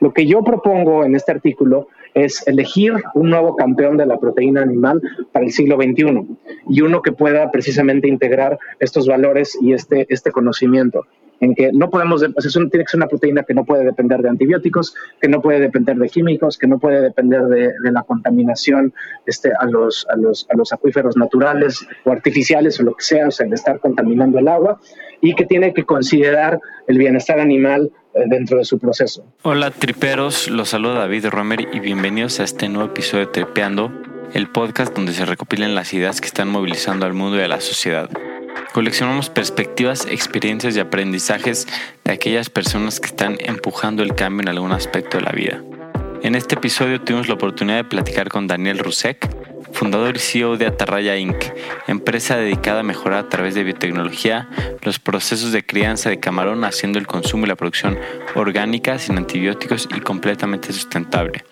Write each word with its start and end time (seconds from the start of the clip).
Lo 0.00 0.12
que 0.12 0.26
yo 0.26 0.42
propongo 0.42 1.04
en 1.04 1.14
este 1.14 1.32
artículo 1.32 1.88
es 2.14 2.46
elegir 2.46 2.94
un 3.14 3.30
nuevo 3.30 3.56
campeón 3.56 3.96
de 3.96 4.06
la 4.06 4.18
proteína 4.18 4.62
animal 4.62 5.00
para 5.32 5.44
el 5.44 5.52
siglo 5.52 5.76
XXI 5.76 6.26
y 6.68 6.80
uno 6.80 7.02
que 7.02 7.12
pueda 7.12 7.50
precisamente 7.50 8.08
integrar 8.08 8.58
estos 8.80 9.06
valores 9.06 9.58
y 9.60 9.72
este, 9.72 10.06
este 10.08 10.30
conocimiento 10.30 11.04
en 11.40 11.54
que 11.54 11.70
no 11.72 11.90
podemos, 11.90 12.20
tiene 12.20 12.84
que 12.84 12.90
ser 12.90 12.98
una 12.98 13.06
proteína 13.06 13.44
que 13.44 13.54
no 13.54 13.64
puede 13.64 13.84
depender 13.84 14.20
de 14.22 14.28
antibióticos, 14.28 14.94
que 15.20 15.28
no 15.28 15.40
puede 15.40 15.60
depender 15.60 15.96
de 15.96 16.08
químicos, 16.08 16.58
que 16.58 16.66
no 16.66 16.78
puede 16.78 17.00
depender 17.00 17.42
de, 17.42 17.72
la 17.92 18.02
contaminación 18.02 18.92
este, 19.26 19.52
a, 19.58 19.66
los, 19.66 20.06
a, 20.10 20.16
los, 20.16 20.46
a 20.50 20.56
los 20.56 20.72
acuíferos 20.72 21.16
naturales 21.16 21.86
o 22.04 22.10
artificiales 22.10 22.80
o 22.80 22.82
lo 22.82 22.94
que 22.94 23.04
sea, 23.04 23.28
o 23.28 23.30
sea, 23.30 23.46
de 23.46 23.54
estar 23.54 23.78
contaminando 23.78 24.38
el 24.38 24.48
agua, 24.48 24.80
y 25.20 25.34
que 25.34 25.44
tiene 25.46 25.72
que 25.72 25.84
considerar 25.84 26.60
el 26.86 26.98
bienestar 26.98 27.40
animal 27.40 27.90
dentro 28.26 28.58
de 28.58 28.64
su 28.64 28.78
proceso. 28.78 29.24
Hola 29.42 29.70
triperos, 29.70 30.48
los 30.48 30.70
saluda 30.70 31.00
David 31.00 31.26
Romer 31.26 31.68
y 31.72 31.80
bienvenidos 31.80 32.40
a 32.40 32.44
este 32.44 32.68
nuevo 32.68 32.90
episodio 32.90 33.26
de 33.26 33.32
Tripeando, 33.32 33.92
el 34.32 34.48
podcast 34.48 34.94
donde 34.94 35.12
se 35.12 35.24
recopilan 35.24 35.74
las 35.74 35.92
ideas 35.94 36.20
que 36.20 36.26
están 36.26 36.48
movilizando 36.48 37.06
al 37.06 37.14
mundo 37.14 37.38
y 37.38 37.42
a 37.42 37.48
la 37.48 37.60
sociedad. 37.60 38.10
Coleccionamos 38.72 39.30
perspectivas, 39.30 40.06
experiencias 40.06 40.76
y 40.76 40.80
aprendizajes 40.80 41.66
de 42.04 42.12
aquellas 42.12 42.50
personas 42.50 43.00
que 43.00 43.06
están 43.06 43.36
empujando 43.40 44.02
el 44.02 44.14
cambio 44.14 44.42
en 44.42 44.48
algún 44.48 44.72
aspecto 44.72 45.18
de 45.18 45.24
la 45.24 45.32
vida. 45.32 45.62
En 46.22 46.34
este 46.34 46.56
episodio 46.56 47.00
tuvimos 47.00 47.28
la 47.28 47.34
oportunidad 47.34 47.76
de 47.76 47.84
platicar 47.84 48.28
con 48.28 48.46
Daniel 48.46 48.78
Rusek, 48.78 49.28
fundador 49.72 50.16
y 50.16 50.18
CEO 50.20 50.56
de 50.56 50.66
Atarraya 50.66 51.16
Inc., 51.16 51.36
empresa 51.86 52.36
dedicada 52.36 52.80
a 52.80 52.82
mejorar 52.82 53.24
a 53.24 53.28
través 53.28 53.54
de 53.54 53.64
biotecnología 53.64 54.48
los 54.82 54.98
procesos 54.98 55.52
de 55.52 55.64
crianza 55.64 56.10
de 56.10 56.20
camarón, 56.20 56.64
haciendo 56.64 56.98
el 56.98 57.06
consumo 57.06 57.44
y 57.44 57.48
la 57.48 57.56
producción 57.56 57.98
orgánica, 58.34 58.98
sin 58.98 59.16
antibióticos 59.16 59.88
y 59.94 60.00
completamente 60.00 60.72
sustentable. 60.72 61.44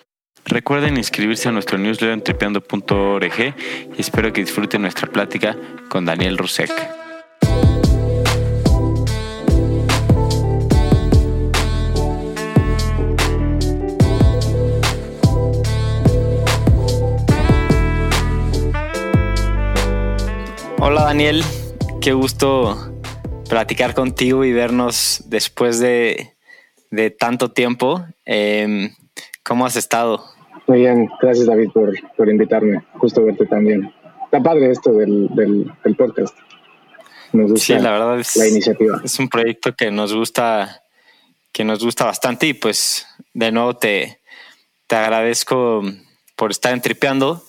Recuerden 0.45 0.95
inscribirse 0.95 1.49
a 1.49 1.51
nuestro 1.51 1.77
newsletter 1.77 2.11
en 2.11 2.23
y 3.97 4.01
espero 4.01 4.31
que 4.31 4.41
disfruten 4.41 4.81
nuestra 4.81 5.07
plática 5.07 5.57
con 5.89 6.05
Daniel 6.05 6.37
Rusek. 6.37 6.96
Hola 20.89 21.03
Daniel, 21.03 21.43
qué 21.99 22.13
gusto 22.13 22.77
platicar 23.49 23.93
contigo 23.93 24.45
y 24.45 24.53
vernos 24.53 25.21
después 25.25 25.81
de, 25.81 26.33
tanto 27.19 27.51
tiempo. 27.51 28.05
Em, 28.23 28.95
¿Cómo 29.43 29.65
has 29.65 29.75
estado? 29.75 30.23
Muy 30.65 30.79
bien, 30.79 31.09
gracias 31.21 31.45
David 31.45 31.71
por, 31.73 32.29
invitarme, 32.29 32.85
justo 32.99 33.21
verte 33.25 33.45
también. 33.47 33.93
Está 34.23 34.41
padre 34.41 34.71
esto 34.71 34.93
del, 34.93 35.29
podcast. 35.97 36.33
Nos 37.33 37.51
gusta 37.51 37.65
sí, 37.65 37.83
la 37.83 37.91
verdad 37.91 38.21
es, 38.21 38.37
la 38.37 38.47
iniciativa. 38.47 39.01
Es 39.03 39.19
un 39.19 39.27
proyecto 39.27 39.75
que 39.75 39.91
nos 39.91 40.13
gusta, 40.13 40.83
que 41.51 41.65
nos 41.65 41.83
gusta 41.83 42.05
bastante 42.05 42.47
y 42.47 42.53
pues 42.53 43.05
de 43.33 43.51
nuevo 43.51 43.75
te, 43.75 44.21
te 44.87 44.95
agradezco 44.95 45.81
por 46.37 46.51
estar 46.51 46.71
entripeando. 46.71 47.43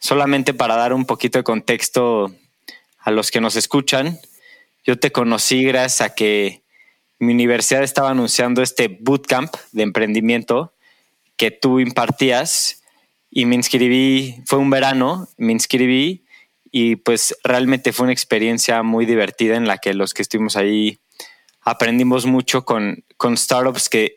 Solamente 0.00 0.54
para 0.54 0.74
dar 0.74 0.92
un 0.92 1.04
poquito 1.04 1.38
de 1.38 1.44
contexto 1.44 2.34
a 3.00 3.10
los 3.10 3.30
que 3.30 3.40
nos 3.40 3.56
escuchan, 3.56 4.18
yo 4.84 4.98
te 4.98 5.12
conocí 5.12 5.64
gracias 5.64 6.00
a 6.00 6.14
que 6.14 6.62
mi 7.18 7.32
universidad 7.32 7.82
estaba 7.82 8.10
anunciando 8.10 8.62
este 8.62 8.88
bootcamp 8.88 9.54
de 9.72 9.82
emprendimiento 9.82 10.74
que 11.36 11.50
tú 11.50 11.80
impartías 11.80 12.82
y 13.30 13.46
me 13.46 13.54
inscribí, 13.54 14.42
fue 14.46 14.58
un 14.58 14.70
verano, 14.70 15.28
me 15.36 15.52
inscribí 15.52 16.24
y 16.72 16.96
pues 16.96 17.36
realmente 17.44 17.92
fue 17.92 18.04
una 18.04 18.12
experiencia 18.12 18.82
muy 18.82 19.06
divertida 19.06 19.56
en 19.56 19.66
la 19.66 19.78
que 19.78 19.94
los 19.94 20.14
que 20.14 20.22
estuvimos 20.22 20.56
ahí 20.56 21.00
aprendimos 21.60 22.26
mucho 22.26 22.64
con, 22.64 23.04
con 23.16 23.36
startups 23.36 23.88
que 23.88 24.16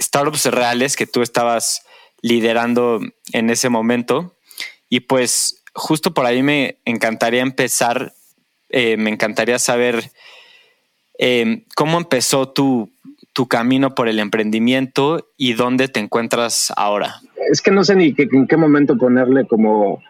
startups 0.00 0.46
reales 0.46 0.96
que 0.96 1.06
tú 1.06 1.22
estabas 1.22 1.84
liderando 2.22 3.00
en 3.32 3.50
ese 3.50 3.68
momento. 3.68 4.38
Y 4.88 5.00
pues 5.00 5.62
justo 5.74 6.14
por 6.14 6.26
ahí 6.26 6.42
me 6.42 6.78
encantaría 6.84 7.42
empezar, 7.42 8.12
eh, 8.70 8.96
me 8.96 9.10
encantaría 9.10 9.58
saber 9.58 10.10
eh, 11.18 11.64
cómo 11.74 11.98
empezó 11.98 12.48
tu, 12.48 12.90
tu 13.34 13.48
camino 13.48 13.94
por 13.94 14.08
el 14.08 14.20
emprendimiento 14.20 15.28
y 15.36 15.52
dónde 15.54 15.88
te 15.88 16.00
encuentras 16.00 16.72
ahora? 16.76 17.16
Es 17.50 17.60
que 17.60 17.72
no 17.72 17.84
sé 17.84 17.96
ni 17.96 18.14
en 18.16 18.46
qué 18.46 18.56
momento 18.56 18.96
ponerle 18.96 19.46
como 19.46 20.00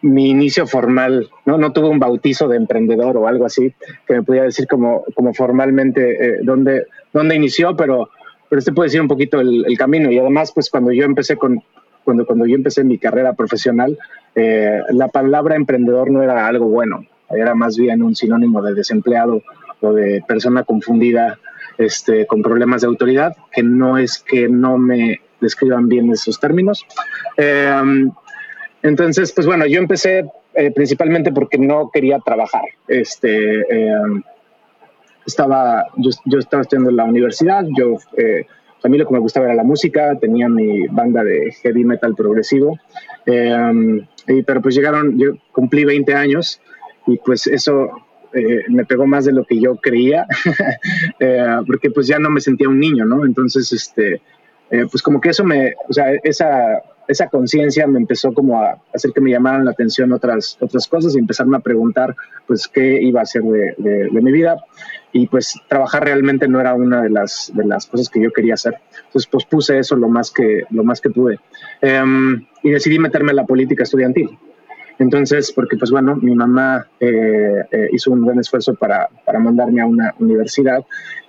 mi 0.00 0.30
inicio 0.30 0.66
formal, 0.66 1.28
¿no? 1.44 1.58
No 1.58 1.72
tuve 1.72 1.88
un 1.88 2.00
bautizo 2.00 2.48
de 2.48 2.56
emprendedor 2.56 3.16
o 3.16 3.28
algo 3.28 3.44
así 3.44 3.72
que 4.06 4.14
me 4.14 4.22
pudiera 4.22 4.46
decir 4.46 4.66
como, 4.66 5.04
como 5.14 5.32
formalmente 5.34 6.12
eh, 6.12 6.38
dónde, 6.42 6.86
dónde 7.12 7.36
inició, 7.36 7.76
pero, 7.76 8.10
pero 8.48 8.58
este 8.58 8.72
puede 8.72 8.88
decir 8.88 9.00
un 9.00 9.08
poquito 9.08 9.40
el, 9.40 9.76
camino. 9.78 10.10
Y 10.10 10.18
además, 10.18 10.50
pues 10.52 10.70
cuando 10.70 10.92
yo 10.92 11.04
empecé 11.04 11.36
con, 11.36 11.62
cuando, 12.04 12.26
cuando 12.26 12.46
yo 12.46 12.54
empecé 12.54 12.84
mi 12.84 12.98
carrera 12.98 13.32
profesional, 13.34 13.98
eh, 14.34 14.80
la 14.90 15.08
palabra 15.08 15.56
emprendedor 15.56 16.10
no 16.10 16.22
era 16.22 16.46
algo 16.46 16.66
bueno, 16.66 17.04
era 17.30 17.54
más 17.54 17.76
bien 17.76 18.02
un 18.02 18.14
sinónimo 18.14 18.62
de 18.62 18.74
desempleado 18.74 19.42
o 19.80 19.92
de 19.92 20.22
persona 20.26 20.64
confundida 20.64 21.38
este, 21.78 22.26
con 22.26 22.42
problemas 22.42 22.82
de 22.82 22.88
autoridad, 22.88 23.36
que 23.52 23.62
no 23.62 23.98
es 23.98 24.18
que 24.18 24.48
no 24.48 24.78
me 24.78 25.20
describan 25.40 25.88
bien 25.88 26.10
esos 26.10 26.38
términos. 26.38 26.86
Em, 27.36 28.10
entonces, 28.82 29.32
pues 29.32 29.46
bueno, 29.46 29.66
yo 29.66 29.78
empecé 29.78 30.24
eh, 30.54 30.70
principalmente 30.70 31.32
porque 31.32 31.58
no 31.58 31.90
quería 31.92 32.18
trabajar. 32.20 32.64
Este, 32.86 33.60
em, 33.70 34.22
estaba, 35.26 35.86
yo, 35.96 36.38
estaba 36.38 36.62
estudiando 36.62 36.90
en 36.90 36.96
la 36.96 37.04
universidad, 37.04 37.64
yo, 37.76 37.96
eh, 38.16 38.46
a 38.82 38.88
mí 38.88 38.98
lo 38.98 39.06
que 39.06 39.14
me 39.14 39.20
gustaba 39.20 39.46
era 39.46 39.54
la 39.54 39.64
música, 39.64 40.18
tenía 40.18 40.48
mi 40.48 40.86
banda 40.88 41.22
de 41.22 41.52
heavy 41.62 41.84
metal 41.84 42.14
progresivo, 42.14 42.78
em, 43.26 44.06
pero 44.46 44.60
pues 44.60 44.74
llegaron, 44.74 45.18
yo 45.18 45.32
cumplí 45.52 45.84
20 45.84 46.14
años 46.14 46.60
y 47.06 47.16
pues 47.18 47.46
eso 47.46 47.90
eh, 48.32 48.64
me 48.68 48.84
pegó 48.84 49.06
más 49.06 49.24
de 49.24 49.32
lo 49.32 49.44
que 49.44 49.60
yo 49.60 49.76
creía, 49.76 50.26
eh, 51.20 51.46
porque 51.66 51.90
pues 51.90 52.06
ya 52.06 52.18
no 52.18 52.30
me 52.30 52.40
sentía 52.40 52.68
un 52.68 52.80
niño, 52.80 53.04
¿no? 53.04 53.26
Entonces, 53.26 53.72
este, 53.72 54.22
eh, 54.70 54.86
pues 54.90 55.02
como 55.02 55.20
que 55.20 55.30
eso 55.30 55.44
me, 55.44 55.74
o 55.88 55.92
sea, 55.92 56.12
esa, 56.22 56.82
esa 57.12 57.28
conciencia 57.28 57.86
me 57.86 57.98
empezó 57.98 58.32
como 58.32 58.60
a 58.60 58.78
hacer 58.94 59.12
que 59.12 59.20
me 59.20 59.30
llamaran 59.30 59.64
la 59.64 59.70
atención 59.70 60.12
otras, 60.12 60.56
otras 60.60 60.86
cosas 60.88 61.14
y 61.14 61.18
empezarme 61.18 61.56
a 61.56 61.60
preguntar, 61.60 62.14
pues, 62.46 62.68
qué 62.68 63.00
iba 63.02 63.20
a 63.20 63.22
hacer 63.22 63.42
de, 63.42 63.74
de, 63.78 64.20
mi 64.20 64.32
vida. 64.32 64.56
Y 65.12 65.26
pues 65.26 65.60
trabajar 65.68 66.04
realmente 66.04 66.48
no 66.48 66.58
era 66.58 66.74
una 66.74 67.02
de 67.02 67.10
las, 67.10 67.52
de 67.54 67.66
las 67.66 67.86
cosas 67.86 68.08
que 68.08 68.20
yo 68.20 68.32
quería 68.32 68.54
hacer. 68.54 68.76
Entonces, 69.06 69.28
pues 69.30 69.44
puse 69.44 69.78
eso 69.78 69.94
lo 69.94 70.08
más 70.08 70.30
que, 70.30 70.62
lo 70.70 70.84
más 70.84 71.00
que 71.00 71.10
pude. 71.10 71.38
Em, 71.82 72.46
y 72.62 72.70
decidí 72.70 72.98
meterme 72.98 73.30
en 73.30 73.36
la 73.36 73.46
política 73.46 73.82
estudiantil. 73.82 74.30
Entonces, 74.98 75.52
porque 75.52 75.76
pues 75.76 75.90
bueno, 75.90 76.16
mi 76.16 76.34
mamá 76.34 76.86
eh, 77.00 77.62
eh, 77.70 77.88
hizo 77.92 78.12
un 78.12 78.24
buen 78.24 78.38
esfuerzo 78.38 78.74
para, 78.74 79.08
para, 79.24 79.38
mandarme 79.38 79.80
a 79.80 79.86
una 79.86 80.14
universidad 80.18 80.84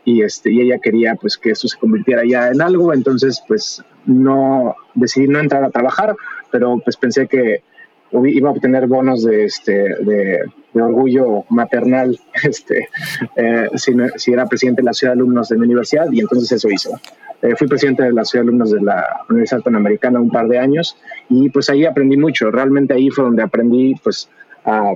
y, 0.06 0.22
este, 0.22 0.52
y 0.52 0.62
ella 0.62 0.80
quería 0.80 1.16
pues 1.16 1.38
que 1.38 1.52
eso 1.52 1.68
se 1.68 1.78
convirtiera 1.78 2.24
ya 2.26 2.50
en 2.50 2.62
algo, 2.62 2.94
entonces 2.94 3.42
pues 3.48 3.84
no, 4.06 4.76
decidí 4.96 5.28
no 5.28 5.40
entrar 5.40 5.64
a 5.64 5.70
trabajar, 5.70 6.16
pero 6.52 6.80
pues 6.84 6.98
pensé 6.98 7.28
que 7.28 7.64
iba 8.12 8.50
a 8.50 8.52
obtener 8.52 8.88
bonos 8.88 9.24
de, 9.24 9.46
este, 9.46 9.74
de, 9.74 10.40
orgullo 10.82 11.46
maternal 11.50 12.18
este, 12.44 12.90
eh, 13.36 13.70
si, 13.76 13.94
si, 14.16 14.34
era 14.34 14.46
presidente 14.46 14.82
de 14.82 14.86
la 14.86 14.94
ciudad 14.94 15.14
de 15.14 15.20
alumnos 15.20 15.50
de 15.50 15.58
mi 15.58 15.66
universidad 15.66 16.12
y 16.12 16.20
entonces 16.20 16.52
eso 16.52 16.70
hice. 16.70 16.90
Eh, 17.42 17.56
fui 17.58 17.68
presidente 17.68 18.04
de 18.04 18.14
la 18.14 18.24
ciudad 18.24 18.44
de 18.46 18.50
alumnos 18.50 18.72
de 18.72 18.82
la 18.82 19.22
Universidad 19.30 19.62
Panamericana 19.62 20.20
un 20.20 20.32
par 20.32 20.48
de 20.48 20.60
años 20.60 20.98
y 21.30 21.50
pues 21.50 21.70
ahí 21.70 21.86
aprendí 21.86 22.18
mucho. 22.18 22.52
Realmente 22.52 22.94
ahí 22.94 23.10
fue 23.10 23.26
donde 23.26 23.44
aprendí 23.44 23.96
pues 24.04 24.30
a 24.66 24.94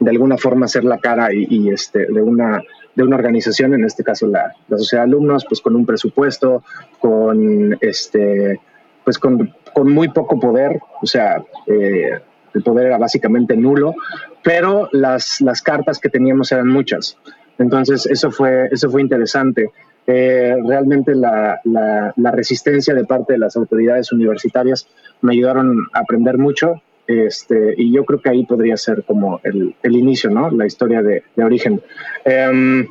de 0.00 0.10
alguna 0.10 0.36
forma 0.36 0.66
hacer 0.66 0.84
la 0.84 0.98
cara 0.98 1.28
y, 1.32 1.68
este, 1.68 2.06
de, 2.06 2.22
una, 2.22 2.60
de 2.96 3.04
una 3.04 3.16
organización, 3.16 3.74
en 3.74 3.84
este 3.84 4.02
caso 4.02 4.26
la, 4.26 4.52
la 4.66 4.78
sociedad 4.78 5.04
de 5.04 5.10
alumnos, 5.10 5.44
pues 5.48 5.60
con 5.60 5.76
un 5.76 5.86
presupuesto, 5.86 6.64
con 6.98 7.78
este 7.80 8.60
pues 9.04 9.18
con, 9.18 9.52
con 9.72 9.92
muy 9.92 10.08
poco 10.08 10.38
poder, 10.38 10.78
o 11.00 11.06
sea, 11.06 11.42
eh, 11.66 12.20
el 12.54 12.62
poder 12.62 12.86
era 12.86 12.98
básicamente 12.98 13.56
nulo, 13.56 13.94
pero 14.42 14.88
las, 14.92 15.40
las 15.40 15.62
cartas 15.62 15.98
que 15.98 16.08
teníamos 16.08 16.52
eran 16.52 16.68
muchas. 16.68 17.16
Entonces, 17.58 18.06
eso 18.06 18.30
fue, 18.30 18.68
eso 18.70 18.90
fue 18.90 19.02
interesante. 19.02 19.70
Eh, 20.06 20.56
realmente 20.66 21.14
la, 21.14 21.60
la, 21.64 22.30
resistencia 22.32 22.92
de 22.92 23.04
parte 23.04 23.34
de 23.34 23.38
las 23.38 23.56
autoridades 23.56 24.10
universitarias 24.10 24.88
me 25.20 25.32
ayudaron 25.32 25.86
a 25.92 26.00
aprender 26.00 26.38
mucho 26.38 26.82
este, 27.06 27.74
y 27.76 27.92
yo 27.92 28.04
creo 28.04 28.20
que 28.20 28.30
ahí 28.30 28.44
podría 28.44 28.76
ser 28.76 29.04
como 29.04 29.40
el, 29.44 29.76
el 29.82 29.96
inicio, 29.96 30.30
¿no? 30.30 30.50
La 30.50 30.66
historia 30.66 31.02
de, 31.02 31.22
de 31.36 31.44
origen. 31.44 31.80
Em, 32.24 32.86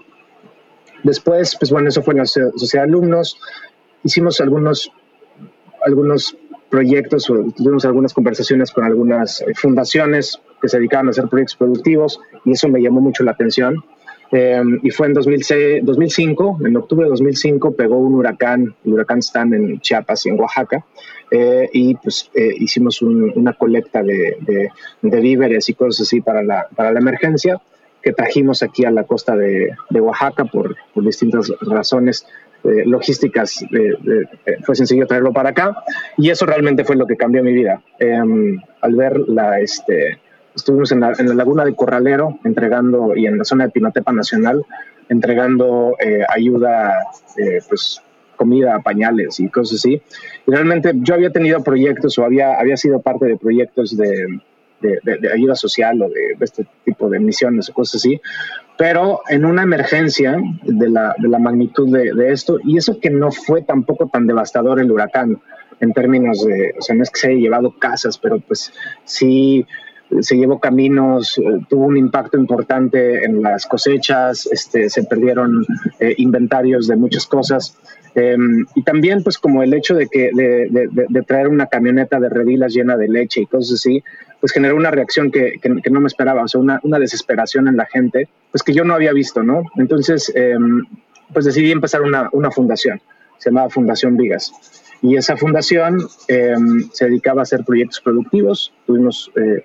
después, 1.04 1.58
pues 1.58 1.72
bueno, 1.72 1.90
eso 1.90 2.02
fue 2.02 2.14
en 2.14 2.20
la 2.20 2.26
sociedad 2.26 2.86
de 2.86 2.90
alumnos. 2.90 3.38
hicimos 4.04 4.40
algunos, 4.40 4.92
algunos 5.86 6.38
proyectos, 6.72 7.26
tuvimos 7.26 7.86
algunas 7.86 8.14
conversaciones 8.14 8.72
con 8.72 8.86
algunas 8.86 9.44
fundaciones 9.56 10.42
que 10.62 10.70
se 10.70 10.78
dedicaban 10.78 11.08
a 11.08 11.10
hacer 11.12 11.28
proyectos 11.28 11.58
productivos 11.58 12.20
y 12.46 12.54
eso 12.54 12.68
me 12.70 12.82
llamó 12.82 13.02
mucho 13.02 13.24
la 13.24 13.32
atención. 13.32 13.84
Em, 14.32 14.80
y 14.82 14.90
fue 14.92 15.08
en 15.08 15.14
2006, 15.14 15.82
2005, 15.84 16.60
en 16.66 16.78
octubre 16.78 17.04
de 17.04 17.10
2005, 17.10 17.74
pegó 17.74 17.98
un 17.98 18.16
huracán, 18.16 18.74
el 18.86 18.94
huracán 18.94 19.20
Stan 19.20 19.54
en 19.54 19.82
Chiapas 19.82 20.26
y 20.26 20.30
en 20.30 20.40
Oaxaca, 20.40 20.86
eh, 21.30 21.70
y 21.74 21.96
pues 21.96 22.32
eh, 22.34 22.54
hicimos 22.58 23.02
una 23.02 23.54
colecta 23.54 24.02
de, 24.02 24.38
de, 25.02 25.22
víveres 25.22 25.68
y 25.68 25.74
cosas 25.74 26.08
así 26.08 26.22
para 26.22 26.44
la, 26.44 26.68
para 26.76 26.94
la 26.94 27.00
emergencia 27.00 27.62
que 28.02 28.14
trajimos 28.14 28.64
aquí 28.64 28.86
a 28.86 28.92
la 28.92 29.04
costa 29.04 29.36
de, 29.36 29.72
de 29.90 30.02
Oaxaca 30.02 30.46
por, 30.46 30.76
por, 30.94 31.04
distintas 31.04 31.52
razones 31.62 32.26
eh, 32.64 32.84
logísticas. 32.86 33.66
fue 34.64 34.76
sencillo 34.76 35.08
traerlo 35.08 35.34
para 35.34 35.50
acá 35.50 35.76
y 36.18 36.30
eso 36.30 36.46
realmente 36.46 36.84
fue 36.84 36.96
lo 36.96 37.08
que 37.08 37.18
cambió 37.18 37.44
mi 37.44 37.54
vida. 37.54 37.82
Em, 38.00 38.60
al 38.82 38.96
ver 38.96 39.18
la, 39.28 39.60
este, 39.60 40.20
estuvimos 40.56 40.92
en 40.92 41.00
la, 41.00 41.14
en 41.18 41.28
la, 41.30 41.36
laguna 41.36 41.66
de 41.66 41.76
Corralero 41.76 42.40
entregando 42.44 43.16
y 43.16 43.26
en 43.26 43.38
la 43.38 43.44
zona 43.44 43.66
de 43.66 43.72
Pinotepa 43.72 44.12
Nacional 44.12 44.66
entregando 45.12 45.98
eh, 46.00 46.24
ayuda, 46.30 46.94
eh, 47.38 47.60
pues 47.68 48.02
comida, 48.38 48.80
pañales 48.80 49.40
y 49.40 49.50
cosas 49.50 49.80
así. 49.80 50.02
Y 50.48 50.52
realmente 50.52 50.94
yo 50.96 51.14
había 51.14 51.32
tenido 51.32 51.62
proyectos 51.64 52.18
o 52.18 52.24
había, 52.24 52.60
había 52.60 52.78
sido 52.78 53.02
parte 53.02 53.26
de 53.26 53.38
proyectos 53.38 53.96
de, 53.96 54.40
de, 54.82 55.00
ayuda 55.34 55.56
social 55.56 56.02
o 56.02 56.10
de, 56.10 56.36
este 56.40 56.66
tipo 56.84 57.10
de 57.10 57.20
misiones 57.20 57.70
o 57.70 57.74
cosas 57.74 57.96
así, 57.96 58.20
pero 58.78 59.22
en 59.30 59.46
una 59.46 59.64
emergencia 59.64 60.38
de 60.64 60.90
la, 60.90 61.16
la 61.20 61.40
magnitud 61.40 61.92
de, 61.92 62.32
esto, 62.32 62.58
y 62.64 62.78
eso 62.78 63.00
que 63.00 63.10
no 63.10 63.32
fue 63.32 63.62
tampoco 63.62 64.08
tan 64.08 64.28
devastador 64.28 64.80
el 64.80 64.92
huracán 64.92 65.40
en 65.80 65.94
términos 65.94 66.46
de, 66.46 66.76
o 66.78 66.82
sea, 66.82 66.96
no 66.96 67.04
es 67.04 67.10
que 67.10 67.20
se 67.20 67.28
haya 67.30 67.40
llevado 67.40 67.78
casas, 67.80 68.18
pero 68.18 68.40
pues 68.40 68.72
sí 69.04 69.66
se 70.20 70.36
llevó 70.36 70.60
caminos, 70.60 71.38
eh, 71.38 71.44
tuvo 71.70 71.86
un 71.86 71.98
impacto 71.98 72.38
importante 72.38 73.24
en 73.24 73.42
las 73.42 73.66
cosechas, 73.66 74.48
este, 74.52 74.90
se 74.90 75.04
perdieron 75.04 75.66
eh, 76.00 76.14
inventarios 76.18 76.88
de 76.88 76.98
muchas 76.98 77.26
cosas. 77.26 77.78
Em, 78.14 78.66
y 78.76 78.84
también, 78.84 79.24
pues, 79.24 79.38
como 79.38 79.64
el 79.64 79.74
hecho 79.74 79.96
de 79.96 80.08
que 80.08 80.32
de, 80.34 81.22
traer 81.24 81.48
una 81.48 81.68
camioneta 81.68 82.20
de 82.20 82.30
redilas 82.30 82.74
llena 82.74 82.98
de 82.98 83.08
leche 83.08 83.42
y 83.42 83.46
cosas 83.46 83.80
así, 83.80 84.04
pues 84.42 84.52
generó 84.52 84.76
una 84.76 84.92
reacción 84.92 85.32
que, 85.32 85.54
que, 85.62 85.90
no 85.90 86.02
me 86.02 86.08
esperaba, 86.08 86.44
o 86.44 86.48
sea, 86.48 86.60
una, 86.60 86.80
una, 86.84 87.00
desesperación 87.00 87.68
en 87.68 87.78
la 87.78 87.86
gente, 87.86 88.28
pues 88.52 88.64
que 88.64 88.74
yo 88.74 88.84
no 88.84 88.96
había 88.96 89.14
visto, 89.14 89.44
¿no? 89.44 89.62
Entonces, 89.78 90.32
em, 90.36 90.84
pues 91.32 91.46
decidí 91.46 91.72
empezar 91.72 92.02
una, 92.02 92.28
una 92.34 92.52
fundación, 92.52 93.00
se 93.38 93.52
llamaba 93.52 93.70
Fundación 93.70 94.18
Vigas. 94.18 94.52
Y 95.04 95.16
esa 95.16 95.36
fundación 95.36 96.00
em, 96.28 96.90
se 96.92 97.06
dedicaba 97.06 97.42
a 97.42 97.44
hacer 97.44 97.64
proyectos 97.66 98.02
productivos. 98.02 98.72
Tuvimos 98.86 99.32
eh, 99.36 99.64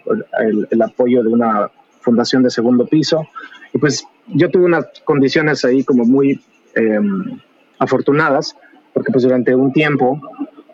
el, 0.71 0.83
apoyo 0.83 1.23
de 1.23 1.29
una 1.29 1.71
fundación 2.01 2.43
de 2.43 2.51
segundo 2.51 2.87
piso. 2.87 3.27
Y 3.75 3.79
pues 3.79 4.07
yo 4.29 4.51
tuve 4.51 4.65
unas 4.65 4.87
condiciones 5.05 5.65
ahí 5.67 5.85
como 5.85 6.05
muy 6.05 6.41
em, 6.75 7.39
afortunadas, 7.79 8.57
porque 8.95 9.13
pues 9.13 9.25
durante 9.25 9.55
un 9.55 9.73
tiempo, 9.75 10.19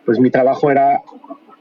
pues 0.05 0.17
mi 0.19 0.31
trabajo 0.31 0.71
era 0.71 1.01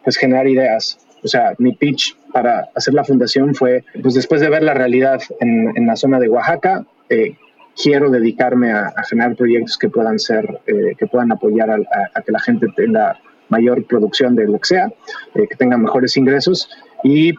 pues 0.04 0.16
generar 0.16 0.46
ideas. 0.46 0.98
O 1.22 1.28
sea, 1.28 1.54
mi 1.58 1.74
pitch 1.74 2.16
para 2.32 2.68
hacer 2.74 2.94
la 2.94 3.04
fundación 3.04 3.54
fue, 3.54 3.84
pues 4.02 4.14
después 4.14 4.40
de 4.40 4.48
ver 4.48 4.62
la 4.62 4.74
realidad 4.74 5.20
en, 5.40 5.72
en 5.76 5.86
la 5.86 5.96
zona 5.96 6.18
de 6.18 6.28
Oaxaca, 6.28 6.84
eh, 7.08 7.36
quiero 7.80 8.10
dedicarme 8.10 8.72
a, 8.72 8.92
generar 9.08 9.36
proyectos 9.36 9.78
que 9.78 9.88
puedan 9.88 10.18
ser, 10.18 10.60
eh, 10.66 10.94
que 10.98 11.06
puedan 11.06 11.32
apoyar 11.32 11.70
a, 11.70 12.22
que 12.22 12.32
la 12.32 12.40
gente 12.40 12.66
tenga 12.76 13.18
mayor 13.48 13.84
producción 13.86 14.34
de 14.34 14.46
lo 14.46 14.58
que 14.58 14.66
sea, 14.66 14.86
eh, 15.34 15.46
que 15.48 15.56
tenga 15.56 15.76
mejores 15.76 16.16
ingresos 16.16 16.70
y 17.02 17.34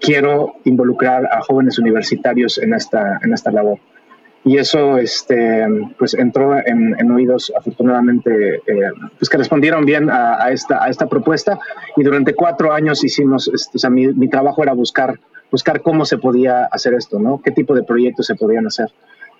quiero 0.00 0.56
involucrar 0.64 1.26
a 1.26 1.40
jóvenes 1.40 1.78
universitarios 1.78 2.58
en 2.58 2.74
esta, 2.74 3.18
en 3.22 3.32
esta 3.32 3.50
labor. 3.50 3.78
Y 4.46 4.58
eso 4.58 4.96
este, 4.96 5.66
pues 5.98 6.14
entró 6.14 6.56
en, 6.56 7.10
oídos 7.10 7.52
afortunadamente 7.58 8.62
eh, 8.64 8.92
pues 9.18 9.28
que 9.28 9.38
respondieron 9.38 9.84
bien 9.84 10.08
a, 10.08 10.52
esta, 10.52 10.84
a 10.84 10.88
esta 10.88 11.08
propuesta 11.08 11.58
y 11.96 12.04
durante 12.04 12.32
cuatro 12.32 12.72
años 12.72 13.02
hicimos, 13.02 13.48
este, 13.48 13.76
o 13.76 13.80
sea, 13.80 13.90
mi, 13.90 14.06
mi 14.06 14.28
trabajo 14.28 14.62
era 14.62 14.72
buscar, 14.72 15.18
buscar 15.50 15.82
cómo 15.82 16.04
se 16.04 16.18
podía 16.18 16.66
hacer 16.66 16.94
esto, 16.94 17.18
¿no? 17.18 17.42
qué 17.42 17.50
tipo 17.50 17.74
de 17.74 17.82
proyectos 17.82 18.26
se 18.26 18.36
podían 18.36 18.68
hacer. 18.68 18.86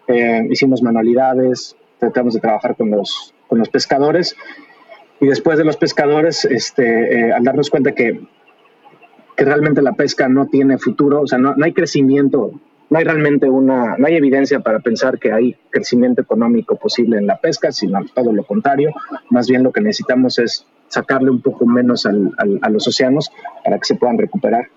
Eh, 0.08 0.44
hicimos 0.50 0.82
manualidades, 0.82 1.76
tratamos 2.00 2.34
de 2.34 2.40
trabajar 2.40 2.74
con 2.74 2.90
los, 2.90 3.32
con 3.46 3.60
los 3.60 3.68
pescadores 3.68 4.34
y 5.20 5.26
después 5.26 5.56
de 5.56 5.64
los 5.64 5.76
pescadores, 5.76 6.44
este, 6.44 7.20
eh, 7.20 7.32
al 7.32 7.44
darnos 7.44 7.70
cuenta 7.70 7.92
que, 7.92 8.26
que 9.36 9.44
realmente 9.44 9.82
la 9.82 9.92
pesca 9.92 10.28
no 10.28 10.48
tiene 10.48 10.78
futuro, 10.78 11.20
o 11.20 11.26
sea, 11.28 11.38
no, 11.38 11.54
no, 11.54 11.64
hay 11.64 11.72
crecimiento, 11.72 12.50
no 12.88 12.98
hay 12.98 13.04
realmente 13.04 13.48
una, 13.48 13.96
no 13.96 14.06
hay 14.06 14.16
evidencia 14.16 14.60
para 14.60 14.80
pensar 14.80 15.18
que 15.18 15.32
hay 15.32 15.56
crecimiento 15.70 16.22
económico 16.22 16.76
posible 16.76 17.18
en 17.18 17.26
la 17.26 17.36
pesca, 17.36 17.72
sino 17.72 18.04
todo 18.14 18.32
lo 18.32 18.44
contrario, 18.44 18.90
más 19.30 19.48
bien 19.48 19.62
lo 19.62 19.72
que 19.72 19.80
necesitamos 19.80 20.38
es 20.38 20.66
sacarle 20.88 21.30
un 21.30 21.40
poco 21.40 21.66
menos 21.66 22.06
al, 22.06 22.32
a 22.62 22.70
los 22.70 22.86
océanos 22.86 23.30
para 23.64 23.78
que 23.78 23.84
se 23.84 23.96
puedan 23.96 24.18
recuperar. 24.18 24.68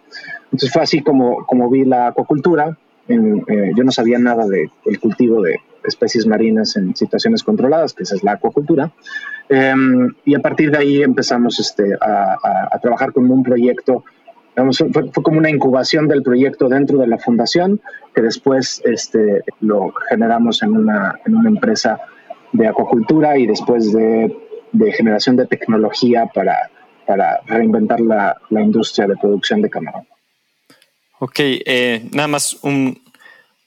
Entonces 0.45 0.71
fue 0.71 0.81
así 0.81 1.01
como, 1.01 1.45
como 1.45 1.69
vi 1.69 1.85
la 1.85 2.07
acuacultura, 2.07 2.77
eh, 3.09 3.71
yo 3.75 3.83
no 3.83 3.91
sabía 3.91 4.19
nada 4.19 4.45
del 4.47 5.00
cultivo 5.00 5.41
de 5.41 5.59
especies 5.83 6.27
marinas 6.27 6.75
en 6.75 6.95
situaciones 6.95 7.44
controladas, 7.44 7.94
que 7.94 8.03
esa 8.03 8.15
es 8.15 8.23
la 8.23 8.33
acuacultura. 8.33 8.91
Em, 9.50 10.13
y 10.25 10.35
a 10.35 10.39
partir 10.39 10.69
de 10.69 10.77
ahí 10.77 11.01
empezamos 11.01 11.59
este, 11.59 11.95
a, 12.00 12.77
trabajar 12.81 13.11
con 13.11 13.29
un 13.31 13.41
proyecto, 13.44 14.03
fue, 14.56 15.24
como 15.24 15.38
una 15.38 15.50
incubación 15.50 16.07
del 16.07 16.24
proyecto 16.24 16.68
dentro 16.69 16.98
de 16.98 17.07
la 17.07 17.18
fundación, 17.18 17.81
que 18.13 18.22
después 18.22 18.81
este, 18.86 19.42
lo 19.62 19.94
generamos 20.10 20.62
en 20.63 20.75
una, 20.75 21.19
en 21.25 21.36
una 21.36 21.50
empresa 21.50 22.00
de 22.51 22.68
acuacultura 22.68 23.38
y 23.38 23.46
después 23.46 23.94
de, 23.94 24.36
de 24.72 24.92
generación 24.92 25.36
de 25.36 25.48
tecnología 25.48 26.25
para, 26.34 26.69
para 27.06 27.42
reinventar 27.46 28.00
la, 28.00 28.38
la 28.50 28.62
industria 28.62 29.07
de 29.07 29.16
producción 29.18 29.62
de 29.62 29.69
camarón. 29.69 30.07
Ok, 31.19 31.40
eh, 31.40 32.07
nada 32.13 32.28
más 32.28 32.57
un, 32.63 33.02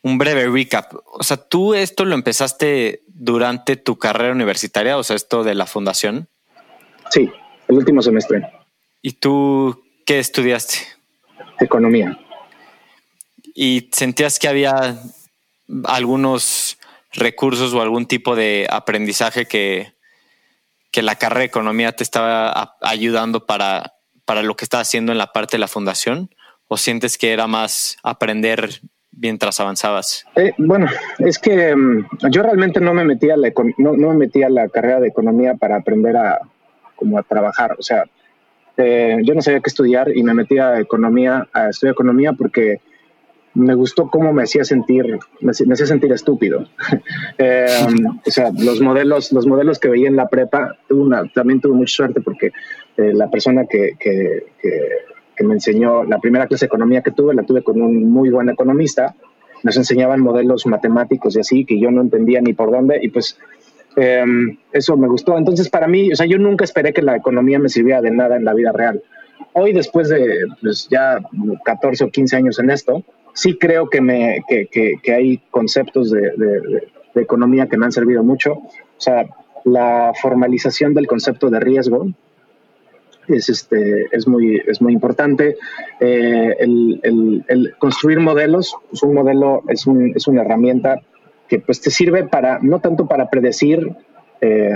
breve 0.02 0.48
recap. 0.48 0.94
O 1.12 1.22
sea, 1.22 1.36
tú 1.36 1.74
esto 1.74 2.04
lo 2.04 2.14
empezaste 2.14 3.02
durante 3.06 3.76
tu 3.76 3.98
carrera 3.98 4.32
universitaria, 4.32 4.96
o 4.96 5.02
sea, 5.02 5.16
esto 5.16 5.44
de 5.44 5.54
la 5.54 5.66
fundación. 5.66 6.28
Sí, 7.10 7.30
el 7.68 7.76
último 7.76 8.00
semestre. 8.00 8.48
¿Y 9.02 9.12
tú 9.12 9.82
qué 10.04 10.18
estudiaste? 10.18 10.78
Economía. 11.60 12.18
¿Y 13.54 13.90
sentías 13.92 14.38
que 14.38 14.48
había 14.48 14.96
algunos 15.84 16.78
recursos 17.12 17.74
o 17.74 17.82
algún 17.82 18.06
tipo 18.06 18.34
de 18.34 18.66
aprendizaje 18.70 19.46
que, 19.46 19.92
que 20.90 21.02
la 21.02 21.16
carrera 21.16 21.40
de 21.40 21.46
economía 21.46 21.92
te 21.92 22.02
estaba 22.02 22.76
ayudando 22.80 23.46
para, 23.46 23.94
para 24.24 24.42
lo 24.42 24.56
que 24.56 24.64
estás 24.64 24.82
haciendo 24.82 25.12
en 25.12 25.18
la 25.18 25.32
parte 25.32 25.56
de 25.56 25.60
la 25.60 25.68
fundación? 25.68 26.30
¿O 26.68 26.76
sientes 26.78 27.18
que 27.18 27.32
era 27.32 27.46
más 27.46 27.98
aprender 28.02 28.80
mientras 29.10 29.60
avanzabas? 29.60 30.24
Eh, 30.36 30.52
bueno, 30.56 30.86
es 31.18 31.38
que 31.38 31.76
mm, 31.76 32.08
yo 32.30 32.42
realmente 32.42 32.80
no 32.80 32.94
me 32.94 33.04
metí 33.04 33.30
a 33.30 33.36
la 33.36 33.52
no, 33.76 33.92
me 33.92 34.14
metí 34.14 34.42
a 34.42 34.48
la 34.48 34.68
carrera 34.68 35.00
de 35.00 35.08
economía 35.08 35.54
para 35.54 35.76
aprender 35.76 36.16
a 36.16 36.40
como 36.96 37.18
a 37.18 37.22
trabajar. 37.22 37.76
O 37.78 37.82
sea, 37.82 38.04
eh, 38.76 39.18
yo 39.22 39.34
no 39.34 39.42
sabía 39.42 39.60
qué 39.60 39.68
estudiar 39.68 40.16
y 40.16 40.22
me 40.22 40.34
metí 40.34 40.58
a 40.58 40.80
economía, 40.80 41.46
a 41.52 41.68
estudiar 41.68 41.92
economía 41.92 42.32
porque 42.32 42.80
me 43.54 43.74
gustó 43.74 44.08
cómo 44.08 44.32
me 44.32 44.44
hacía 44.44 44.64
sentir, 44.64 45.18
me, 45.40 45.50
hacía 45.50 45.86
sentir 45.86 46.12
estúpido. 46.12 46.66
Eh, 47.38 47.66
o 48.24 48.30
sea, 48.30 48.50
los 48.56 48.80
modelos, 48.80 49.32
los 49.32 49.46
modelos 49.46 49.78
que 49.78 49.88
veía 49.88 50.06
en 50.06 50.16
la 50.16 50.28
prepa, 50.28 50.76
una, 50.90 51.24
también 51.34 51.60
tuve 51.60 51.74
mucha 51.74 51.96
suerte 51.96 52.20
porque 52.20 52.52
la 52.96 53.30
persona 53.30 53.64
que, 53.66 53.96
que, 53.98 54.44
que 55.36 55.44
me 55.44 55.54
enseñó, 55.54 56.04
la 56.04 56.18
primera 56.18 56.46
clase 56.46 56.66
de 56.66 56.68
economía 56.68 57.02
que 57.02 57.10
tuve, 57.10 57.34
la 57.34 57.42
tuve 57.42 57.62
con 57.62 57.80
un 57.80 58.10
muy 58.10 58.30
buen 58.30 58.48
economista, 58.48 59.14
nos 59.62 59.76
enseñaban 59.76 60.20
modelos 60.20 60.66
matemáticos 60.66 61.36
y 61.36 61.40
así, 61.40 61.64
que 61.64 61.80
yo 61.80 61.90
no 61.90 62.00
entendía 62.00 62.40
ni 62.40 62.52
por 62.52 62.70
dónde, 62.70 62.98
y 63.02 63.08
pues 63.08 63.38
em, 63.96 64.56
eso 64.72 64.96
me 64.96 65.08
gustó. 65.08 65.36
Entonces, 65.36 65.68
para 65.68 65.86
mí, 65.86 66.12
o 66.12 66.16
sea, 66.16 66.26
yo 66.26 66.38
nunca 66.38 66.64
esperé 66.64 66.92
que 66.92 67.02
la 67.02 67.16
economía 67.16 67.58
me 67.58 67.68
sirviera 67.68 68.00
de 68.00 68.10
nada 68.10 68.36
en 68.36 68.44
la 68.44 68.54
vida 68.54 68.72
real. 68.72 69.02
Hoy, 69.54 69.72
después 69.72 70.08
de 70.08 70.40
pues, 70.60 70.88
ya 70.90 71.18
14 71.64 72.04
o 72.04 72.10
15 72.10 72.36
años 72.36 72.58
en 72.58 72.70
esto, 72.70 73.04
sí 73.34 73.58
creo 73.58 73.88
que, 73.88 74.00
me, 74.00 74.42
que, 74.48 74.66
que, 74.68 75.12
hay 75.12 75.38
conceptos 75.50 76.10
de, 76.10 76.32
de, 76.36 76.60
de, 77.14 77.22
economía 77.22 77.66
que 77.66 77.76
me 77.76 77.86
han 77.86 77.92
servido 77.92 78.22
mucho. 78.22 78.52
O 78.52 78.70
sea, 78.98 79.26
la 79.64 80.12
formalización 80.20 80.94
del 80.94 81.06
concepto 81.06 81.50
de 81.50 81.60
riesgo, 81.60 82.08
es, 83.28 83.48
este, 83.48 84.06
es, 84.12 84.26
muy, 84.26 84.60
es 84.66 84.80
muy 84.80 84.92
importante. 84.92 85.56
Eh, 86.00 86.56
el, 86.58 87.74
construir 87.78 88.20
modelos, 88.20 88.74
pues 88.90 89.02
un 89.02 89.14
modelo 89.14 89.62
es, 89.68 89.86
un, 89.86 90.12
es, 90.14 90.26
una 90.26 90.42
herramienta 90.42 91.00
que 91.52 91.58
pues, 91.58 91.82
te 91.82 91.90
sirve 91.90 92.24
para, 92.24 92.60
no 92.60 92.80
tanto 92.80 93.06
para 93.06 93.28
predecir, 93.28 93.94
eh, 94.40 94.70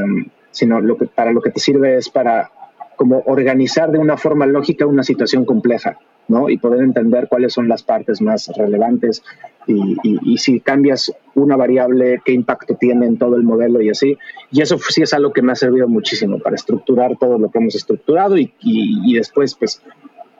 sino 0.50 0.78
para 1.14 1.32
lo 1.32 1.40
que 1.40 1.50
te 1.50 1.58
sirve 1.58 1.96
es 1.96 2.10
para 2.10 2.50
como 2.96 3.22
organizar 3.24 3.90
de 3.90 3.98
una 3.98 4.18
forma 4.18 4.44
lógica 4.44 4.84
una 4.84 5.02
situación 5.02 5.46
compleja, 5.46 5.98
¿no? 6.28 6.50
Y 6.50 6.58
poder 6.58 6.82
entender 6.82 7.28
cuáles 7.30 7.54
son 7.54 7.66
las 7.66 7.82
partes 7.82 8.20
más 8.20 8.48
relevantes 8.58 9.22
y, 9.66 10.36
si 10.36 10.60
cambias 10.60 11.14
una 11.34 11.56
variable, 11.56 12.20
qué 12.22 12.32
impacto 12.32 12.74
tiene 12.74 13.06
en 13.06 13.16
todo 13.16 13.36
el 13.36 13.42
modelo 13.42 13.80
y 13.80 13.88
así. 13.88 14.18
Y 14.50 14.60
eso 14.60 14.76
sí 14.78 15.00
es 15.00 15.14
algo 15.14 15.32
que 15.32 15.40
me 15.40 15.52
ha 15.52 15.56
servido 15.56 15.88
muchísimo 15.88 16.38
para 16.40 16.56
estructurar 16.56 17.16
todo 17.18 17.38
lo 17.38 17.50
que 17.50 17.58
hemos 17.58 17.74
estructurado 17.74 18.36
y 18.36 19.14
después, 19.14 19.54
pues, 19.54 19.80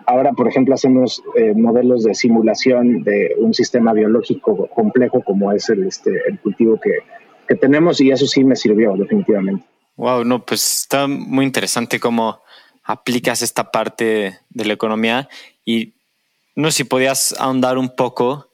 ahora, 0.07 0.33
por 0.33 0.49
ejemplo, 0.49 0.75
hacemos 0.75 1.23
eh, 1.37 1.53
modelos 1.55 2.05
de 2.05 2.15
simulación 2.15 3.03
de 3.03 3.35
un 3.39 3.53
sistema 3.53 3.93
biológico 3.93 4.69
complejo 4.69 5.23
como 5.23 5.53
es 5.53 5.69
el, 5.69 5.87
este, 5.87 6.11
el 6.29 6.39
cultivo 6.41 6.81
que, 6.81 6.99
que 7.47 7.55
tenemos 7.55 8.01
y 8.01 8.11
eso 8.11 8.27
sí 8.27 8.45
me 8.45 8.57
sirvió 8.57 8.97
definitivamente. 8.97 9.65
Wow, 9.97 10.25
no, 10.25 10.45
pues 10.45 10.83
está 10.83 11.07
muy 11.07 11.45
interesante 11.45 11.99
cómo 11.99 12.43
aplicas 12.85 13.43
esta 13.43 13.71
parte 13.71 14.39
de 14.51 14.65
la 14.65 14.75
economía 14.75 15.29
y 15.65 15.95
no 16.55 16.71
sé 16.71 16.79
si 16.79 16.85
podías 16.85 17.35
ahondar 17.39 17.79
un 17.79 17.95
poco 17.95 18.49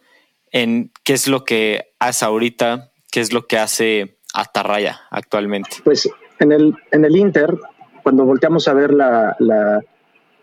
en 0.50 0.90
qué 1.04 1.12
es 1.12 1.28
lo 1.28 1.44
que 1.44 1.92
hace 1.98 2.24
ahorita, 2.24 2.90
qué 3.10 3.20
es 3.20 3.32
lo 3.32 3.46
que 3.46 3.58
hace 3.58 4.16
Atarraya 4.34 5.00
actualmente. 5.10 5.76
Pues 5.84 6.08
en 6.38 6.52
el, 6.52 6.74
en 6.90 7.04
el 7.04 7.16
Inter, 7.16 7.58
cuando 8.02 8.24
volteamos 8.24 8.66
a 8.68 8.74
ver 8.74 8.92
la, 8.92 9.36
la, 9.38 9.80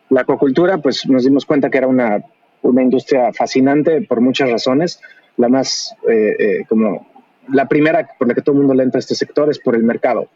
la 0.10 0.22
acuacultura, 0.22 0.80
pues 0.80 1.08
nos 1.08 1.24
dimos 1.24 1.46
cuenta 1.46 1.70
que 1.70 1.78
era 1.78 1.88
una, 1.88 2.24
una 2.62 2.82
industria 2.82 3.32
fascinante 3.34 4.01
por 4.01 4.22
muchas 4.22 4.50
razones. 4.50 5.00
La 5.38 5.50
más, 5.50 5.96
eh, 6.08 6.36
eh, 6.39 6.66
como 6.68 7.08
la 7.51 7.68
primera 7.68 8.08
por 8.18 8.28
la 8.28 8.34
que 8.34 8.42
todo 8.42 8.54
el 8.54 8.60
mundo 8.60 8.74
le 8.74 8.84
entra 8.84 8.98
a 8.98 9.00
este 9.00 9.16
sector 9.16 9.50
es 9.50 9.60
por 9.60 9.75
el 9.75 9.84
mercado. 9.84 10.28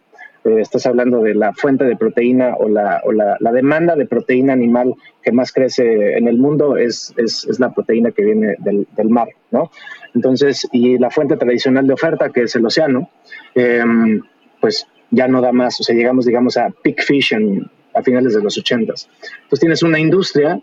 Eh, 0.45 0.59
estás 0.59 0.85
hablando 0.85 1.21
de 1.21 1.35
la 1.35 1.53
fuente 1.53 1.85
de 1.85 1.95
proteína 1.95 2.55
o, 2.55 2.67
la, 2.67 3.01
la, 3.39 3.51
demanda 3.51 3.95
de 3.95 4.05
proteína 4.05 4.51
animal 4.51 4.93
que 5.21 5.31
más 5.31 5.53
crece 5.53 6.17
en 6.17 6.27
el 6.27 6.37
mundo 6.37 6.75
es, 6.75 7.13
es, 7.15 7.47
la 7.59 7.71
proteína 7.71 8.11
que 8.11 8.25
viene 8.25 8.55
del, 8.59 8.85
del, 8.95 9.09
mar, 9.09 9.29
¿no? 9.51 9.71
Entonces, 10.13 10.67
y 10.73 10.97
la 10.97 11.09
fuente 11.09 11.37
tradicional 11.37 11.87
de 11.87 11.93
oferta, 11.93 12.29
que 12.29 12.43
es 12.43 12.55
el 12.55 12.65
océano, 12.65 13.09
em, 13.55 14.21
pues 14.59 14.85
ya 15.11 15.29
no 15.29 15.41
da 15.41 15.53
más, 15.53 15.79
o 15.79 15.83
sea, 15.83 15.95
llegamos, 15.95 16.25
digamos, 16.25 16.57
a 16.57 16.69
peak 16.83 17.03
fishing 17.03 17.65
a 17.93 18.01
finales 18.01 18.33
de 18.33 18.41
los 18.41 18.57
80. 18.57 18.81
Entonces 18.83 19.59
tienes 19.59 19.83
una 19.83 19.99
industria 19.99 20.59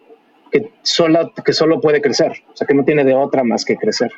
que 0.51 0.71
solo, 0.83 1.33
que 1.45 1.53
solo 1.53 1.81
puede 1.81 2.01
crecer, 2.01 2.33
o 2.53 2.57
sea, 2.57 2.67
que 2.67 2.75
no 2.75 2.85
tiene 2.85 3.05
de 3.05 3.15
otra 3.15 3.45
más 3.45 3.65
que 3.65 3.77
crecer. 3.77 4.11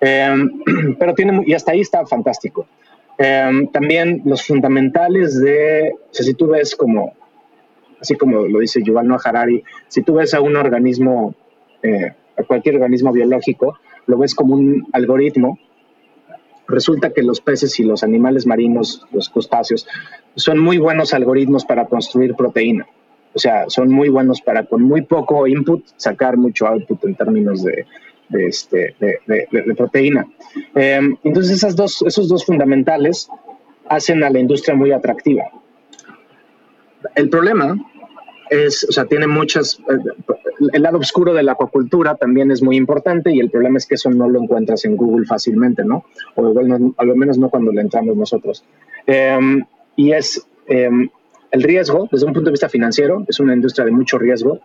Em, 0.00 0.62
pero 0.98 1.14
tiene, 1.14 1.42
y 1.46 1.54
hasta 1.54 1.72
ahí 1.72 1.80
está 1.80 2.04
fantástico. 2.06 2.66
Em, 3.18 3.68
también 3.68 4.22
los 4.24 4.46
fundamentales 4.46 5.40
de, 5.40 5.92
o 5.92 6.14
sea, 6.14 6.24
si 6.24 6.34
tú 6.34 6.48
ves 6.48 6.74
como, 6.76 7.14
así 8.00 8.14
como 8.16 8.46
lo 8.46 8.60
dice 8.60 8.82
Yuval 8.82 9.08
Noah 9.08 9.20
Harari, 9.24 9.64
si 9.88 10.02
tú 10.02 10.14
ves 10.14 10.34
a 10.34 10.40
un 10.40 10.56
organismo, 10.56 11.34
eh, 11.82 12.12
a 12.36 12.42
cualquier 12.44 12.76
organismo 12.76 13.12
biológico, 13.12 13.78
lo 14.06 14.18
ves 14.18 14.34
como 14.34 14.54
un 14.54 14.86
algoritmo, 14.92 15.58
resulta 16.68 17.12
que 17.12 17.22
los 17.22 17.40
peces 17.40 17.80
y 17.80 17.82
los 17.82 18.04
animales 18.04 18.46
marinos, 18.46 19.06
los 19.10 19.28
crustáceos, 19.30 19.86
son 20.36 20.58
muy 20.58 20.78
buenos 20.78 21.14
algoritmos 21.14 21.64
para 21.64 21.86
construir 21.86 22.34
proteína. 22.34 22.86
O 23.34 23.38
sea, 23.38 23.64
son 23.68 23.90
muy 23.90 24.08
buenos 24.08 24.40
para 24.40 24.64
con 24.64 24.82
muy 24.82 25.02
poco 25.02 25.46
input 25.46 25.84
sacar 25.96 26.36
mucho 26.36 26.66
output 26.66 27.04
en 27.04 27.14
términos 27.14 27.62
de, 27.62 27.86
este, 28.30 28.94
de, 29.00 29.74
proteína. 29.76 30.26
Em, 30.74 31.16
entonces, 31.24 31.56
esas 31.56 31.74
dos, 31.76 32.02
esos 32.02 32.28
dos 32.28 32.44
fundamentales 32.44 33.28
hacen 33.88 34.22
a 34.22 34.30
la 34.30 34.38
industria 34.38 34.74
muy 34.74 34.92
atractiva. 34.92 35.44
El 37.14 37.28
problema 37.30 37.76
es, 38.50 38.84
o 38.88 38.92
sea, 38.92 39.04
tiene 39.04 39.26
muchas, 39.26 39.78
eh, 39.90 39.98
el 40.72 40.82
lado 40.82 40.98
oscuro 40.98 41.34
de 41.34 41.42
la 41.42 41.52
acuacultura 41.52 42.14
también 42.16 42.50
es 42.50 42.62
muy 42.62 42.76
importante 42.76 43.32
y 43.32 43.40
el 43.40 43.50
problema 43.50 43.78
es 43.78 43.86
que 43.86 43.94
eso 43.94 44.10
no 44.10 44.28
lo 44.28 44.42
encuentras 44.42 44.84
en 44.84 44.96
Google 44.96 45.26
fácilmente, 45.26 45.84
¿no? 45.84 46.04
O 46.34 46.48
igual 46.48 46.92
a 46.96 47.04
lo 47.04 47.16
menos 47.16 47.38
no 47.38 47.48
cuando 47.48 47.72
le 47.72 47.80
entramos 47.80 48.16
nosotros. 48.16 48.64
Em, 49.06 49.64
y 49.96 50.12
es 50.12 50.46
em, 50.66 51.08
el 51.50 51.62
riesgo, 51.62 52.08
desde 52.10 52.26
un 52.26 52.32
punto 52.32 52.50
de 52.50 52.52
vista 52.52 52.68
financiero, 52.68 53.24
es 53.26 53.40
una 53.40 53.54
industria 53.54 53.84
de 53.84 53.92
mucho 53.92 54.18
riesgo 54.18 54.60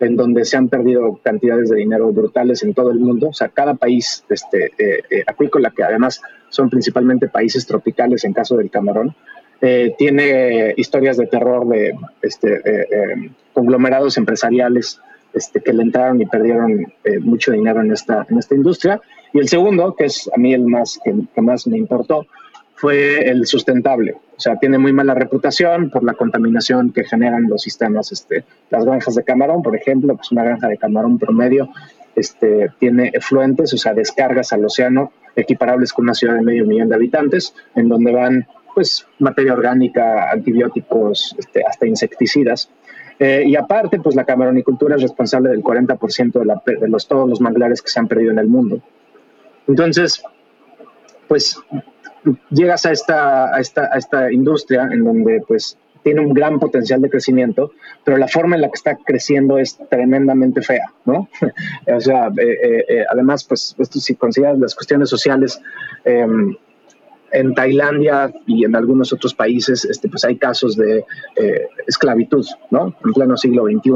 en 0.00 0.16
donde 0.16 0.44
se 0.44 0.56
han 0.56 0.68
perdido 0.68 1.18
cantidades 1.22 1.70
de 1.70 1.76
dinero 1.76 2.12
brutales 2.12 2.62
en 2.62 2.74
todo 2.74 2.90
el 2.90 2.98
mundo. 2.98 3.28
O 3.28 3.32
sea, 3.32 3.48
cada 3.48 3.74
país 3.74 4.24
este, 4.28 4.66
eh, 4.78 5.02
eh, 5.10 5.24
acuícola, 5.26 5.72
que 5.74 5.82
además 5.82 6.20
son 6.50 6.68
principalmente 6.68 7.28
países 7.28 7.66
tropicales 7.66 8.24
en 8.24 8.34
caso 8.34 8.56
del 8.56 8.70
camarón, 8.70 9.14
eh, 9.62 9.94
tiene 9.96 10.74
historias 10.76 11.16
de 11.16 11.26
terror 11.26 11.66
de 11.66 11.94
este, 12.20 12.60
conglomerados 13.54 14.18
empresariales 14.18 15.00
este, 15.36 15.60
que 15.60 15.72
le 15.72 15.84
entraron 15.84 16.20
y 16.20 16.26
perdieron 16.26 16.92
mucho 17.20 17.52
dinero 17.52 17.80
en 17.80 17.92
esta, 17.92 18.26
en 18.28 18.38
esta 18.38 18.54
industria. 18.54 19.00
Y 19.32 19.38
el 19.38 19.48
segundo, 19.48 19.94
que 19.94 20.06
es 20.06 20.28
a 20.34 20.38
mí 20.38 20.52
el 20.54 20.66
más 20.66 20.98
que, 21.04 21.14
que 21.34 21.40
más 21.42 21.66
me 21.66 21.78
importó, 21.78 22.26
fue 22.76 23.28
el 23.28 23.46
sustentable. 23.46 24.16
O 24.36 24.40
sea, 24.40 24.56
tiene 24.56 24.78
muy 24.78 24.92
mala 24.92 25.14
reputación 25.14 25.90
por 25.90 26.04
la 26.04 26.12
contaminación 26.12 26.92
que 26.92 27.04
generan 27.04 27.44
los 27.48 27.62
sistemas. 27.62 28.12
Este, 28.12 28.44
las 28.70 28.84
granjas 28.84 29.14
de 29.14 29.24
camarón, 29.24 29.62
por 29.62 29.74
ejemplo, 29.74 30.14
pues 30.14 30.30
una 30.30 30.44
granja 30.44 30.68
de 30.68 30.76
camarón 30.76 31.18
promedio 31.18 31.70
este, 32.14 32.70
tiene 32.78 33.10
efluentes, 33.14 33.72
o 33.72 33.78
sea, 33.78 33.94
descargas 33.94 34.52
al 34.52 34.64
océano 34.64 35.12
equiparables 35.34 35.92
con 35.92 36.04
una 36.04 36.14
ciudad 36.14 36.34
de 36.34 36.42
medio 36.42 36.64
millón 36.64 36.88
de 36.88 36.94
habitantes, 36.94 37.54
en 37.74 37.88
donde 37.88 38.12
van 38.12 38.46
pues 38.74 39.06
materia 39.18 39.54
orgánica, 39.54 40.30
antibióticos, 40.30 41.34
este, 41.38 41.62
hasta 41.66 41.86
insecticidas. 41.86 42.70
Eh, 43.18 43.44
y 43.46 43.56
aparte, 43.56 43.98
pues 44.00 44.14
la 44.14 44.24
camaronicultura 44.24 44.96
es 44.96 45.02
responsable 45.02 45.50
del 45.50 45.62
40% 45.62 46.32
de, 46.32 46.44
la, 46.44 46.62
de 46.66 46.88
los, 46.88 47.08
todos 47.08 47.28
los 47.28 47.40
manglares 47.40 47.80
que 47.80 47.88
se 47.88 47.98
han 47.98 48.08
perdido 48.08 48.32
en 48.32 48.38
el 48.38 48.48
mundo. 48.48 48.82
Entonces, 49.66 50.22
pues 51.28 51.58
llegas 52.50 52.86
a 52.86 52.92
esta, 52.92 53.54
a 53.54 53.60
esta, 53.60 53.88
a 53.92 53.98
esta 53.98 54.32
industria 54.32 54.88
en 54.92 55.04
donde 55.04 55.42
pues 55.46 55.78
tiene 56.02 56.20
un 56.20 56.34
gran 56.34 56.60
potencial 56.60 57.02
de 57.02 57.10
crecimiento, 57.10 57.72
pero 58.04 58.16
la 58.16 58.28
forma 58.28 58.54
en 58.54 58.62
la 58.62 58.68
que 58.68 58.76
está 58.76 58.96
creciendo 58.96 59.58
es 59.58 59.76
tremendamente 59.90 60.62
fea, 60.62 60.92
¿no? 61.04 61.28
o 61.96 62.00
sea, 62.00 62.28
eh, 62.38 62.84
eh, 62.88 63.04
además, 63.10 63.42
pues, 63.42 63.74
esto 63.76 63.98
si 63.98 64.14
consideras 64.14 64.56
las 64.60 64.76
cuestiones 64.76 65.10
sociales, 65.10 65.60
em, 66.04 66.54
en 67.32 67.54
Tailandia 67.54 68.32
y 68.46 68.64
en 68.64 68.76
algunos 68.76 69.12
otros 69.12 69.34
países, 69.34 69.84
este, 69.84 70.08
pues 70.08 70.24
hay 70.24 70.36
casos 70.36 70.76
de 70.76 71.04
esclavitud, 71.86 72.46
¿no? 72.70 72.94
En 73.04 73.12
pleno 73.12 73.36
siglo 73.36 73.64
XXI 73.64 73.90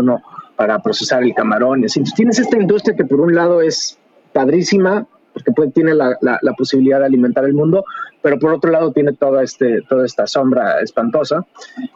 para 0.56 0.78
procesar 0.78 1.22
el 1.22 1.32
camarón. 1.34 1.78
Entonces, 1.78 2.12
tienes 2.14 2.38
esta 2.38 2.58
industria 2.58 2.94
que 2.94 3.06
por 3.06 3.20
un 3.20 3.34
lado 3.34 3.62
es 3.62 3.98
padrísima, 4.34 5.06
porque 5.32 5.52
puede, 5.52 5.70
tiene 5.70 5.94
la, 5.94 6.18
la, 6.20 6.52
posibilidad 6.52 6.98
de 6.98 7.06
alimentar 7.06 7.46
el 7.46 7.54
mundo, 7.54 7.82
pero 8.20 8.38
por 8.38 8.52
otro 8.52 8.70
lado 8.70 8.92
tiene 8.92 9.14
toda, 9.14 9.42
este, 9.42 9.80
toda 9.88 10.04
esta 10.04 10.26
sombra 10.26 10.80
espantosa. 10.82 11.46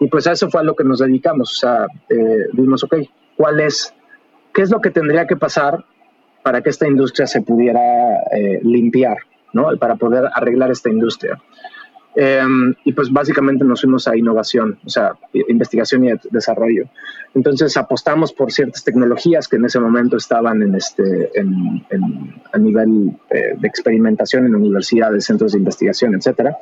Y 0.01 0.09
pues 0.09 0.27
a 0.27 0.33
eso 0.33 0.49
fue 0.49 0.63
a 0.63 0.65
lo 0.65 0.75
que 0.75 0.83
nos 0.83 1.01
dedicamos. 1.01 1.53
O 1.53 1.57
sea, 1.57 1.87
eh, 2.09 2.47
vimos, 2.53 2.83
ok, 2.85 2.97
¿cuál 3.37 3.61
es, 3.61 3.95
qué 4.55 4.63
es 4.63 4.71
lo 4.71 4.81
que 4.81 4.91
tendría 4.91 5.27
que 5.27 5.37
pasar 5.37 5.85
para 6.43 6.63
que 6.63 6.71
esta 6.71 6.87
industria 6.89 7.27
se 7.27 7.43
pudiera 7.43 7.81
eh, 8.33 8.61
limpiar, 8.63 9.19
¿no? 9.55 9.75
Para 9.79 9.97
poder 9.97 10.29
arreglar 10.35 10.71
esta 10.71 10.91
industria. 10.91 11.41
Em, 12.17 12.73
y 12.85 12.93
pues 12.93 13.11
básicamente 13.11 13.65
nos 13.65 13.81
fuimos 13.81 14.07
a 14.07 14.17
innovación, 14.17 14.79
o 14.85 14.89
sea, 14.89 15.15
investigación 15.49 16.05
y 16.05 16.13
desarrollo. 16.31 16.85
Entonces 17.35 17.77
apostamos 17.77 18.33
por 18.33 18.53
ciertas 18.53 18.85
tecnologías 18.85 19.49
que 19.49 19.57
en 19.57 19.65
ese 19.65 19.81
momento 19.81 20.17
estaban 20.17 20.63
en 20.63 20.77
este, 20.77 21.31
en, 21.35 21.85
a 22.53 22.59
nivel 22.59 23.11
eh, 23.31 23.55
de 23.59 23.67
experimentación 23.67 24.47
en 24.47 24.55
universidades, 24.55 25.25
centros 25.25 25.53
de 25.53 25.59
investigación, 25.59 26.15
etcétera. 26.15 26.57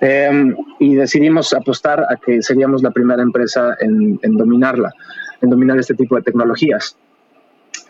Em, 0.00 0.56
y 0.80 0.96
decidimos 0.96 1.52
apostar 1.52 2.00
a 2.00 2.16
que 2.16 2.42
seríamos 2.42 2.82
la 2.82 2.90
primera 2.90 3.22
empresa 3.22 3.76
en, 3.78 4.18
en, 4.22 4.36
dominarla, 4.36 4.92
en 5.40 5.50
dominar 5.50 5.78
este 5.78 5.94
tipo 5.94 6.16
de 6.16 6.22
tecnologías. 6.22 6.96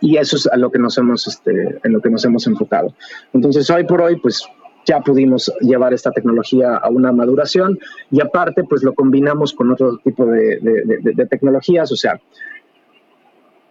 Y 0.00 0.16
eso 0.16 0.36
es 0.36 0.46
a 0.46 0.56
lo 0.56 0.70
que 0.70 0.78
nos 0.78 0.96
hemos, 0.98 1.26
este, 1.26 1.78
en 1.82 1.92
lo 1.92 2.00
que 2.00 2.10
nos 2.10 2.24
hemos 2.24 2.46
enfocado. 2.46 2.94
Entonces 3.32 3.68
hoy 3.70 3.84
por 3.84 4.02
hoy, 4.02 4.16
pues 4.16 4.48
ya 4.88 5.00
pudimos 5.00 5.52
llevar 5.60 5.92
esta 5.92 6.10
tecnología 6.12 6.76
a 6.76 6.88
una 6.88 7.12
maduración 7.12 7.78
y 8.10 8.22
aparte 8.22 8.64
pues 8.64 8.82
lo 8.82 8.94
combinamos 8.94 9.52
con 9.52 9.70
otro 9.70 9.98
tipo 9.98 10.24
de, 10.26 10.58
de, 10.60 11.26
tecnologías, 11.26 11.92
o 11.92 11.96
sea, 11.96 12.18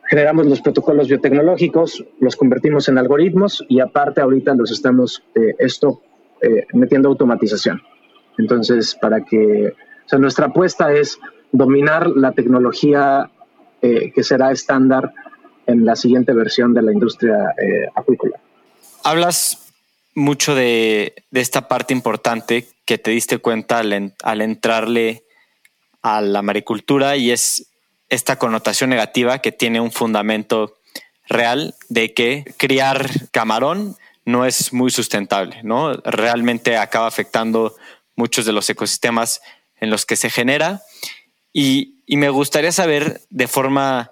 generamos 0.07 0.45
los 0.45 0.61
protocolos 0.61 1.07
biotecnológicos, 1.07 2.05
los 2.19 2.35
convertimos 2.35 2.87
en 2.87 2.99
algoritmos 2.99 3.65
y 3.67 3.79
aparte 3.79 4.21
ahorita 4.21 4.53
los 4.53 4.71
estamos 4.71 5.23
eh, 5.33 5.55
esto 5.57 6.01
eh, 6.41 6.67
metiendo 6.73 7.09
automatización. 7.09 7.81
Entonces, 8.37 8.95
para 9.01 9.21
que, 9.21 9.73
o 10.05 10.09
sea, 10.09 10.19
nuestra 10.19 10.47
apuesta 10.47 10.93
es 10.93 11.19
dominar 11.51 12.09
la 12.09 12.31
tecnología 12.33 13.31
eh, 13.81 14.11
que 14.13 14.23
será 14.23 14.51
estándar 14.51 15.11
en 15.67 15.85
la 15.85 15.95
siguiente 15.95 16.33
versión 16.33 16.73
de 16.73 16.81
la 16.81 16.91
industria 16.91 17.53
acuícola. 17.95 18.39
Hablas 19.03 19.67
mucho 20.17 20.55
de, 20.55 21.13
esta 21.31 21.67
parte 21.67 21.93
importante 21.93 22.67
que 22.85 22.97
te 22.97 23.11
diste 23.11 23.37
cuenta 23.37 23.79
al, 23.79 24.41
entrarle 24.41 25.23
a 26.01 26.21
la 26.21 26.41
maricultura 26.41 27.15
y 27.17 27.31
es 27.31 27.69
esta 28.09 28.37
connotación 28.37 28.89
negativa 28.89 29.39
que 29.39 29.51
tiene 29.51 29.79
un 29.79 29.91
fundamento 29.91 30.77
real 31.27 31.75
de 31.89 32.13
que 32.13 32.45
criar 32.57 33.09
camarón 33.31 33.95
no 34.25 34.45
es 34.45 34.73
muy 34.73 34.89
sustentable, 34.89 35.61
¿no? 35.63 35.93
Realmente 35.93 36.77
acaba 36.77 37.07
afectando 37.07 37.75
muchos 38.15 38.45
de 38.45 38.53
los 38.53 38.69
ecosistemas 38.69 39.41
en 39.79 39.91
los 39.91 40.05
que 40.05 40.15
se 40.15 40.29
genera 40.29 40.81
y, 41.53 41.93
me 42.07 42.29
gustaría 42.29 42.71
saber 42.71 43.21
de 43.29 43.47
forma 43.47 44.11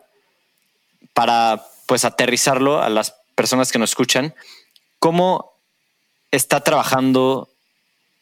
para 1.16 1.64
pues 1.88 2.06
aterrizarlo 2.06 2.84
a 2.84 2.90
las 2.90 3.16
personas 3.34 3.72
que 3.72 3.80
nos 3.80 3.92
escuchan, 3.92 4.36
cómo 5.00 5.54
está 6.30 6.60
trabajando 6.60 7.50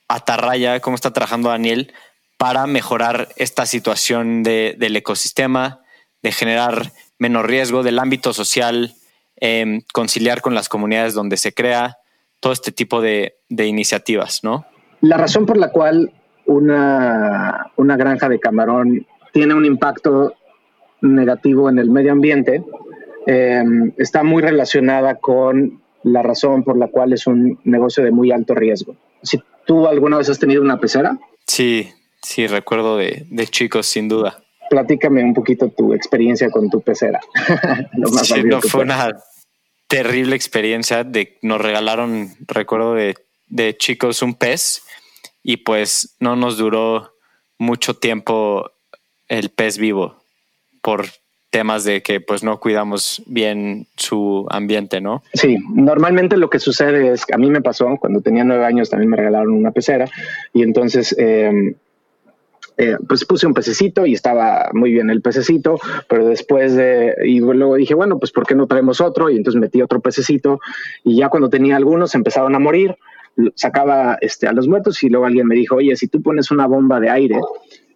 Atarraya, 0.08 0.80
cómo 0.80 0.96
está 0.96 1.12
trabajando 1.12 1.50
Daniel 1.50 1.92
para 2.38 2.68
mejorar 2.68 3.30
esta 3.36 3.66
situación 3.66 4.44
del 4.44 4.96
ecosistema, 4.96 5.80
de 6.22 6.32
generar 6.32 6.92
menos 7.18 7.46
riesgo 7.46 7.84
del 7.84 8.00
ámbito 8.00 8.34
social, 8.34 8.94
em, 9.38 9.82
conciliar 9.94 10.42
con 10.42 10.54
las 10.54 10.70
comunidades 10.70 11.14
donde 11.14 11.38
se 11.38 11.54
crea, 11.54 11.98
todo 12.42 12.54
este 12.54 12.72
tipo 12.72 13.02
de, 13.02 13.38
iniciativas, 13.50 14.44
¿no? 14.44 14.66
La 15.02 15.18
razón 15.18 15.46
por 15.46 15.58
la 15.58 15.72
cual 15.72 16.12
una, 16.46 17.72
una 17.78 17.96
granja 17.96 18.28
de 18.28 18.40
camarón 18.40 19.08
tiene 19.32 19.54
un 19.54 19.66
impacto 19.66 20.34
negativo 21.02 21.70
en 21.70 21.80
el 21.80 21.90
medio 21.90 22.12
ambiente 22.12 22.64
em, 23.26 23.92
está 23.98 24.24
muy 24.24 24.42
relacionada 24.42 25.16
con 25.16 25.82
la 26.04 26.22
razón 26.22 26.64
por 26.64 26.78
la 26.78 26.88
cual 26.88 27.14
es 27.14 27.28
un 27.28 27.60
negocio 27.64 28.04
de 28.04 28.12
muy 28.12 28.32
alto 28.32 28.54
riesgo. 28.54 28.96
Si 29.22 29.40
tú 29.66 29.88
alguna 29.88 30.18
vez 30.18 30.30
has 30.30 30.40
tenido 30.40 30.62
una 30.62 30.80
pecera. 30.80 31.18
Sí, 31.48 31.90
sí, 32.22 32.48
recuerdo 32.48 32.98
de, 32.98 33.26
chicos, 33.50 33.88
sin 33.88 34.10
duda. 34.10 34.44
Platícame 34.70 35.24
un 35.24 35.34
poquito 35.34 35.70
tu 35.70 35.94
experiencia 35.94 36.50
con 36.50 36.70
tu 36.70 36.82
pecera. 36.82 37.20
sí, 38.24 38.44
no, 38.44 38.62
fue 38.62 38.84
una 38.84 39.12
terrible 39.88 40.36
experiencia. 40.36 41.04
De, 41.04 41.38
nos 41.42 41.62
regalaron, 41.62 42.30
recuerdo 42.48 42.96
de, 42.96 43.16
de 43.48 43.78
chicos, 43.78 44.22
un 44.22 44.34
pez 44.34 44.84
y 45.44 45.58
pues 45.58 46.16
no 46.20 46.36
nos 46.36 46.58
duró 46.58 47.14
mucho 47.58 47.94
tiempo 47.94 48.72
el 49.28 49.50
pez 49.50 49.78
vivo 49.78 50.24
por 50.82 51.06
temas 51.54 51.84
de 51.84 52.02
que 52.02 52.20
pues 52.20 52.44
no 52.44 52.60
cuidamos 52.60 53.22
bien 53.28 53.86
su 53.96 54.48
ambiente, 54.50 55.02
¿no? 55.02 55.22
Sí, 55.36 55.58
normalmente 55.72 56.36
lo 56.36 56.50
que 56.50 56.58
sucede 56.58 57.14
es, 57.14 57.26
a 57.32 57.38
mí 57.38 57.52
me 57.52 57.62
pasó, 57.62 57.96
cuando 58.00 58.22
tenía 58.22 58.44
nueve 58.44 58.66
años 58.66 58.90
también 58.90 59.12
me 59.12 59.18
regalaron 59.18 59.54
una 59.54 59.72
pecera 59.72 60.10
y 60.52 60.64
entonces... 60.64 61.16
Em, 61.18 61.76
eh, 62.76 62.98
pues 63.08 63.24
puse 63.24 63.46
un 63.46 63.54
pececito 63.54 64.08
y 64.08 64.16
estaba 64.16 64.72
muy 64.74 64.92
bien 64.92 65.12
el 65.12 65.22
pececito, 65.22 65.80
pero 66.10 66.26
después 66.26 66.74
de, 66.76 67.14
y 67.24 67.40
luego 67.40 67.76
dije, 67.76 67.94
bueno, 67.94 68.18
pues 68.18 68.32
¿por 68.32 68.48
qué 68.48 68.56
no 68.56 68.66
traemos 68.66 69.00
otro? 69.00 69.30
Y 69.30 69.36
entonces 69.36 69.62
metí 69.62 69.80
otro 69.84 70.00
pececito 70.00 70.60
y 71.04 71.18
ya 71.18 71.30
cuando 71.30 71.52
tenía 71.52 71.76
algunos 71.76 72.16
empezaron 72.16 72.56
a 72.56 72.60
morir, 72.60 72.96
sacaba 73.54 74.18
este, 74.22 74.48
a 74.48 74.54
los 74.54 74.68
muertos 74.68 75.04
y 75.04 75.10
luego 75.10 75.28
alguien 75.28 75.46
me 75.46 75.54
dijo, 75.54 75.76
oye, 75.76 75.96
si 75.96 76.08
tú 76.08 76.24
pones 76.24 76.50
una 76.50 76.66
bomba 76.66 77.00
de 77.00 77.12
aire, 77.12 77.40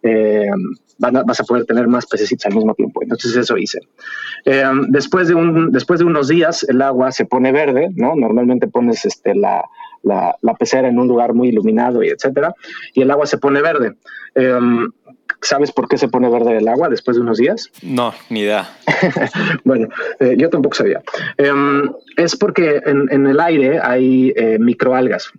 eh, 0.02 0.50
vas 0.98 1.40
a 1.40 1.44
poder 1.44 1.64
tener 1.64 1.86
más 1.86 2.06
pececitos 2.06 2.46
al 2.46 2.54
mismo 2.54 2.74
tiempo. 2.74 3.02
Entonces 3.02 3.36
eso 3.36 3.56
hice. 3.56 3.80
Eh, 4.44 4.64
después, 4.88 5.28
de 5.28 5.34
un, 5.34 5.70
después 5.72 6.00
de 6.00 6.06
unos 6.06 6.28
días 6.28 6.64
el 6.68 6.82
agua 6.82 7.12
se 7.12 7.24
pone 7.24 7.52
verde, 7.52 7.88
¿no? 7.94 8.14
Normalmente 8.16 8.66
pones 8.66 9.04
este, 9.04 9.34
la, 9.34 9.64
la, 10.02 10.54
pecera 10.58 10.88
en 10.88 10.98
un 10.98 11.08
lugar 11.08 11.34
muy 11.34 11.48
iluminado 11.48 12.02
y 12.02 12.08
etcétera, 12.08 12.54
y 12.94 13.02
el 13.02 13.10
agua 13.10 13.26
se 13.26 13.38
pone 13.38 13.62
verde. 13.62 13.94
Eh, 14.34 14.58
¿Sabes 15.40 15.70
por 15.70 15.88
qué 15.88 15.96
se 15.98 16.08
pone 16.08 16.28
verde 16.28 16.56
el 16.56 16.66
agua 16.66 16.88
después 16.88 17.16
de 17.16 17.22
unos 17.22 17.38
días? 17.38 17.70
No, 17.82 18.12
ni 18.28 18.40
idea. 18.40 18.68
bueno, 19.64 19.86
yo 20.36 20.50
tampoco 20.50 20.74
sabía. 20.74 21.00
es 22.16 22.34
porque 22.34 22.82
en, 22.84 23.06
en, 23.12 23.26
el 23.28 23.38
aire 23.38 23.78
hay 23.80 24.34
microalgas. 24.58 25.30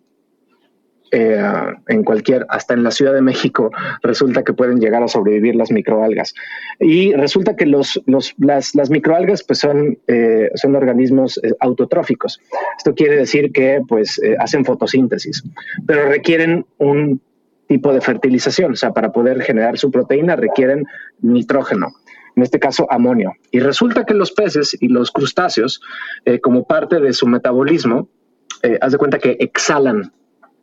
Eh, 1.12 1.42
en 1.88 2.04
cualquier, 2.04 2.46
hasta 2.50 2.76
en 2.76 2.84
la 2.84 2.92
Ciudad 2.92 3.14
de 3.14 3.22
México, 3.22 3.72
resulta 4.04 4.44
que 4.44 4.54
pueden 4.54 4.80
llegar 4.80 5.02
a 5.02 5.08
sobrevivir 5.08 5.56
las 5.56 5.72
microalgas. 5.72 6.36
Y 6.80 7.14
resulta 7.14 7.56
que 7.56 7.66
los, 7.66 8.00
las, 8.38 8.90
microalgas 8.90 9.44
pues 9.44 9.60
son, 9.60 9.98
eh, 10.08 10.52
son 10.54 10.76
organismos 10.76 11.40
eh, 11.44 11.54
autotróficos. 11.60 12.40
Esto 12.78 12.94
quiere 12.94 13.16
decir 13.16 13.52
que 13.52 13.82
pues 13.88 14.22
hacen 14.38 14.66
fotosíntesis, 14.66 15.44
pero 15.88 16.08
requieren 16.08 16.66
un 16.78 17.22
tipo 17.68 17.92
de 17.92 18.02
fertilización, 18.02 18.74
o 18.74 18.76
sea, 18.76 18.92
para 18.92 19.12
poder 19.12 19.42
generar 19.42 19.78
su 19.78 19.92
proteína 19.92 20.36
requieren 20.36 20.86
nitrógeno 21.22 21.94
en 22.36 22.44
este 22.44 22.60
caso 22.60 22.88
amonio. 22.92 23.34
Y 23.52 23.60
resulta 23.60 24.06
que 24.06 24.14
los 24.14 24.32
peces 24.32 24.78
y 24.80 24.88
los 24.88 25.12
crustáceos, 25.12 25.82
como 26.42 26.66
parte 26.66 27.00
de 27.00 27.12
su 27.14 27.28
metabolismo, 27.28 28.08
haz 28.82 28.92
de 28.92 28.98
cuenta 28.98 29.20
que 29.20 29.36
exhalan 29.40 30.14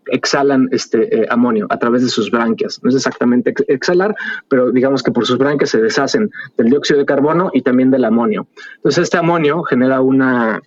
exhalan 0.07 0.69
este 0.73 1.23
eh, 1.23 1.27
amonio 1.31 1.66
a 1.71 1.79
través 1.79 2.03
de 2.03 2.09
sus 2.09 2.31
branquias. 2.31 2.81
No 2.83 2.90
es 2.90 2.97
exactamente 2.97 3.55
exhalar, 3.69 4.14
pero 4.49 4.71
digamos 4.71 5.03
que 5.03 5.11
por 5.11 5.27
sus 5.27 5.38
branquias 5.38 5.71
se 5.71 5.81
deshacen 5.81 6.31
del 6.57 6.71
dióxido 6.71 6.99
de 6.99 7.07
carbono 7.07 7.51
y 7.53 7.62
también 7.62 7.90
del 7.90 8.05
amonio. 8.05 8.47
Entonces 8.77 9.05
este 9.05 9.19
amonio 9.19 9.62
genera 9.64 10.01
una, 10.01 10.61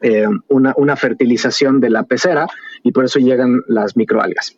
eh, 0.00 0.26
una, 0.48 0.96
fertilización 0.96 1.80
de 1.80 1.90
la 1.90 2.04
pecera 2.04 2.46
y 2.82 2.92
por 2.92 3.04
eso 3.04 3.18
llegan 3.18 3.60
las 3.68 3.96
microalgas. 3.96 4.56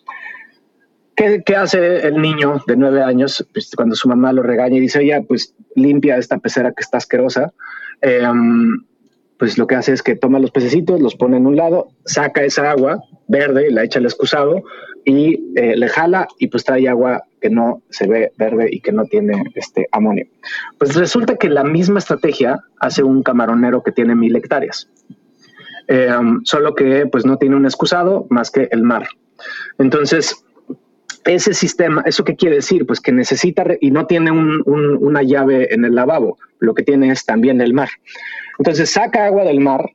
¿Qué, 1.16 1.42
¿Qué, 1.44 1.56
hace 1.56 2.06
el 2.06 2.22
niño 2.22 2.62
de 2.66 2.76
nueve 2.76 3.02
años 3.02 3.44
pues, 3.52 3.72
cuando 3.74 3.96
su 3.96 4.08
mamá 4.08 4.32
lo 4.32 4.42
regaña 4.42 4.76
y 4.76 4.80
dice, 4.80 5.00
oye, 5.00 5.20
pues 5.26 5.54
limpia 5.74 6.16
esta 6.16 6.38
pecera 6.38 6.72
que 6.72 6.82
está 6.82 6.98
asquerosa? 6.98 7.52
Eh, 8.00 8.22
pues 9.38 9.56
lo 9.56 9.66
que 9.66 9.76
hace 9.76 9.92
es 9.92 10.02
que 10.02 10.16
toma 10.16 10.38
los 10.38 10.50
pececitos, 10.50 11.00
los 11.00 11.14
pone 11.14 11.36
en 11.36 11.46
un 11.46 11.56
lado, 11.56 11.88
saca 12.04 12.42
esa 12.42 12.70
agua 12.70 13.02
verde, 13.28 13.70
la 13.70 13.84
echa 13.84 13.98
al 13.98 14.04
excusado 14.04 14.62
y 15.04 15.40
eh, 15.56 15.76
le 15.76 15.88
jala 15.88 16.26
y 16.38 16.48
pues 16.48 16.64
trae 16.64 16.88
agua 16.88 17.22
que 17.40 17.48
no 17.48 17.82
se 17.88 18.06
ve 18.08 18.32
verde 18.36 18.68
y 18.70 18.80
que 18.80 18.92
no 18.92 19.04
tiene 19.04 19.44
este 19.54 19.88
amonio. 19.92 20.26
Pues 20.78 20.96
resulta 20.96 21.36
que 21.36 21.48
la 21.48 21.62
misma 21.62 22.00
estrategia 22.00 22.58
hace 22.80 23.02
un 23.02 23.22
camaronero 23.22 23.82
que 23.82 23.92
tiene 23.92 24.14
mil 24.14 24.34
hectáreas, 24.34 24.88
eh, 25.86 26.10
solo 26.44 26.74
que 26.74 27.06
pues 27.06 27.24
no 27.24 27.36
tiene 27.36 27.56
un 27.56 27.64
excusado 27.64 28.26
más 28.30 28.50
que 28.50 28.68
el 28.72 28.82
mar. 28.82 29.06
Entonces, 29.78 30.44
ese 31.24 31.54
sistema, 31.54 32.02
¿eso 32.06 32.24
qué 32.24 32.36
quiere 32.36 32.56
decir? 32.56 32.86
Pues 32.86 33.00
que 33.00 33.12
necesita 33.12 33.64
y 33.80 33.90
no 33.90 34.06
tiene 34.06 34.30
una 34.30 35.22
llave 35.22 35.72
en 35.74 35.84
el 35.84 35.94
lavabo, 35.94 36.38
lo 36.58 36.74
que 36.74 36.82
tiene 36.82 37.10
es 37.10 37.24
también 37.24 37.60
el 37.60 37.74
mar. 37.74 37.88
Entonces 38.58 38.90
saca 38.90 39.26
agua 39.26 39.44
del 39.44 39.60
mar 39.60 39.90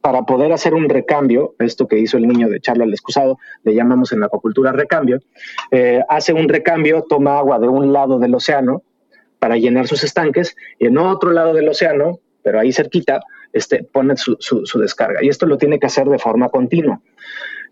para 0.00 0.22
poder 0.22 0.52
hacer 0.52 0.72
un 0.72 0.88
recambio, 0.88 1.54
esto 1.58 1.88
que 1.88 1.98
hizo 1.98 2.16
el 2.16 2.28
niño 2.28 2.48
de 2.48 2.58
echarlo 2.58 2.84
al 2.84 2.92
excusado, 2.92 3.38
le 3.64 3.74
llamamos 3.74 4.12
en 4.12 4.20
la 4.20 4.26
acuacultura 4.26 4.70
recambio, 4.70 5.20
eh, 5.72 6.00
hace 6.08 6.32
un 6.32 6.48
recambio, 6.48 7.02
toma 7.08 7.38
agua 7.38 7.58
de 7.58 7.66
un 7.66 7.92
lado 7.92 8.20
del 8.20 8.34
océano 8.34 8.82
para 9.40 9.56
llenar 9.56 9.88
sus 9.88 10.04
estanques 10.04 10.54
y 10.78 10.86
en 10.86 10.98
otro 10.98 11.32
lado 11.32 11.54
del 11.54 11.68
océano, 11.68 12.20
pero 12.42 12.60
ahí 12.60 12.72
cerquita, 12.72 13.20
este, 13.52 13.82
pone 13.82 14.14
su, 14.16 14.78
descarga. 14.78 15.24
Y 15.24 15.28
esto 15.28 15.46
lo 15.46 15.58
tiene 15.58 15.80
que 15.80 15.86
hacer 15.86 16.06
de 16.06 16.18
forma 16.18 16.50
continua. 16.50 17.00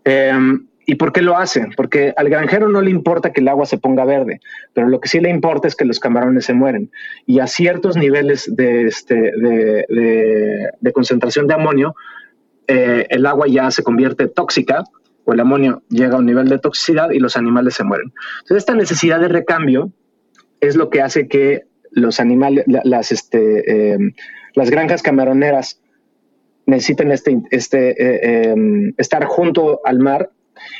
Em, 0.03 0.67
¿Y 0.85 0.95
por 0.95 1.11
qué 1.11 1.21
lo 1.21 1.37
hace? 1.37 1.67
Porque 1.75 2.13
al 2.15 2.29
granjero 2.29 2.69
no 2.69 2.81
le 2.81 2.91
importa 2.91 3.31
que 3.31 3.41
el 3.41 3.47
agua 3.47 3.65
se 3.65 3.77
ponga 3.77 4.05
verde, 4.05 4.39
pero 4.73 4.87
lo 4.87 4.99
que 4.99 5.09
sí 5.09 5.19
le 5.19 5.29
importa 5.29 5.67
es 5.67 5.75
que 5.75 5.85
los 5.85 5.99
camarones 5.99 6.45
se 6.45 6.53
mueren. 6.53 6.91
Y 7.25 7.39
a 7.39 7.47
ciertos 7.47 7.97
niveles 7.97 8.53
de, 8.55 8.83
este, 8.85 9.15
de, 9.15 10.91
concentración 10.93 11.47
de 11.47 11.55
amonio, 11.55 11.95
eh, 12.67 13.07
el 13.09 13.25
agua 13.25 13.47
ya 13.47 13.71
se 13.71 13.83
convierte 13.83 14.27
tóxica 14.27 14.83
o 15.23 15.33
el 15.33 15.39
amonio 15.39 15.81
llega 15.89 16.15
a 16.15 16.19
un 16.19 16.25
nivel 16.25 16.47
de 16.49 16.59
toxicidad 16.59 17.09
y 17.09 17.19
los 17.19 17.35
animales 17.35 17.73
se 17.73 17.83
mueren. 17.83 18.13
Entonces, 18.41 18.57
esta 18.57 18.75
necesidad 18.75 19.19
de 19.19 19.27
recambio 19.27 19.91
es 20.59 20.75
lo 20.75 20.89
que 20.89 21.01
hace 21.01 21.27
que 21.27 21.63
los 21.91 22.19
animales, 22.19 22.65
las, 22.67 23.11
este, 23.11 23.93
eh, 23.93 23.97
las 24.53 24.69
granjas 24.69 25.01
camaroneras 25.01 25.81
necesiten 26.67 27.11
este, 27.11 27.41
este, 27.51 27.89
eh, 28.01 28.51
em, 28.51 28.93
estar 28.97 29.25
junto 29.25 29.81
al 29.85 29.99
mar 29.99 30.29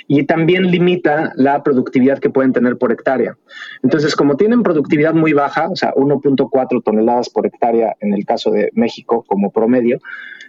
y 0.08 0.24
también 0.24 0.72
limita 0.72 1.32
la 1.36 1.64
productividad 1.64 2.20
que 2.20 2.30
pueden 2.30 2.54
tener 2.54 2.78
por 2.78 2.92
hectárea. 2.92 3.38
Entonces, 3.84 4.16
como 4.16 4.38
tienen 4.38 4.64
productividad 4.64 5.14
muy 5.14 5.34
baja, 5.34 5.70
o 5.70 5.76
sea, 5.76 5.94
1.4 5.94 6.84
toneladas 6.84 7.30
por 7.30 7.46
hectárea 7.46 7.96
en 8.00 8.14
el 8.14 8.26
caso 8.26 8.52
de 8.52 8.70
México 8.74 9.24
como 9.28 9.52
promedio, 9.52 10.00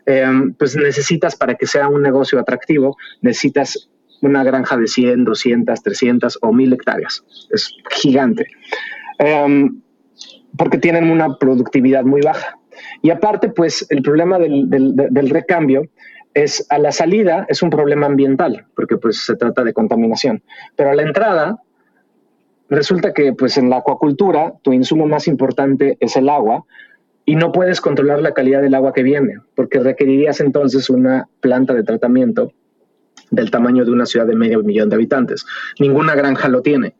em, 0.06 0.54
pues 0.54 0.76
necesitas 0.76 1.36
para 1.36 1.54
que 1.54 1.66
sea 1.66 1.88
un 1.88 2.02
negocio 2.02 2.38
atractivo, 2.38 2.96
necesitas 3.20 3.88
una 4.22 4.42
granja 4.44 4.76
de 4.76 4.86
100, 4.86 5.24
200, 5.24 5.82
300 5.82 6.38
o 6.42 6.52
1000 6.52 6.72
hectáreas. 6.72 7.24
Es 7.50 7.72
gigante. 7.90 8.46
Em, 9.18 9.80
porque 10.56 10.78
tienen 10.78 11.10
una 11.10 11.36
productividad 11.36 12.04
muy 12.04 12.22
baja. 12.22 12.58
Y 13.02 13.10
aparte, 13.10 13.48
pues 13.48 13.86
el 13.90 14.02
problema 14.02 14.38
del, 14.38 14.68
del 14.68 15.30
recambio 15.30 15.82
es 16.36 16.66
a 16.68 16.78
la 16.78 16.92
salida 16.92 17.46
es 17.48 17.62
un 17.62 17.70
problema 17.70 18.04
ambiental, 18.04 18.66
porque 18.74 18.98
pues 18.98 19.24
se 19.24 19.36
trata 19.36 19.64
de 19.64 19.72
contaminación, 19.72 20.42
pero 20.76 20.90
a 20.90 20.94
la 20.94 21.00
entrada 21.00 21.62
resulta 22.68 23.14
que 23.14 23.32
pues 23.32 23.56
en 23.56 23.70
la 23.70 23.78
acuacultura 23.78 24.52
tu 24.60 24.74
insumo 24.74 25.06
más 25.06 25.28
importante 25.28 25.96
es 25.98 26.14
el 26.14 26.28
agua 26.28 26.64
y 27.24 27.36
no 27.36 27.52
puedes 27.52 27.80
controlar 27.80 28.20
la 28.20 28.32
calidad 28.32 28.60
del 28.60 28.74
agua 28.74 28.92
que 28.92 29.02
viene, 29.02 29.38
porque 29.54 29.78
requerirías 29.78 30.40
entonces 30.40 30.90
una 30.90 31.26
planta 31.40 31.72
de 31.72 31.84
tratamiento 31.84 32.52
del 33.30 33.50
tamaño 33.50 33.86
de 33.86 33.92
una 33.92 34.04
ciudad 34.04 34.26
de 34.26 34.36
medio 34.36 34.62
millón 34.62 34.90
de 34.90 34.96
habitantes. 34.96 35.46
Ninguna 35.80 36.14
granja 36.14 36.48
lo 36.48 36.60
tiene. 36.60 36.96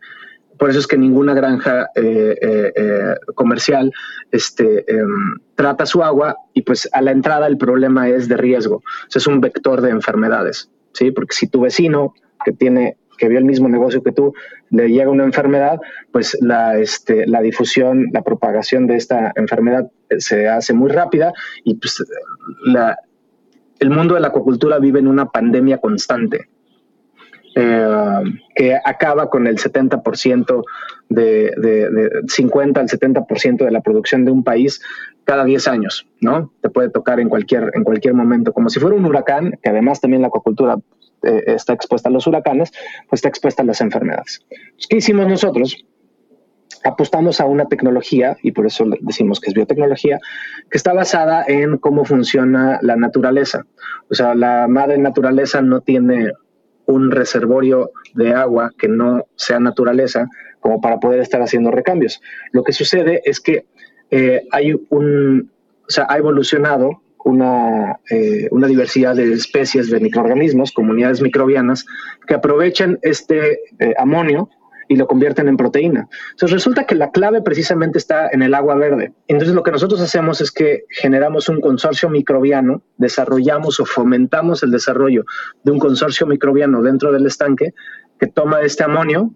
Por 0.59 0.71
eso 0.71 0.79
es 0.79 0.87
que 0.87 0.97
ninguna 0.97 1.35
granja 1.35 1.91
eh, 1.95 2.37
eh, 2.41 2.73
eh, 2.75 3.15
comercial 3.35 3.93
este, 4.31 4.85
em, 4.91 5.39
trata 5.55 5.87
su 5.87 6.03
agua 6.03 6.37
y 6.55 6.63
pues 6.63 6.89
a 6.93 7.03
la 7.03 7.11
entrada 7.13 7.47
el 7.47 7.59
problema 7.59 8.09
es 8.09 8.29
de 8.29 8.37
riesgo. 8.37 8.83
es 9.15 9.27
un 9.27 9.41
vector 9.41 9.81
de 9.81 9.91
enfermedades, 9.91 10.71
¿sí? 10.93 11.11
Porque 11.11 11.35
si 11.35 11.47
tu 11.49 11.61
vecino 11.61 12.15
que 12.45 12.53
tiene 12.53 12.97
que 13.19 13.29
vio 13.29 13.39
el 13.39 13.47
mismo 13.47 13.67
negocio 13.69 14.03
que 14.03 14.13
tú, 14.13 14.35
le 14.69 14.91
llega 14.91 15.11
una 15.11 15.25
enfermedad, 15.25 15.81
pues 16.13 16.37
la, 16.43 16.77
este, 16.77 17.27
la 17.27 17.41
difusión, 17.41 18.09
la 18.13 18.23
propagación 18.23 18.87
de 18.87 18.97
esta 18.97 19.33
enfermedad 19.37 19.91
se 20.19 20.49
hace 20.49 20.75
muy 20.75 20.91
rápida 20.91 21.33
y 21.65 21.77
pues 21.77 22.05
el 23.79 23.91
mundo 23.91 24.17
de 24.17 24.21
la 24.21 24.29
acuacultura 24.29 24.79
vive 24.79 24.99
en 24.99 25.09
una 25.09 25.31
pandemia 25.31 25.79
constante. 25.79 26.51
Eh, 27.59 28.23
que 28.55 28.79
acaba 28.85 29.31
con 29.31 29.47
el 29.47 29.57
70% 29.57 30.63
de, 31.09 31.55
de, 31.57 31.91
de 31.91 32.11
50 32.29 32.81
al 32.81 32.87
70% 32.87 33.65
de 33.65 33.71
la 33.71 33.81
producción 33.81 34.27
de 34.27 34.31
un 34.31 34.45
país 34.45 34.83
cada 35.25 35.43
10 35.43 35.67
años, 35.69 36.07
¿no? 36.21 36.53
Te 36.61 36.69
puede 36.69 36.91
tocar 36.91 37.19
en 37.19 37.31
cualquier, 37.31 37.71
en 37.73 37.83
cualquier 37.83 38.13
momento, 38.13 38.53
como 38.53 38.69
si 38.69 38.79
fuera 38.79 38.95
un 38.95 39.07
huracán, 39.07 39.59
que 39.63 39.71
además 39.71 40.03
también 40.03 40.21
la 40.21 40.29
acuacultura 40.29 40.77
eh, 41.23 41.45
está 41.47 41.73
expuesta 41.73 42.11
a 42.11 42.13
los 42.13 42.27
huracanes, 42.27 42.73
pues 43.09 43.21
está 43.21 43.29
expuesta 43.29 43.63
a 43.63 43.67
las 43.67 43.81
enfermedades. 43.81 44.45
¿Qué 44.91 44.99
hicimos 44.99 45.27
nosotros? 45.27 45.83
Apostamos 46.85 47.41
a 47.41 47.47
una 47.47 47.65
tecnología, 47.65 48.37
y 48.43 48.53
por 48.53 48.67
eso 48.67 48.85
decimos 49.01 49.41
que 49.41 49.49
es 49.49 49.55
biotecnología, 49.55 50.21
que 50.71 50.77
está 50.77 50.93
basada 50.93 51.43
en 51.49 51.79
cómo 51.79 52.05
funciona 52.05 52.79
la 52.83 52.97
naturaleza. 52.97 53.65
O 54.11 54.15
sea, 54.15 54.35
la 54.35 54.69
madre 54.69 54.99
naturaleza 54.99 55.63
no 55.63 55.81
tiene 55.81 56.33
un 56.87 57.11
reservorio 57.11 57.91
de 58.15 58.33
agua 58.33 58.73
que 58.79 58.89
no 58.89 59.27
sea 59.37 59.61
naturaleza 59.61 60.29
como 60.61 60.81
para 60.81 60.99
poder 60.99 61.21
estar 61.21 61.43
haciendo 61.43 61.71
recambios. 61.71 62.21
Lo 62.53 62.63
que 62.65 62.73
sucede 62.73 63.23
es 63.25 63.41
que 63.41 63.67
eh, 64.11 64.43
hay 64.51 64.75
un, 64.91 65.51
o 65.87 65.91
sea, 65.91 66.07
ha 66.09 66.19
evolucionado 66.19 67.03
una, 67.25 67.99
eh, 68.11 68.47
una, 68.53 68.69
diversidad 68.69 69.17
de 69.17 69.33
especies 69.33 69.91
de 69.91 69.99
microorganismos, 69.99 70.71
comunidades 70.71 71.21
microbianas, 71.21 71.85
que 72.27 72.35
aprovechan 72.35 73.01
este 73.03 73.59
eh, 73.81 73.95
amonio 73.99 74.49
y 74.89 74.97
lo 74.97 75.07
convierten 75.07 75.49
en 75.49 75.57
proteína. 75.57 76.09
Entonces 76.31 76.53
resulta 76.53 76.87
que 76.87 76.95
la 76.95 77.11
clave 77.11 77.43
precisamente 77.43 77.99
está 77.99 78.29
en 78.31 78.43
el 78.43 78.55
agua 78.55 78.75
verde. 78.75 79.13
Entonces 79.29 79.55
lo 79.55 79.63
que 79.63 79.73
nosotros 79.73 80.01
hacemos 80.01 80.41
es 80.41 80.51
que 80.53 80.85
generamos 80.91 81.49
un 81.49 81.61
consorcio 81.61 82.09
microbiano, 82.09 82.83
desarrollamos 82.97 83.81
o 83.81 83.87
fomentamos 83.87 84.63
el 84.63 84.71
desarrollo 84.71 85.25
de 85.65 85.73
un 85.73 85.79
consorcio 85.79 86.27
microbiano 86.27 86.83
dentro 86.83 87.13
del 87.13 87.27
estanque 87.27 87.75
que 88.19 88.27
toma 88.27 88.63
este 88.63 88.85
amonio 88.85 89.35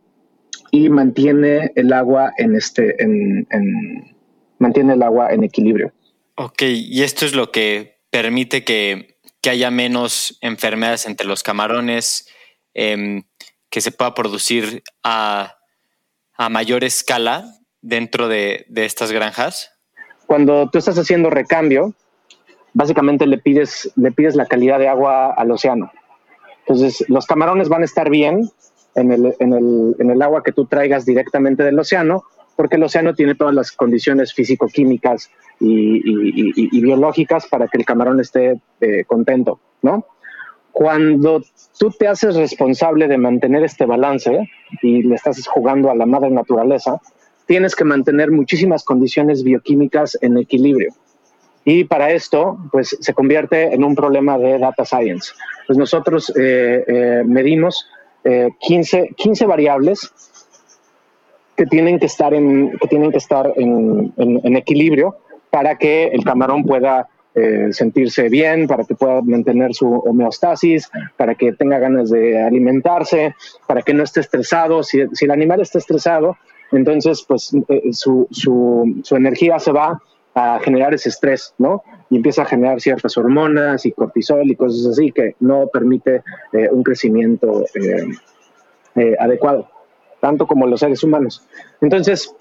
y 0.70 0.88
mantiene 0.88 1.72
el 1.74 1.92
agua 1.92 2.32
en 2.36 2.54
este, 2.54 3.02
en, 3.02 3.46
mantiene 4.58 4.94
el 4.94 5.02
agua 5.02 5.32
en 5.32 5.44
equilibrio. 5.44 5.92
Ok, 6.36 6.62
y 6.62 7.02
esto 7.02 7.26
es 7.26 7.34
lo 7.34 7.50
que 7.50 7.98
permite 8.10 8.64
que, 8.64 9.18
haya 9.48 9.70
menos 9.70 10.38
enfermedades 10.42 11.06
entre 11.06 11.26
los 11.26 11.42
camarones, 11.42 12.28
em, 12.74 13.22
que 13.70 13.80
se 13.80 13.92
pueda 13.92 14.14
producir 14.14 14.83
a, 15.02 15.56
mayor 16.50 16.85
escala 16.85 17.44
dentro 17.83 18.28
de, 18.28 18.66
estas 18.74 19.12
granjas. 19.12 19.72
Cuando 20.26 20.68
tú 20.70 20.78
estás 20.78 20.98
haciendo 20.98 21.28
recambio, 21.30 21.94
básicamente 22.72 23.26
le 23.26 23.38
pides, 23.38 23.92
le 23.96 24.11
pides 24.12 24.37
la 24.37 24.46
calidad 24.46 24.78
de 24.78 24.88
agua 24.88 25.35
al 25.35 25.50
océano. 25.50 25.92
Entonces, 26.61 27.04
los 27.09 27.26
camarones 27.26 27.68
van 27.68 27.83
a 27.83 27.85
estar 27.85 28.11
bien 28.11 28.50
en 28.94 29.12
el, 29.12 29.35
en 29.38 29.52
el, 29.52 29.96
en 29.98 30.11
el 30.11 30.22
agua 30.22 30.42
que 30.42 30.52
tú 30.52 30.66
traigas 30.66 31.04
directamente 31.04 31.62
del 31.62 31.78
océano, 31.78 32.24
porque 32.56 32.76
el 32.76 32.83
océano 32.83 33.14
tiene 33.14 33.35
todas 33.35 33.54
las 33.54 33.72
condiciones 33.72 34.35
físico-químicas 34.35 35.30
y, 35.61 36.80
biológicas 36.80 37.46
para 37.46 37.68
que 37.68 37.78
el 37.78 37.85
camarón 37.85 38.20
esté 38.20 38.61
eh, 38.80 39.04
contento, 39.06 39.61
¿no? 39.83 40.06
Cuando 40.72 41.42
tú 41.78 41.90
te 41.90 42.09
haces 42.09 42.37
responsable 42.37 43.09
de 43.09 43.18
mantener 43.18 43.64
este 43.64 43.87
balance 43.87 44.48
y 44.83 45.02
le 45.02 45.14
estás 45.14 45.46
jugando 45.46 45.90
a 45.90 45.94
la 45.94 46.06
madre 46.06 46.30
naturaleza, 46.30 47.00
tienes 47.46 47.74
que 47.74 47.85
mantener 47.85 48.30
muchísimas 48.30 48.85
condiciones 48.85 49.42
bioquímicas 49.42 50.16
en 50.20 50.38
equilibrio. 50.38 50.94
Y 51.64 51.85
para 51.85 52.11
esto, 52.12 52.59
pues 52.72 52.96
se 53.00 53.12
convierte 53.12 53.74
en 53.74 53.85
un 53.85 53.94
problema 53.94 54.38
de 54.38 54.59
data 54.59 54.85
science. 54.85 55.33
Pues 55.66 55.78
nosotros 55.78 56.33
eh, 56.37 56.85
eh, 56.87 57.22
medimos 57.26 57.87
15, 58.61 59.14
15 59.16 59.46
variables 59.46 60.12
que 61.56 61.66
tienen 61.66 61.98
que 61.98 62.06
estar 62.06 62.33
en, 62.33 62.70
que 62.78 62.88
tienen 62.88 63.11
que 63.11 63.18
estar 63.18 63.52
en, 63.56 64.12
en, 64.16 64.56
equilibrio 64.56 65.16
para 65.50 65.76
que 65.76 66.04
el 66.09 66.24
camarón 66.24 66.64
pueda 66.64 67.09
eh, 67.32 67.68
sentirse 67.70 68.28
bien, 68.28 68.66
para 68.66 68.82
que 68.82 68.96
pueda 68.96 69.22
mantener 69.22 69.72
su 69.72 69.86
homeostasis, 69.86 70.90
para 71.16 71.36
que 71.36 71.52
tenga 71.52 71.78
ganas 71.78 72.10
de 72.10 72.42
alimentarse, 72.42 73.36
para 73.68 73.82
que 73.82 73.94
no 73.94 74.02
esté 74.02 74.18
estresado. 74.18 74.82
Si, 74.82 74.98
el 74.98 75.30
animal 75.30 75.60
está 75.60 75.78
estresado, 75.78 76.36
entonces 76.72 77.24
pues 77.26 77.52
eh, 77.68 77.92
su, 77.92 78.26
su, 78.32 79.14
energía 79.14 79.60
se 79.60 79.70
va 79.70 80.02
a 80.34 80.58
generar 80.58 80.92
ese 80.92 81.10
estrés, 81.10 81.54
¿no? 81.58 81.84
Y 82.10 82.16
empieza 82.16 82.42
a 82.42 82.46
generar 82.46 82.80
ciertas 82.80 83.16
hormonas 83.16 83.86
y 83.86 83.92
cortisol 83.92 84.50
y 84.50 84.56
cosas 84.56 84.86
así 84.86 85.12
que 85.12 85.36
no 85.38 85.68
permite 85.72 86.22
eh, 86.52 86.68
un 86.72 86.82
crecimiento 86.82 87.64
adecuado 89.20 89.70
tanto 90.18 90.48
como 90.48 90.66
los 90.66 90.80
seres 90.80 91.02
humanos. 91.04 91.46
Entonces, 91.80 92.34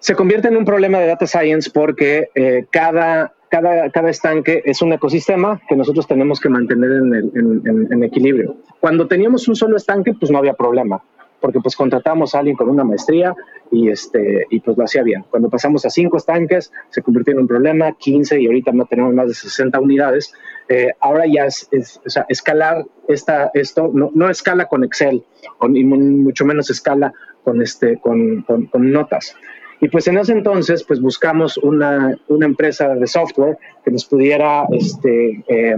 se 0.00 0.14
convierte 0.16 0.48
en 0.48 0.56
un 0.56 0.64
problema 0.64 0.98
de 0.98 1.06
data 1.06 1.26
science 1.26 1.70
porque 1.72 2.28
cada, 2.70 3.32
cada, 3.54 3.88
cada, 3.90 4.10
estanque 4.10 4.62
es 4.64 4.82
un 4.82 4.92
ecosistema 4.92 5.60
que 5.68 5.76
nosotros 5.76 6.08
tenemos 6.08 6.40
que 6.40 6.48
mantener 6.48 6.90
en, 6.90 7.88
en, 7.92 8.02
equilibrio. 8.02 8.56
Cuando 8.80 9.06
teníamos 9.06 9.46
un 9.46 9.54
solo 9.54 9.76
estanque, 9.76 10.12
pues 10.12 10.32
no 10.32 10.38
había 10.38 10.54
problema 10.54 11.00
porque 11.40 11.60
pues 11.60 11.76
contratamos 11.76 12.34
a 12.34 12.38
alguien 12.38 12.56
con 12.56 12.70
una 12.70 12.84
maestría 12.84 13.34
y, 13.70 13.90
este, 13.90 14.46
y 14.48 14.60
pues 14.60 14.78
lo 14.78 14.84
hacía 14.84 15.02
bien. 15.02 15.24
Cuando 15.28 15.50
pasamos 15.50 15.84
a 15.84 15.90
cinco 15.90 16.16
estanques, 16.16 16.72
se 16.88 17.02
convirtió 17.02 17.34
en 17.34 17.40
un 17.40 17.46
problema, 17.46 17.92
15 17.92 18.40
y 18.40 18.46
ahorita 18.46 18.72
no 18.72 18.86
tenemos 18.86 19.12
más 19.12 19.28
de 19.28 19.34
60 19.34 19.78
unidades. 19.78 20.32
Eh, 20.70 20.92
ahora 21.00 21.24
ya 21.26 21.44
es, 21.44 21.68
o 22.04 22.08
sea, 22.08 22.24
escalar 22.30 22.86
esta, 23.08 23.50
esto, 23.52 23.90
no, 23.92 24.10
no 24.14 24.30
escala 24.30 24.66
con 24.68 24.84
Excel, 24.84 25.22
con, 25.58 25.76
y 25.76 25.84
mucho 25.84 26.46
menos 26.46 26.70
escala 26.70 27.12
con, 27.44 27.60
este, 27.60 27.98
con, 27.98 28.40
con, 28.42 28.64
con 28.66 28.90
notas. 28.90 29.36
Y 29.84 29.90
pues 29.90 30.08
en 30.08 30.16
ese 30.16 30.32
entonces, 30.32 30.82
pues 30.82 30.98
buscamos 30.98 31.58
una, 31.58 32.18
una 32.28 32.46
empresa 32.46 32.94
de 32.94 33.06
software 33.06 33.58
que 33.84 33.90
nos 33.90 34.06
pudiera 34.06 34.66
este, 34.72 35.44
eh, 35.46 35.76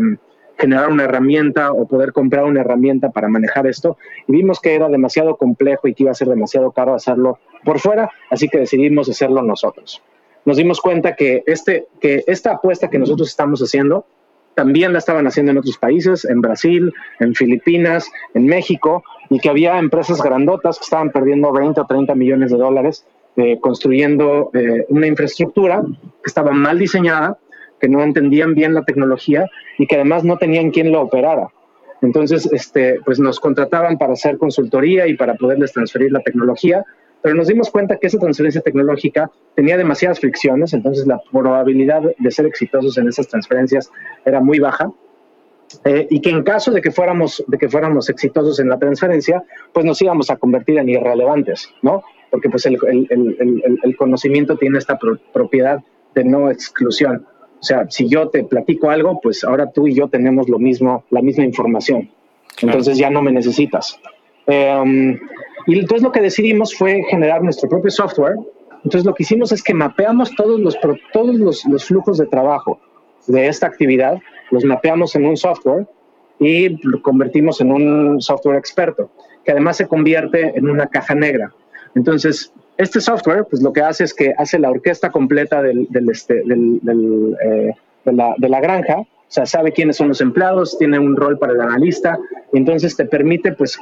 generar 0.57 0.92
una 0.92 1.03
herramienta 1.03 1.73
o 1.73 1.88
poder 1.88 2.12
comprar 2.12 2.45
una 2.45 2.61
herramienta 2.61 3.11
para 3.11 3.27
manejar 3.27 3.66
esto. 3.66 3.99
Y 4.29 4.33
vimos 4.33 4.61
que 4.61 4.77
era 4.77 4.88
demasiado 4.88 5.35
complejo 5.35 5.88
y 5.88 5.95
que 5.95 6.05
iba 6.05 6.12
a 6.12 6.14
ser 6.14 6.29
demasiado 6.29 6.71
caro 6.71 6.95
hacerlo 6.95 7.40
por 7.64 7.81
fuera, 7.81 8.09
así 8.31 8.47
que 8.47 8.59
decidimos 8.59 9.09
hacerlo 9.09 9.42
nosotros. 9.42 10.01
Nos 10.45 10.57
dimos 10.57 10.81
cuenta 10.81 11.16
que, 11.16 11.42
este, 11.45 11.88
que 11.99 12.23
esta 12.29 12.53
apuesta 12.53 12.88
que 12.88 13.01
nosotros 13.01 13.29
estamos 13.29 13.61
haciendo 13.61 14.07
también 14.55 14.92
la 14.92 15.01
estaban 15.01 15.27
haciendo 15.27 15.51
en 15.51 15.59
otros 15.59 15.79
países, 15.79 16.25
en 16.25 16.40
Brasil, 16.40 16.95
en 17.19 17.35
Filipinas, 17.35 18.09
en 18.35 18.47
México, 18.47 19.03
y 19.31 19.40
que 19.40 19.49
había 19.49 19.81
empresas 19.81 20.23
grandotas 20.23 20.79
que 20.79 20.85
estaban 20.85 21.11
perdiendo 21.11 21.53
20 21.53 21.81
o 21.81 21.87
30 21.87 22.14
millones 22.14 22.53
de 22.53 22.57
dólares 22.57 23.05
eh, 23.37 23.59
construyendo 23.61 24.51
eh, 24.55 24.87
una 24.88 25.07
infraestructura 25.07 25.83
que 25.83 26.27
estaba 26.27 26.53
mal 26.53 26.79
diseñada, 26.79 27.38
que 27.81 27.88
no 27.88 28.03
entendían 28.03 28.55
bien 28.55 28.75
la 28.75 28.85
tecnología 28.85 29.46
y 29.79 29.87
que 29.87 29.96
además 29.96 30.25
no 30.25 30.38
tenían 30.38 30.70
quien 30.70 30.92
lo 30.92 31.03
operara. 31.03 31.49
Entonces, 32.03 32.49
este, 32.53 33.01
pues 33.05 33.18
nos 33.18 33.40
contrataban 33.40 33.99
para 33.99 34.12
hacer 34.12 34.38
consultoría 34.38 35.07
y 35.07 35.16
para 35.16 35.35
poderles 35.35 35.72
transferir 35.72 36.12
la 36.12 36.20
tecnología, 36.20 36.85
pero 37.22 37.35
nos 37.35 37.49
dimos 37.49 37.70
cuenta 37.70 37.96
que 37.96 38.07
esa 38.07 38.18
transferencia 38.18 38.61
tecnológica 38.61 39.31
tenía 39.55 39.77
demasiadas 39.77 40.20
fricciones, 40.20 40.72
entonces 40.72 41.07
la 41.07 41.20
probabilidad 41.33 42.03
de 42.18 42.31
ser 42.31 42.46
exitosos 42.46 42.96
en 42.99 43.09
esas 43.09 43.29
transferencias 43.29 43.90
era 44.25 44.40
muy 44.40 44.59
baja. 44.59 44.90
Eh, 45.85 46.07
y 46.09 46.20
que 46.20 46.31
en 46.31 46.44
caso 46.44 46.70
de 46.70 46.81
que 46.81 46.92
fuéramos 46.92 47.42
de 47.49 47.59
que 47.59 47.68
fuéramos 47.68 48.09
exitosos 48.09 48.61
en 48.61 48.68
la 48.68 48.79
transferencia, 48.79 49.42
pues 49.72 49.85
nos 49.85 50.01
íbamos 50.01 50.31
a 50.31 50.37
convertir 50.37 50.79
en 50.79 50.88
irrelevantes, 50.88 51.68
¿no? 51.83 52.05
Porque 52.31 52.49
pues 52.49 52.67
el, 52.67 52.79
el, 52.89 53.07
el, 53.11 53.79
el 53.83 53.97
conocimiento 53.97 54.57
tiene 54.57 54.79
esta 54.79 54.99
propiedad 55.33 55.81
de 56.15 56.25
no 56.25 56.51
exclusión. 56.51 57.27
O 57.61 57.62
sea, 57.62 57.87
si 57.89 58.09
yo 58.09 58.29
te 58.29 58.45
platico 58.45 58.91
algo, 58.91 59.21
pues 59.21 59.43
ahora 59.45 59.71
tú 59.71 59.87
y 59.87 59.95
yo 59.95 60.09
tenemos 60.09 60.49
lo 60.49 60.59
mismo, 60.59 61.05
la 61.11 61.23
misma 61.23 61.45
información. 61.45 62.11
Entonces 62.61 62.99
ya 62.99 63.11
no 63.11 63.23
me 63.23 63.33
necesitas. 63.33 63.99
Em, 64.47 65.19
Y 65.67 65.79
entonces 65.79 66.03
lo 66.03 66.12
que 66.12 66.21
decidimos 66.21 66.75
fue 66.77 67.03
generar 67.11 67.43
nuestro 67.43 67.69
propio 67.69 67.91
software. 67.91 68.37
Entonces 68.85 69.05
lo 69.05 69.15
que 69.15 69.25
hicimos 69.25 69.51
es 69.53 69.62
que 69.62 69.75
mapeamos 69.75 70.35
todos 70.37 70.61
los, 70.61 70.79
todos 71.12 71.35
los, 71.35 71.65
los 71.67 71.85
flujos 71.85 72.19
de 72.19 72.27
trabajo 72.27 72.79
de 73.27 73.49
esta 73.49 73.67
actividad, 73.67 74.19
los 74.53 74.65
mapeamos 74.65 75.17
en 75.17 75.27
un 75.27 75.37
software 75.37 75.87
y 76.39 76.69
lo 76.87 77.03
convertimos 77.03 77.61
en 77.61 77.73
un 77.73 78.21
software 78.21 78.57
experto, 78.57 79.11
que 79.45 79.51
además 79.51 79.77
se 79.79 79.89
convierte 79.89 80.53
en 80.57 80.69
una 80.71 80.87
caja 80.87 81.15
negra. 81.15 81.53
Entonces, 81.97 82.53
este 82.77 83.01
software, 83.01 83.47
pues 83.51 83.63
lo 83.63 83.73
que 83.73 83.81
hace 83.81 84.05
es 84.05 84.13
que 84.13 84.35
hace 84.37 84.59
la 84.59 84.71
orquesta 84.71 85.11
completa 85.11 85.63
del, 85.63 85.87
del, 85.89 86.11
este, 86.11 86.43
del, 86.45 86.81
eh, 87.43 87.73
de, 88.05 88.13
la, 88.13 88.35
de, 88.37 88.49
la, 88.51 88.61
granja, 88.61 88.99
o 88.99 89.07
sea, 89.29 89.47
sabe 89.47 89.73
quiénes 89.73 89.97
son 89.97 90.09
los 90.09 90.21
empleados, 90.21 90.77
tiene 90.79 90.99
un 90.99 91.17
rol 91.17 91.39
para 91.39 91.55
el 91.55 91.61
analista, 91.61 92.19
y 92.53 92.59
entonces 92.59 92.95
te 92.97 93.07
permite, 93.07 93.53
pues, 93.53 93.79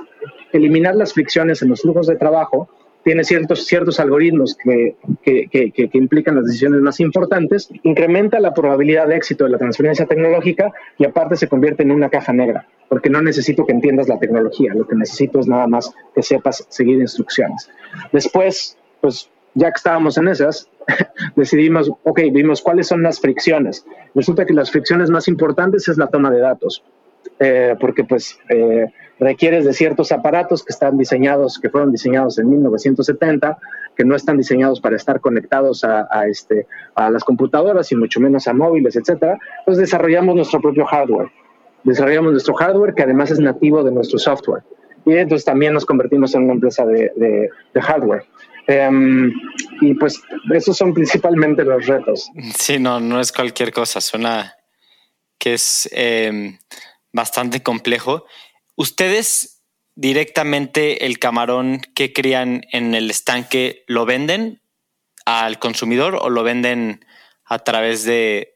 eliminar 0.53 0.95
las 0.95 1.13
fricciones 1.13 1.61
en 1.63 1.71
los 1.71 1.83
flujos 1.83 2.07
de 2.07 2.15
trabajo 2.15 2.69
tiene 3.05 3.23
ciertos, 3.23 3.67
ciertos 3.67 4.01
algoritmos 4.01 4.57
que, 4.57 4.97
que, 5.23 5.71
que, 5.71 5.91
implican 5.93 6.35
las 6.35 6.47
decisiones 6.47 6.81
más 6.81 6.99
importantes, 7.01 7.69
incrementa 7.83 8.41
la 8.41 8.55
probabilidad 8.55 9.07
de 9.07 9.17
éxito 9.17 9.45
de 9.45 9.51
la 9.51 9.59
transferencia 9.59 10.07
tecnológica 10.07 10.73
y 10.99 11.05
aparte 11.05 11.37
se 11.37 11.47
convierte 11.47 11.83
en 11.83 11.91
una 11.91 12.09
caja 12.09 12.33
negra, 12.33 12.67
porque 12.89 13.11
no 13.11 13.21
necesito 13.21 13.67
que 13.67 13.73
entiendas 13.73 14.09
la 14.09 14.19
tecnología, 14.19 14.75
lo 14.75 14.89
que 14.89 14.97
necesito 14.97 15.39
es 15.39 15.47
nada 15.47 15.67
más 15.67 15.93
que 16.15 16.23
sepas 16.23 16.67
seguir 16.71 16.99
instrucciones. 16.99 17.71
Después, 18.11 18.79
pues 19.03 19.31
ya 19.53 19.71
que 19.71 19.77
estábamos 19.77 20.17
en 20.17 20.29
esas, 20.29 20.69
decidimos, 21.37 21.91
ok, 22.05 22.21
vimos 22.33 22.63
cuáles 22.63 22.89
son 22.89 23.03
las 23.03 23.21
fricciones. 23.21 23.85
Resulta 24.15 24.47
que 24.47 24.55
las 24.55 24.71
fricciones 24.71 25.11
más 25.11 25.29
importantes 25.29 25.89
es 25.89 25.99
la 25.99 26.07
toma 26.07 26.31
de 26.31 26.41
datos, 26.41 26.83
eh, 27.39 27.75
porque 27.81 28.05
pues... 28.05 28.39
Eh, 28.49 28.87
requieres 29.19 29.65
de 29.65 29.73
ciertos 29.73 30.13
aparatos 30.13 30.65
que 30.65 30.73
están 30.73 30.99
diseñados, 30.99 31.59
que 31.59 31.71
fueron 31.71 31.93
diseñados 31.93 32.39
en 32.39 32.51
1970, 32.51 33.59
que 33.97 34.05
no 34.05 34.17
están 34.17 34.37
diseñados 34.37 34.81
para 34.81 34.97
estar 34.97 35.21
conectados 35.21 35.85
a, 35.85 36.27
este, 36.29 36.67
a 36.95 37.11
las 37.11 37.23
computadoras 37.23 37.91
y 37.93 37.97
mucho 37.97 38.21
menos 38.21 38.49
a 38.49 38.53
móviles, 38.53 38.97
etcétera. 38.97 39.39
Entonces 39.61 39.83
desarrollamos 39.83 40.35
nuestro 40.35 40.61
propio 40.61 40.85
hardware. 40.85 41.29
Desarrollamos 41.85 42.33
nuestro 42.33 42.55
hardware 42.55 42.95
que 42.95 43.03
además 43.03 43.31
es 43.31 43.39
nativo 43.39 43.83
de 43.83 43.93
nuestro 43.93 44.19
software. 44.19 44.63
Y 45.07 45.13
entonces 45.13 45.45
también 45.45 45.75
nos 45.75 45.85
convertimos 45.85 46.35
en 46.35 46.45
una 46.45 46.55
empresa 46.55 46.85
de, 46.87 47.51
hardware. 47.75 48.25
Em, 48.67 49.31
y 49.83 49.93
pues 49.95 50.23
esos 50.53 50.77
son 50.77 50.95
principalmente 50.95 51.63
los 51.63 51.87
retos. 51.87 52.31
Sí, 52.57 52.79
no, 52.79 52.99
no 52.99 53.21
es 53.21 53.31
cualquier 53.31 53.71
cosa. 53.71 54.01
Suena 54.01 54.55
que 55.39 55.55
es 55.55 55.89
em, 55.93 56.57
bastante 57.15 57.63
complejo. 57.63 58.27
¿Ustedes 58.77 59.63
directamente 59.95 61.07
el 61.07 61.19
camarón 61.19 61.81
que 61.95 62.13
crían 62.13 62.63
en 62.73 62.95
el 62.95 63.09
estanque 63.09 63.85
lo 63.87 64.05
venden 64.05 64.61
al 65.25 65.59
consumidor 65.59 66.19
o 66.21 66.29
lo 66.29 66.43
venden 66.43 67.07
a 67.47 67.61
través 67.61 68.05
de, 68.05 68.51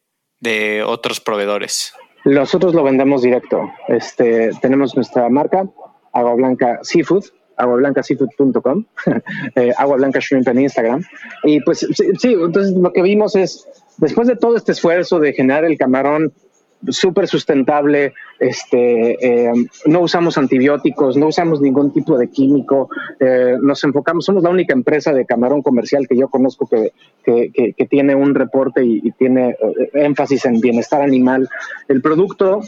otros 0.85 1.21
proveedores? 1.21 1.95
Nosotros 2.25 2.75
lo 2.75 2.83
vendemos 2.83 3.23
directo. 3.23 3.71
Este, 3.87 4.51
tenemos 4.61 4.95
nuestra 4.95 5.29
marca, 5.31 5.67
Agua 6.13 6.35
Blanca 6.35 6.81
Seafood, 6.83 7.25
aguablancaseafood.com, 7.57 8.85
eh, 9.55 9.73
Agua 9.77 9.97
Blanca 9.97 10.21
Shrimp 10.21 10.49
en 10.49 10.61
Instagram. 10.61 11.05
Y 11.45 11.61
pues 11.61 11.87
sí, 11.93 12.33
entonces 12.33 12.75
lo 12.75 12.93
que 12.93 13.03
vimos 13.03 13.37
es, 13.37 13.67
después 13.99 14.27
de 14.29 14.37
todo 14.37 14.57
este 14.57 14.73
esfuerzo 14.73 15.21
de 15.21 15.33
generar 15.33 15.65
el 15.65 15.79
camarón 15.79 16.33
súper 16.89 17.27
sustentable, 17.27 18.15
este, 18.39 19.47
eh, 19.49 19.53
no 19.87 20.01
usamos 20.01 20.39
antibióticos, 20.39 21.17
no 21.17 21.27
usamos 21.29 21.61
ningún 21.61 21.93
tipo 21.93 22.17
de 22.17 22.29
químico, 22.29 22.89
eh, 23.21 23.57
nos 23.61 23.83
enfocamos, 23.85 24.25
somos 24.25 24.43
la 24.43 24.51
única 24.51 24.75
empresa 24.75 25.13
de 25.13 25.27
camarón 25.27 25.63
comercial 25.63 26.07
que 26.09 26.17
yo 26.17 26.29
conozco 26.29 26.69
que, 26.69 26.93
que, 27.25 27.87
tiene 27.87 28.15
un 28.15 28.35
reporte 28.35 28.85
y, 28.85 29.11
tiene 29.13 29.51
eh, 29.51 29.91
énfasis 29.95 30.45
en 30.45 30.61
bienestar 30.61 31.03
animal. 31.03 31.49
El 31.89 32.01
producto 32.01 32.61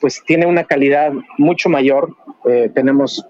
pues 0.00 0.22
tiene 0.26 0.46
una 0.46 0.64
calidad 0.64 1.12
mucho 1.38 1.68
mayor, 1.68 2.14
tenemos 2.74 3.24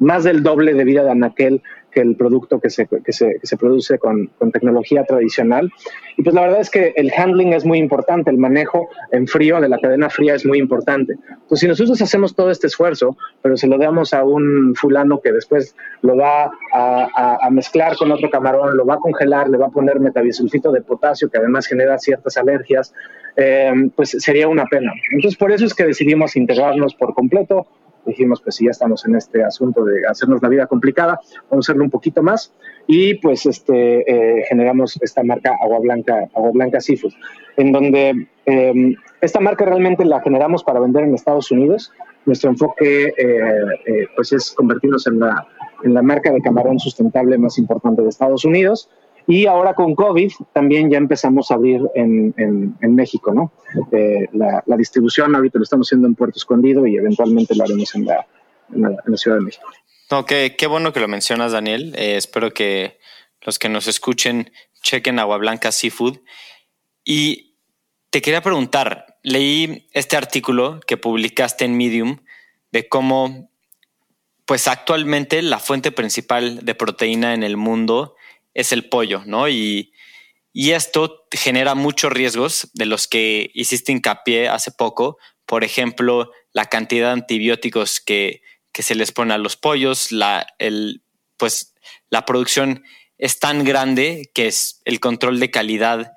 más 0.00 0.24
del 0.24 0.42
doble 0.42 0.74
de 0.74 0.84
vida 0.84 1.04
de 1.04 1.10
anaquel 1.10 1.62
que 1.90 2.00
el 2.00 2.16
producto 2.16 2.60
que 2.60 2.70
se, 2.70 2.86
que 2.86 3.12
se, 3.12 3.38
que 3.40 3.46
se 3.46 3.56
produce 3.56 3.98
con, 3.98 4.30
con, 4.38 4.52
tecnología 4.52 5.04
tradicional. 5.04 5.70
Y 6.16 6.22
pues 6.22 6.34
la 6.34 6.42
verdad 6.42 6.60
es 6.60 6.70
que 6.70 6.92
el 6.96 7.10
handling 7.16 7.52
es 7.52 7.64
muy 7.64 7.78
importante, 7.78 8.30
el 8.30 8.38
manejo 8.38 8.88
en 9.10 9.26
frío 9.26 9.60
de 9.60 9.68
la 9.68 9.78
cadena 9.78 10.08
fría 10.08 10.34
es 10.34 10.46
muy 10.46 10.58
importante. 10.58 11.14
Entonces, 11.14 11.60
si 11.60 11.68
nosotros 11.68 12.00
hacemos 12.02 12.34
todo 12.34 12.50
este 12.50 12.66
esfuerzo, 12.66 13.16
pero 13.42 13.56
se 13.56 13.66
lo 13.66 13.78
damos 13.78 14.14
a 14.14 14.24
un 14.24 14.74
fulano 14.74 15.20
que 15.20 15.32
después 15.32 15.74
lo 16.02 16.16
va 16.16 16.50
a, 16.72 17.38
a, 17.40 17.50
mezclar 17.50 17.96
con 17.96 18.12
otro 18.12 18.30
camarón, 18.30 18.76
lo 18.76 18.86
va 18.86 18.94
a 18.94 18.98
congelar, 18.98 19.48
le 19.48 19.58
va 19.58 19.66
a 19.66 19.70
poner 19.70 20.00
metabisulfito 20.00 20.72
de 20.72 20.82
potasio, 20.82 21.28
que 21.28 21.38
además 21.38 21.66
genera 21.66 21.98
ciertas 21.98 22.36
alergias, 22.36 22.94
eh, 23.36 23.72
pues 23.94 24.10
sería 24.10 24.48
una 24.48 24.64
pena. 24.64 24.92
Entonces, 25.12 25.38
por 25.38 25.52
eso 25.52 25.64
es 25.64 25.74
que 25.74 25.84
decidimos 25.84 26.36
integrarnos 26.36 26.94
por 26.94 27.14
completo 27.14 27.66
dijimos, 28.06 28.40
pues 28.42 28.56
si 28.56 28.64
ya 28.64 28.70
estamos 28.70 29.04
en 29.06 29.16
este 29.16 29.42
asunto 29.42 29.84
de 29.84 30.06
hacernos 30.06 30.42
la 30.42 30.48
vida 30.48 30.66
complicada, 30.66 31.20
vamos 31.50 31.68
a 31.68 31.72
hacerlo 31.72 31.84
un 31.84 31.90
poquito 31.90 32.22
más 32.22 32.52
y 32.86 33.14
pues 33.14 33.46
este, 33.46 34.00
eh, 34.10 34.44
generamos 34.48 34.98
esta 35.02 35.22
marca 35.22 35.56
Agua 35.62 35.80
Blanca, 35.80 36.28
Agua 36.34 36.50
Blanca 36.52 36.80
Seafood, 36.80 37.12
en 37.56 37.72
donde 37.72 38.28
em, 38.46 38.96
esta 39.20 39.40
marca 39.40 39.64
realmente 39.64 40.04
la 40.04 40.20
generamos 40.20 40.64
para 40.64 40.80
vender 40.80 41.04
en 41.04 41.14
Estados 41.14 41.50
Unidos. 41.50 41.92
Nuestro 42.26 42.50
enfoque 42.50 43.12
eh, 43.16 43.40
eh, 43.86 44.06
pues 44.16 44.32
es 44.32 44.50
convertirnos 44.52 45.06
en 45.06 45.20
la, 45.20 45.46
en 45.84 45.94
la 45.94 46.02
marca 46.02 46.30
de 46.32 46.40
camarón 46.40 46.78
sustentable 46.78 47.38
más 47.38 47.58
importante 47.58 48.02
de 48.02 48.08
Estados 48.08 48.44
Unidos 48.44 48.88
y 49.30 49.46
ahora 49.46 49.74
con 49.74 49.94
COVID 49.94 50.32
también 50.52 50.90
ya 50.90 50.98
empezamos 50.98 51.52
a 51.52 51.54
abrir 51.54 51.82
en, 51.94 52.34
en, 52.36 52.94
México, 52.96 53.32
¿no? 53.32 53.52
Eh, 53.92 54.26
la, 54.32 54.76
distribución 54.76 55.36
ahorita 55.36 55.56
lo 55.56 55.62
estamos 55.62 55.86
haciendo 55.86 56.08
en 56.08 56.16
Puerto 56.16 56.36
Escondido 56.36 56.84
y 56.84 56.96
eventualmente 56.96 57.54
lo 57.54 57.62
haremos 57.62 57.94
en 57.94 58.06
la, 58.06 58.26
en 58.74 58.82
la, 58.82 59.16
Ciudad 59.16 59.36
de 59.36 59.44
México. 59.44 59.64
No, 60.10 60.26
qué, 60.26 60.56
qué 60.58 60.66
bueno 60.66 60.92
que 60.92 60.98
lo 60.98 61.06
mencionas, 61.06 61.52
Daniel. 61.52 61.94
Eh, 61.96 62.16
espero 62.16 62.52
que 62.52 62.98
los 63.42 63.60
que 63.60 63.68
nos 63.68 63.86
escuchen 63.86 64.50
chequen 64.82 65.20
Agua 65.20 65.36
Blanca 65.36 65.70
Seafood. 65.70 66.18
Y 67.04 67.54
te 68.10 68.22
quería 68.22 68.42
preguntar, 68.42 69.18
leí 69.22 69.88
este 69.92 70.16
artículo 70.16 70.80
que 70.88 70.96
publicaste 70.96 71.64
en 71.64 71.76
Medium 71.76 72.18
de 72.72 72.88
cómo, 72.88 73.48
pues 74.44 74.66
actualmente 74.66 75.40
la 75.42 75.60
fuente 75.60 75.92
principal 75.92 76.64
de 76.64 76.74
proteína 76.74 77.32
en 77.32 77.44
el 77.44 77.56
mundo 77.56 78.16
es 78.54 78.72
el 78.72 78.88
pollo, 78.88 79.22
¿no? 79.26 79.48
Y, 79.48 79.92
esto 80.52 81.26
genera 81.30 81.74
muchos 81.76 82.12
riesgos 82.12 82.70
de 82.74 82.86
los 82.86 83.06
que 83.06 83.50
hiciste 83.54 83.92
hincapié 83.92 84.48
hace 84.48 84.72
poco. 84.72 85.16
Por 85.46 85.62
ejemplo, 85.62 86.32
la 86.52 86.66
cantidad 86.66 87.08
de 87.08 87.12
antibióticos 87.12 88.00
que, 88.00 88.42
se 88.74 88.94
les 88.94 89.12
pone 89.12 89.34
a 89.34 89.38
los 89.38 89.56
pollos, 89.56 90.10
la, 90.10 90.46
el, 90.58 91.02
pues, 91.36 91.74
la 92.08 92.24
producción 92.24 92.82
es 93.18 93.38
tan 93.38 93.64
grande 93.64 94.30
que 94.34 94.46
es, 94.48 94.80
el 94.84 94.98
control 94.98 95.38
de 95.38 95.50
calidad 95.50 96.12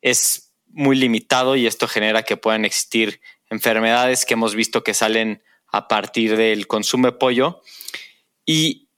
es 0.00 0.54
muy 0.66 0.96
limitado 0.96 1.56
y 1.56 1.66
esto 1.66 1.86
genera 1.86 2.22
que 2.22 2.36
puedan 2.36 2.64
existir 2.64 3.20
enfermedades 3.50 4.24
que 4.24 4.34
hemos 4.34 4.54
visto 4.54 4.82
que 4.82 4.94
salen 4.94 5.42
a 5.66 5.88
partir 5.88 6.36
del 6.36 6.66
consumo 6.66 7.08
de 7.08 7.12
pollo. 7.12 7.60
Y 8.46 8.88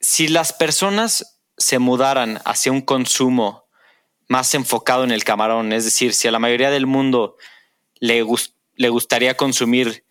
si 0.00 0.28
las 0.28 0.52
personas 0.52 1.41
se 1.62 1.78
mudaran 1.78 2.40
hacia 2.44 2.72
un 2.72 2.80
consumo 2.80 3.64
más 4.28 4.54
enfocado 4.54 5.04
en 5.04 5.12
el 5.12 5.24
camarón, 5.24 5.72
es 5.72 5.84
decir, 5.84 6.12
si 6.12 6.26
a 6.26 6.32
la 6.32 6.38
mayoría 6.38 6.70
del 6.70 6.86
mundo 6.86 7.36
le, 8.00 8.24
le 8.76 8.88
gustaría 8.88 9.36
consumir 9.36 10.04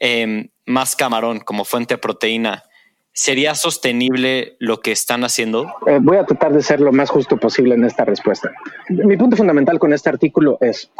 em, 0.00 0.48
más 0.66 0.96
camarón 0.96 1.40
como 1.40 1.64
fuente 1.64 1.94
de 1.94 1.98
proteína, 1.98 2.64
¿sería 3.12 3.54
sostenible 3.54 4.56
lo 4.58 4.80
que 4.80 4.92
están 4.92 5.24
haciendo? 5.24 5.72
Eh, 5.86 5.98
voy 6.00 6.18
a 6.18 6.26
tratar 6.26 6.52
de 6.52 6.62
ser 6.62 6.80
lo 6.80 6.92
más 6.92 7.08
justo 7.08 7.36
posible 7.36 7.74
en 7.74 7.84
esta 7.84 8.04
respuesta. 8.04 8.52
Mi 8.88 9.16
punto 9.16 9.36
fundamental 9.36 9.78
con 9.78 9.92
este 9.92 10.10
artículo 10.10 10.58
es, 10.60 10.90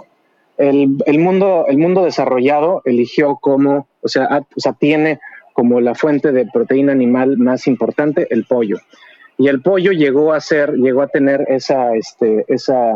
el, 0.57 0.97
el 1.05 1.19
mundo, 1.19 1.67
el 1.69 1.79
mundo 1.79 2.05
desarrollado 2.05 2.81
eligió 2.85 3.37
como, 3.37 3.89
o 4.03 4.09
sea, 4.09 4.43
o 4.57 4.61
sea, 4.61 4.73
tiene 4.73 5.21
como 5.53 5.81
la 5.81 5.95
fuente 5.95 6.33
de 6.33 6.47
proteína 6.47 6.93
animal 6.93 7.37
más 7.37 7.67
importante 7.67 8.29
el 8.31 8.47
pollo 8.47 8.79
y 9.39 9.47
el 9.47 9.63
pollo 9.63 9.93
llegó 9.93 10.33
a 10.33 10.41
ser, 10.41 10.73
llegó 10.73 11.03
a 11.03 11.09
tener 11.09 11.47
esa, 11.49 11.95
este, 11.95 12.45
esa, 12.49 12.93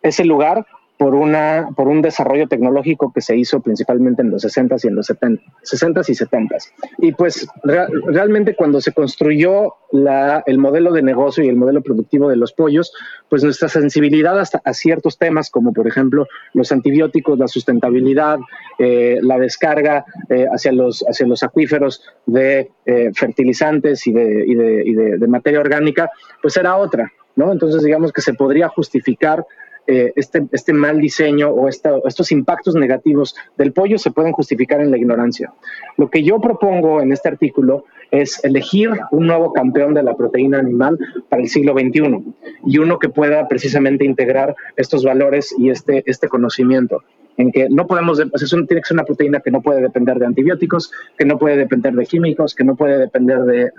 ese 0.00 0.24
lugar 0.24 0.64
por, 1.02 1.16
una, 1.16 1.70
por 1.74 1.88
un 1.88 2.00
desarrollo 2.00 2.46
tecnológico 2.46 3.12
que 3.12 3.20
se 3.20 3.36
hizo 3.36 3.58
principalmente 3.58 4.22
en 4.22 4.30
los 4.30 4.44
60s 4.44 4.84
y 4.84 4.86
en 4.86 4.94
los 4.94 5.06
70, 5.06 5.42
60s 5.64 6.08
y 6.08 6.12
70s. 6.12 6.72
Y 6.98 7.10
pues 7.10 7.48
realmente 7.64 8.54
cuando 8.54 8.80
se 8.80 8.92
construyó 8.92 9.74
la, 9.90 10.44
el 10.46 10.58
modelo 10.58 10.92
de 10.92 11.02
negocio 11.02 11.42
y 11.42 11.48
el 11.48 11.56
modelo 11.56 11.82
productivo 11.82 12.28
de 12.28 12.36
los 12.36 12.52
pollos, 12.52 12.92
pues 13.28 13.42
nuestra 13.42 13.68
sensibilidad 13.68 14.38
hasta 14.38 14.62
a 14.64 14.74
ciertos 14.74 15.18
temas 15.18 15.50
como 15.50 15.72
por 15.72 15.88
ejemplo 15.88 16.28
los 16.54 16.70
antibióticos, 16.70 17.36
la 17.36 17.48
sustentabilidad, 17.48 18.38
eh, 18.78 19.18
la 19.22 19.40
descarga 19.40 20.04
eh, 20.28 20.46
hacia, 20.54 20.70
los, 20.70 21.04
hacia 21.08 21.26
los 21.26 21.42
acuíferos 21.42 22.04
de 22.26 22.70
eh, 22.86 23.10
fertilizantes 23.12 24.06
y, 24.06 24.12
de, 24.12 24.44
y, 24.46 24.54
de, 24.54 24.82
y 24.86 24.92
de, 24.94 25.18
de 25.18 25.26
materia 25.26 25.58
orgánica, 25.58 26.08
pues 26.40 26.56
era 26.56 26.76
otra. 26.76 27.10
¿No? 27.34 27.50
Entonces, 27.50 27.82
digamos 27.82 28.12
que 28.12 28.20
se 28.20 28.34
podría 28.34 28.68
justificar 28.68 29.42
eh, 29.86 30.12
este, 30.16 30.46
este 30.52 30.72
mal 30.72 31.00
diseño 31.00 31.50
o 31.50 31.68
estos 31.68 32.32
impactos 32.32 32.74
negativos 32.74 33.34
del 33.56 33.72
pollo 33.72 33.98
se 33.98 34.10
pueden 34.10 34.32
justificar 34.32 34.80
en 34.80 34.90
la 34.90 34.96
ignorancia. 34.96 35.52
Lo 35.96 36.08
que 36.08 36.22
yo 36.22 36.40
propongo 36.40 37.00
en 37.00 37.12
este 37.12 37.28
artículo 37.28 37.84
es 38.12 38.44
elegir 38.44 38.90
un 39.10 39.26
nuevo 39.26 39.52
campeón 39.52 39.94
de 39.94 40.02
la 40.02 40.14
proteína 40.14 40.58
animal 40.58 40.98
para 41.28 41.42
el 41.42 41.48
siglo 41.48 41.72
XXI 41.72 42.22
y 42.66 42.78
uno 42.78 42.98
que 42.98 43.08
pueda 43.08 43.48
precisamente 43.48 44.04
integrar 44.04 44.54
estos 44.76 45.04
valores 45.04 45.54
y 45.58 45.70
este, 45.70 46.04
este 46.06 46.28
conocimiento 46.28 47.02
en 47.36 47.50
que 47.50 47.68
no 47.68 47.86
podemos, 47.86 48.18
tiene 48.18 48.66
que 48.66 48.84
ser 48.84 48.94
una 48.94 49.04
proteína 49.04 49.40
que 49.40 49.50
no 49.50 49.62
puede 49.62 49.80
depender 49.80 50.18
de 50.18 50.26
antibióticos, 50.26 50.92
que 51.16 51.24
no 51.24 51.38
puede 51.38 51.56
depender 51.56 51.92
de 51.94 52.06
químicos, 52.06 52.54
que 52.54 52.64
no 52.64 52.76
puede 52.76 52.98
depender 52.98 53.40
de, 53.40 53.70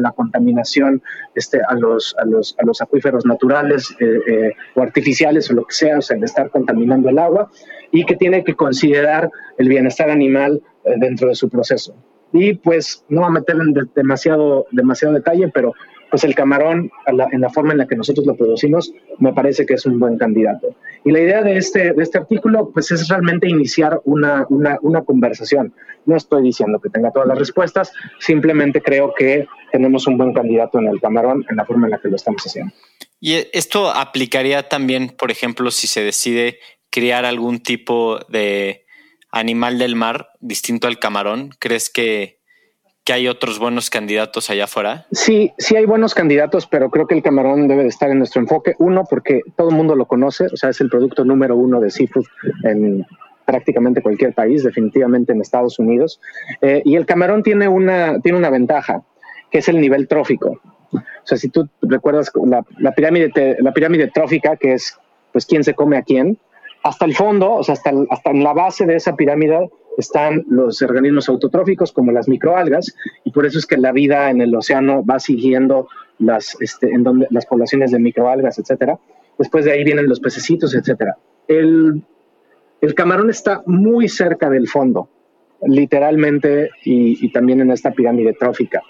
la 0.00 0.12
contaminación 0.12 1.02
este, 1.34 1.60
a, 1.68 1.74
los, 1.74 2.14
a, 2.18 2.24
los, 2.24 2.54
a 2.58 2.64
los 2.64 2.80
acuíferos 2.80 3.26
naturales 3.26 3.94
eh, 4.00 4.20
eh, 4.26 4.52
o 4.74 4.82
artificiales 4.82 5.50
o 5.50 5.54
lo 5.54 5.64
que 5.64 5.74
sea, 5.74 5.98
o 5.98 6.02
sea, 6.02 6.16
de 6.16 6.24
estar 6.24 6.50
contaminando 6.50 7.08
el 7.08 7.18
agua, 7.18 7.50
y 7.92 8.04
que 8.04 8.16
tiene 8.16 8.44
que 8.44 8.54
considerar 8.54 9.30
el 9.58 9.68
bienestar 9.68 10.10
animal 10.10 10.62
eh, 10.84 10.94
dentro 10.98 11.28
de 11.28 11.34
su 11.34 11.48
proceso. 11.48 11.94
Y 12.32 12.54
pues 12.54 13.04
no 13.08 13.22
va 13.22 13.28
a 13.28 13.30
meter 13.30 13.56
en 13.56 13.74
demasiado, 13.94 14.66
demasiado 14.72 15.14
detalle, 15.14 15.48
pero 15.48 15.74
pues 16.16 16.24
el 16.24 16.34
camarón, 16.34 16.90
en 17.04 17.40
la 17.42 17.50
forma 17.50 17.72
en 17.72 17.78
la 17.78 17.86
que 17.86 17.94
nosotros 17.94 18.24
lo 18.24 18.34
producimos, 18.34 18.90
me 19.18 19.34
parece 19.34 19.66
que 19.66 19.74
es 19.74 19.84
un 19.84 19.98
buen 20.00 20.16
candidato. 20.16 20.74
Y 21.04 21.10
la 21.10 21.20
idea 21.20 21.42
de 21.42 21.58
este, 21.58 21.92
de 21.92 22.02
este 22.02 22.16
artículo, 22.16 22.70
pues 22.72 22.90
es 22.90 23.06
realmente 23.08 23.46
iniciar 23.46 24.00
una, 24.04 24.46
una, 24.48 24.78
una 24.80 25.04
conversación. 25.04 25.74
No 26.06 26.16
estoy 26.16 26.44
diciendo 26.44 26.80
que 26.80 26.88
tenga 26.88 27.10
todas 27.10 27.28
las 27.28 27.38
respuestas, 27.38 27.92
simplemente 28.18 28.80
creo 28.80 29.12
que 29.12 29.46
tenemos 29.72 30.06
un 30.06 30.16
buen 30.16 30.32
candidato 30.32 30.78
en 30.78 30.86
el 30.86 31.02
camarón 31.02 31.44
en 31.50 31.56
la 31.56 31.66
forma 31.66 31.86
en 31.86 31.90
la 31.90 31.98
que 31.98 32.08
lo 32.08 32.16
estamos 32.16 32.42
haciendo. 32.46 32.72
Y 33.20 33.34
esto 33.52 33.90
aplicaría 33.90 34.70
también, 34.70 35.10
por 35.18 35.30
ejemplo, 35.30 35.70
si 35.70 35.86
se 35.86 36.02
decide 36.02 36.60
crear 36.88 37.26
algún 37.26 37.60
tipo 37.60 38.20
de 38.30 38.86
animal 39.30 39.78
del 39.78 39.96
mar 39.96 40.30
distinto 40.40 40.88
al 40.88 40.98
camarón. 40.98 41.50
¿Crees 41.58 41.90
que 41.90 42.40
que 43.06 43.12
hay 43.12 43.28
otros 43.28 43.60
buenos 43.60 43.88
candidatos 43.88 44.50
allá 44.50 44.64
afuera? 44.64 45.06
Sí, 45.12 45.52
sí 45.58 45.76
hay 45.76 45.86
buenos 45.86 46.12
candidatos, 46.12 46.66
pero 46.66 46.90
creo 46.90 47.06
que 47.06 47.14
el 47.14 47.22
camarón 47.22 47.68
debe 47.68 47.84
de 47.84 47.88
estar 47.88 48.10
en 48.10 48.18
nuestro 48.18 48.42
enfoque. 48.42 48.74
Uno, 48.80 49.04
porque 49.08 49.42
todo 49.56 49.70
el 49.70 49.76
mundo 49.76 49.94
lo 49.94 50.06
conoce, 50.06 50.46
o 50.46 50.56
sea, 50.56 50.70
es 50.70 50.80
el 50.80 50.90
producto 50.90 51.24
número 51.24 51.54
uno 51.54 51.80
de 51.80 51.90
seafood 51.90 52.26
en 52.64 53.06
prácticamente 53.44 54.02
cualquier 54.02 54.34
país, 54.34 54.64
definitivamente 54.64 55.32
en 55.32 55.40
Estados 55.40 55.78
Unidos. 55.78 56.20
Eh, 56.60 56.82
y 56.84 56.96
el 56.96 57.06
camarón 57.06 57.44
tiene 57.44 57.68
una, 57.68 58.18
tiene 58.20 58.38
una 58.38 58.50
ventaja, 58.50 59.02
que 59.52 59.58
es 59.58 59.68
el 59.68 59.80
nivel 59.80 60.08
trófico. 60.08 60.60
O 60.92 61.00
sea, 61.22 61.38
si 61.38 61.48
tú 61.48 61.68
recuerdas 61.82 62.32
la, 62.78 62.92
pirámide, 62.92 63.30
la 63.60 63.72
pirámide 63.72 64.08
trófica, 64.08 64.56
que 64.56 64.72
es 64.72 64.98
pues 65.30 65.46
quién 65.46 65.62
se 65.62 65.74
come 65.74 65.96
a 65.96 66.02
quién, 66.02 66.38
hasta 66.82 67.04
el 67.04 67.14
fondo, 67.14 67.52
o 67.52 67.62
sea, 67.62 67.74
hasta, 67.74 67.92
hasta 68.10 68.30
en 68.30 68.42
la 68.42 68.52
base 68.52 68.84
de 68.84 68.96
esa 68.96 69.14
pirámide 69.14 69.70
están 69.96 70.44
los 70.48 70.82
organismos 70.82 71.28
autotróficos 71.28 71.92
como 71.92 72.12
las 72.12 72.28
microalgas 72.28 72.94
y 73.24 73.30
por 73.30 73.46
eso 73.46 73.58
es 73.58 73.66
que 73.66 73.76
la 73.76 73.92
vida 73.92 74.30
en 74.30 74.40
el 74.40 74.54
océano 74.54 75.04
va 75.04 75.18
siguiendo 75.18 75.88
las, 76.18 76.56
este, 76.60 76.90
en 76.90 77.02
donde, 77.02 77.26
las 77.30 77.46
poblaciones 77.46 77.90
de 77.90 77.98
microalgas, 77.98 78.58
etcétera. 78.58 78.98
Después 79.38 79.64
de 79.64 79.72
ahí 79.72 79.84
vienen 79.84 80.08
los 80.08 80.20
pececitos, 80.20 80.74
etcétera. 80.74 81.16
El, 81.48 82.02
el 82.80 82.94
camarón 82.94 83.30
está 83.30 83.62
muy 83.66 84.08
cerca 84.08 84.50
del 84.50 84.68
fondo, 84.68 85.08
literalmente, 85.62 86.70
y, 86.84 87.24
y, 87.24 87.32
también 87.32 87.60
en 87.60 87.70
esta 87.70 87.90
pirámide 87.92 88.32
trófica. 88.34 88.82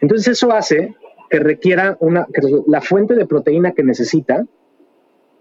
Entonces 0.00 0.28
eso 0.28 0.52
hace 0.52 0.94
que 1.30 1.38
requiera 1.38 1.96
una, 2.00 2.26
que 2.32 2.42
la 2.66 2.80
fuente 2.80 3.14
de 3.14 3.26
proteína 3.26 3.72
que 3.72 3.82
necesita 3.82 4.44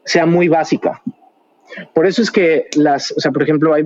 sea 0.03 0.25
muy 0.25 0.47
básica. 0.47 1.01
Por 1.93 2.05
eso 2.05 2.21
es 2.21 2.31
que 2.31 2.67
las, 2.75 3.11
o 3.11 3.19
sea, 3.19 3.31
por 3.31 3.43
ejemplo, 3.43 3.75
he 3.75 3.83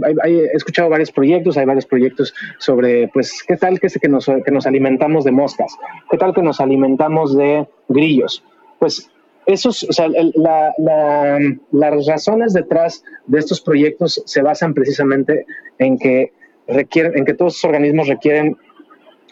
escuchado 0.53 0.89
varios 0.89 1.11
proyectos, 1.11 1.57
hay 1.57 1.65
varios 1.65 1.85
proyectos 1.85 2.33
sobre, 2.57 3.07
pues, 3.09 3.43
¿qué 3.47 3.55
tal 3.57 3.79
que, 3.79 3.87
que, 3.87 4.07
nos, 4.07 4.25
que 4.25 4.51
nos 4.51 4.67
alimentamos 4.67 5.23
de 5.23 5.31
moscas? 5.31 5.75
¿Qué 6.11 6.17
tal 6.17 6.33
que 6.33 6.41
nos 6.41 6.59
alimentamos 6.59 7.35
de 7.35 7.67
grillos? 7.87 8.43
Pues 8.79 9.09
esos, 9.45 9.83
o 9.83 9.93
sea, 9.93 10.07
la, 10.07 10.73
la, 10.77 11.39
las 11.71 12.07
razones 12.07 12.53
detrás 12.53 13.03
de 13.27 13.39
estos 13.39 13.61
proyectos 13.61 14.21
se 14.25 14.41
basan 14.41 14.73
precisamente 14.73 15.45
en 15.79 15.97
que 15.97 16.31
requieren, 16.67 17.17
en 17.17 17.25
que 17.25 17.33
todos 17.33 17.55
estos 17.55 17.69
organismos 17.69 18.07
requieren 18.07 18.57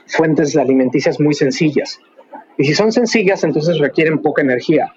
fuentes 0.08 0.56
alimenticias 0.56 1.20
muy 1.20 1.34
sencillas. 1.34 2.00
Y 2.58 2.64
si 2.66 2.74
son 2.74 2.92
sencillas, 2.92 3.44
entonces 3.44 3.78
requieren 3.78 4.20
poca 4.20 4.42
energía. 4.42 4.92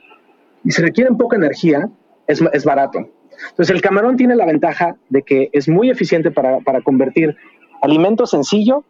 Y 0.65 0.71
si 0.71 0.81
requieren 0.81 1.17
poca 1.19 1.37
energía, 1.37 1.91
es, 2.27 2.41
es 2.53 2.65
barato. 2.65 3.11
Entonces, 3.51 3.75
el 3.75 3.81
camarón 3.81 4.17
tiene 4.17 4.37
la 4.37 4.47
ventaja 4.47 4.97
de 5.09 5.23
que 5.23 5.51
es 5.53 5.69
muy 5.69 5.91
eficiente 5.91 6.31
para, 6.31 6.61
convertir 6.83 7.37
alimento 7.83 8.27
sencillo 8.27 8.85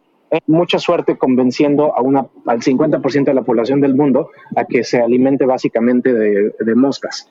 mucha 0.47 0.79
suerte 0.79 1.17
convenciendo 1.17 1.93
al 1.97 2.61
50% 2.61 3.25
de 3.25 3.33
la 3.33 3.41
población 3.41 3.81
del 3.81 3.95
mundo 3.95 4.29
a 4.55 4.63
que 4.63 4.83
se 4.83 5.01
alimente 5.01 5.45
básicamente 5.45 6.13
de, 6.13 6.75
moscas. 6.75 7.29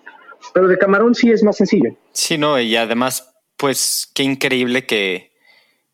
Pero 0.53 0.69
de 0.69 0.77
camarón 0.77 1.15
sí 1.15 1.31
es 1.31 1.43
más 1.43 1.57
sencillo. 1.57 1.97
Sí, 2.13 2.37
no, 2.37 2.61
y 2.61 2.77
además, 2.77 3.33
pues 3.57 4.11
qué 4.15 4.23
increíble 4.23 4.85
que, 4.85 5.33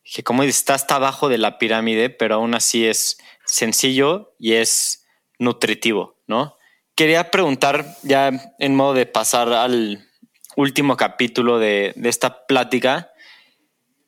que 0.03 0.25
como 0.25 0.43
está 0.43 0.75
hasta 0.75 0.97
abajo 0.97 1.29
de 1.29 1.39
la 1.39 1.59
pirámide, 1.59 2.11
pero 2.11 2.37
aún 2.37 2.55
así 2.55 2.87
es 2.87 3.19
sencillo 3.45 4.35
y 4.39 4.55
es 4.55 5.07
nutritivo, 5.39 6.17
¿no? 6.27 6.57
Quería 6.97 7.31
preguntar 7.31 7.85
ya 8.03 8.31
en 8.59 8.75
modo 8.75 8.95
de 8.95 9.07
pasar 9.07 9.53
al, 9.53 10.09
último 10.57 10.97
capítulo 10.97 11.59
de, 11.59 11.95
esta 12.03 12.47
plática, 12.47 13.13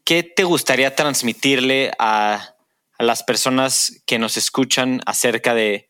¿qué 0.05 0.23
te 0.23 0.43
gustaría 0.45 0.97
transmitirle 0.97 1.93
a, 1.99 2.55
las 2.99 3.23
personas 3.23 4.03
que 4.07 4.19
nos 4.19 4.37
escuchan 4.37 5.01
acerca 5.07 5.55
de, 5.55 5.89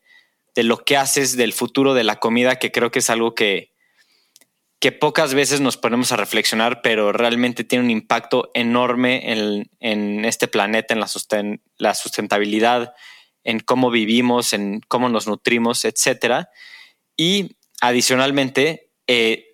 lo 0.55 0.83
que 0.83 0.97
haces 0.97 1.37
del 1.37 1.53
futuro 1.53 1.93
de 1.93 2.03
la 2.03 2.17
comida, 2.19 2.57
que 2.57 2.71
creo 2.71 2.91
que 2.91 2.99
es 2.99 3.09
algo 3.09 3.33
que, 3.33 3.73
que 4.79 4.91
pocas 4.91 5.33
veces 5.33 5.61
nos 5.61 5.77
ponemos 5.77 6.11
a 6.11 6.17
reflexionar, 6.17 6.81
pero 6.81 7.13
realmente 7.13 7.63
tiene 7.63 7.85
un 7.85 7.91
impacto 7.91 8.51
enorme 8.53 9.31
en, 9.79 10.25
este 10.25 10.47
planeta, 10.49 10.93
en 10.93 10.99
la, 10.99 11.07
la, 11.77 11.95
sustentabilidad, 11.95 12.93
en 13.43 13.59
cómo 13.61 13.89
vivimos, 13.89 14.51
en 14.51 14.81
cómo 14.87 15.07
nos 15.07 15.27
nutrimos, 15.27 15.85
etcétera. 15.85 16.49
Y 17.15 17.55
adicionalmente, 17.81 18.91
eh, 19.07 19.48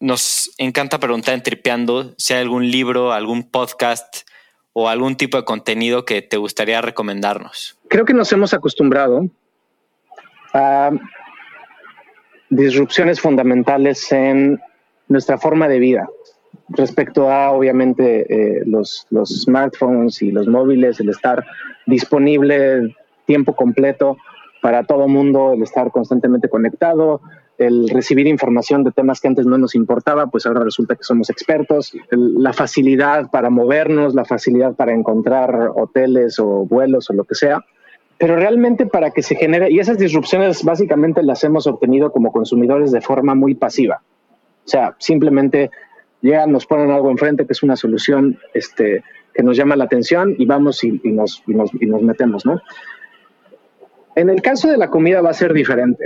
nos 0.00 0.52
encanta 0.58 0.98
preguntar 0.98 1.34
en 1.34 1.42
Tripeando 1.42 2.14
si 2.16 2.34
hay 2.34 2.40
algún 2.40 2.70
libro, 2.70 3.12
algún 3.12 3.48
podcast 3.48 4.28
o 4.72 4.88
algún 4.88 5.16
tipo 5.16 5.36
de 5.36 5.44
contenido 5.44 6.04
que 6.04 6.22
te 6.22 6.38
gustaría 6.38 6.80
recomendarnos. 6.80 7.78
Creo 7.88 8.04
que 8.04 8.14
nos 8.14 8.32
hemos 8.32 8.54
acostumbrado 8.54 9.28
a 10.54 10.90
disrupciones 12.48 13.20
fundamentales 13.20 14.10
en 14.10 14.60
nuestra 15.08 15.38
forma 15.38 15.68
de 15.68 15.78
vida 15.78 16.08
respecto 16.68 17.30
a, 17.30 17.50
obviamente, 17.50 18.26
eh, 18.32 18.62
los, 18.64 19.06
los 19.10 19.28
smartphones 19.42 20.22
y 20.22 20.30
los 20.30 20.46
móviles, 20.46 21.00
el 21.00 21.10
estar 21.10 21.44
disponible 21.86 22.96
tiempo 23.26 23.54
completo 23.54 24.16
para 24.62 24.84
todo 24.84 25.08
mundo, 25.08 25.52
el 25.52 25.62
estar 25.62 25.90
constantemente 25.90 26.48
conectado, 26.48 27.20
el 27.60 27.90
recibir 27.90 28.26
información 28.26 28.84
de 28.84 28.90
temas 28.90 29.20
que 29.20 29.28
antes 29.28 29.44
no 29.44 29.58
nos 29.58 29.74
importaba, 29.74 30.28
pues 30.28 30.46
ahora 30.46 30.64
resulta 30.64 30.96
que 30.96 31.02
somos 31.02 31.28
expertos, 31.28 31.92
la 32.10 32.54
facilidad 32.54 33.30
para 33.30 33.50
movernos, 33.50 34.14
la 34.14 34.24
facilidad 34.24 34.74
para 34.74 34.94
encontrar 34.94 35.72
hoteles 35.76 36.38
o 36.38 36.64
vuelos 36.64 37.10
o 37.10 37.12
lo 37.12 37.24
que 37.24 37.34
sea. 37.34 37.62
Pero 38.16 38.36
realmente 38.36 38.86
para 38.86 39.10
que 39.10 39.22
se 39.22 39.34
genere, 39.34 39.70
y 39.70 39.78
esas 39.78 39.98
disrupciones 39.98 40.64
básicamente 40.64 41.22
las 41.22 41.44
hemos 41.44 41.66
obtenido 41.66 42.12
como 42.12 42.32
consumidores 42.32 42.92
de 42.92 43.02
forma 43.02 43.34
muy 43.34 43.54
pasiva. 43.54 44.00
O 44.64 44.68
sea, 44.68 44.96
simplemente 44.98 45.70
llegan, 46.22 46.52
nos 46.52 46.64
ponen 46.64 46.90
algo 46.90 47.10
enfrente 47.10 47.44
que 47.44 47.52
es 47.52 47.62
una 47.62 47.76
solución 47.76 48.38
este, 48.54 49.04
que 49.34 49.42
nos 49.42 49.58
llama 49.58 49.76
la 49.76 49.84
atención 49.84 50.34
y 50.38 50.46
vamos 50.46 50.82
y, 50.82 50.92
nos, 51.04 51.42
y 51.46 51.52
nos, 51.52 51.70
y 51.78 51.84
nos 51.84 52.00
metemos, 52.00 52.46
¿no? 52.46 52.58
En 54.16 54.30
el 54.30 54.40
caso 54.40 54.68
de 54.68 54.78
la 54.78 54.88
comida 54.88 55.20
va 55.20 55.30
a 55.30 55.34
ser 55.34 55.52
diferente. 55.52 56.04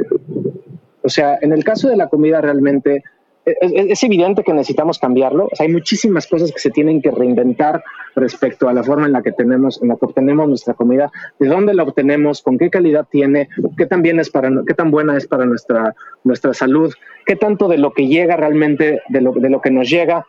O 1.05 1.09
sea, 1.09 1.38
en 1.40 1.52
el 1.52 1.62
caso 1.62 1.88
de 1.88 1.96
la 1.96 2.09
comida 2.09 2.40
realmente 2.40 3.05
es, 3.44 4.02
evidente 4.02 4.42
que 4.42 4.52
necesitamos 4.52 4.98
cambiarlo. 4.98 5.48
hay 5.59 5.68
muchísimas 5.68 6.26
cosas 6.26 6.50
que 6.50 6.59
se 6.59 6.70
tienen 6.70 7.02
que 7.02 7.11
reinventar 7.11 7.84
respecto 8.16 8.68
a 8.68 8.72
la 8.72 8.82
forma 8.82 9.07
en 9.07 9.12
la 9.12 9.22
que 9.22 9.32
tenemos, 9.32 9.82
en 9.82 9.88
la 9.88 9.96
que 9.96 10.07
obtenemos 10.07 10.48
nuestra 10.48 10.74
comida, 10.74 11.12
de 11.38 11.48
dónde 11.48 11.74
la 11.74 11.82
obtenemos, 11.82 12.42
con 12.42 12.59
qué 12.59 12.70
calidad 12.70 13.07
tiene, 13.11 13.48
qué 13.76 13.86
tan 13.86 14.02
bien 14.02 14.18
es 14.18 14.30
para, 14.30 14.50
qué 14.66 14.74
tan 14.74 14.90
buena 14.90 15.16
es 15.16 15.26
para 15.26 15.44
nuestra, 15.44 15.94
nuestra 16.22 16.55
salud, 16.55 16.92
qué 17.26 17.36
tanto 17.36 17.68
de 17.68 17.78
lo 17.78 17.92
que 17.92 18.07
llega 18.07 18.36
realmente, 18.36 19.02
de 19.09 19.20
lo, 19.20 19.32
de 19.32 19.50
lo 19.50 19.61
que 19.61 19.70
nos 19.70 19.90
llega, 19.90 20.26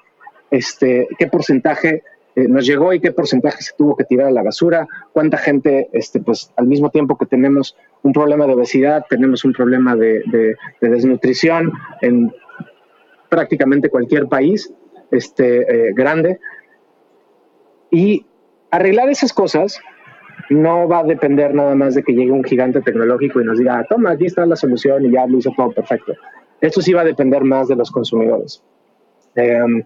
este, 0.52 1.08
qué 1.18 1.28
porcentaje 1.28 2.04
eh, 2.36 2.48
nos 2.48 2.66
llegó 2.66 2.94
y 2.94 3.00
qué 3.00 3.12
porcentaje 3.12 3.62
se 3.62 3.74
tuvo 3.78 3.96
que 3.96 4.04
tirar 4.04 4.28
a 4.28 4.32
la 4.32 4.44
basura, 4.44 4.88
cuánta 5.14 5.38
gente, 5.38 5.90
este, 5.94 6.20
pues 6.20 6.52
al 6.58 6.68
mismo 6.68 6.90
tiempo 6.90 7.18
que 7.18 7.26
tenemos 7.26 7.76
un 8.04 8.14
problema 8.14 8.46
de 8.46 8.54
obesidad, 8.54 9.06
tenemos 9.10 9.46
un 9.46 9.54
problema 9.54 9.96
de, 9.96 10.24
de 10.82 10.90
desnutrición 10.90 11.72
en 12.02 12.32
prácticamente 13.30 13.90
cualquier 13.90 14.28
país 14.28 14.74
este, 15.12 15.90
eh, 15.90 15.94
grande. 15.94 16.40
Y 17.92 18.26
arreglar 18.72 19.10
esas 19.10 19.34
cosas 19.34 19.80
no 20.50 20.88
va 20.88 21.00
a 21.00 21.04
depender 21.04 21.54
nada 21.54 21.76
más 21.76 21.96
de 21.96 22.04
que 22.04 22.14
llegue 22.14 22.32
un 22.32 22.44
gigante 22.44 22.82
tecnológico 22.82 23.42
y 23.42 23.46
nos 23.46 23.58
diga, 23.58 23.80
ah, 23.80 23.86
toma, 23.90 24.12
aquí 24.12 24.26
está 24.26 24.46
la 24.46 24.56
solución 24.56 25.06
y 25.06 25.12
ya 25.12 25.26
lo 25.26 25.38
hizo 25.38 25.52
todo 25.56 25.72
perfecto. 25.72 26.14
Esto 26.62 26.82
sí 26.82 26.94
va 26.94 27.02
a 27.02 27.06
depender 27.06 27.44
más 27.44 27.68
de 27.68 27.76
los 27.76 27.92
consumidores. 27.92 28.64
Em, 29.36 29.84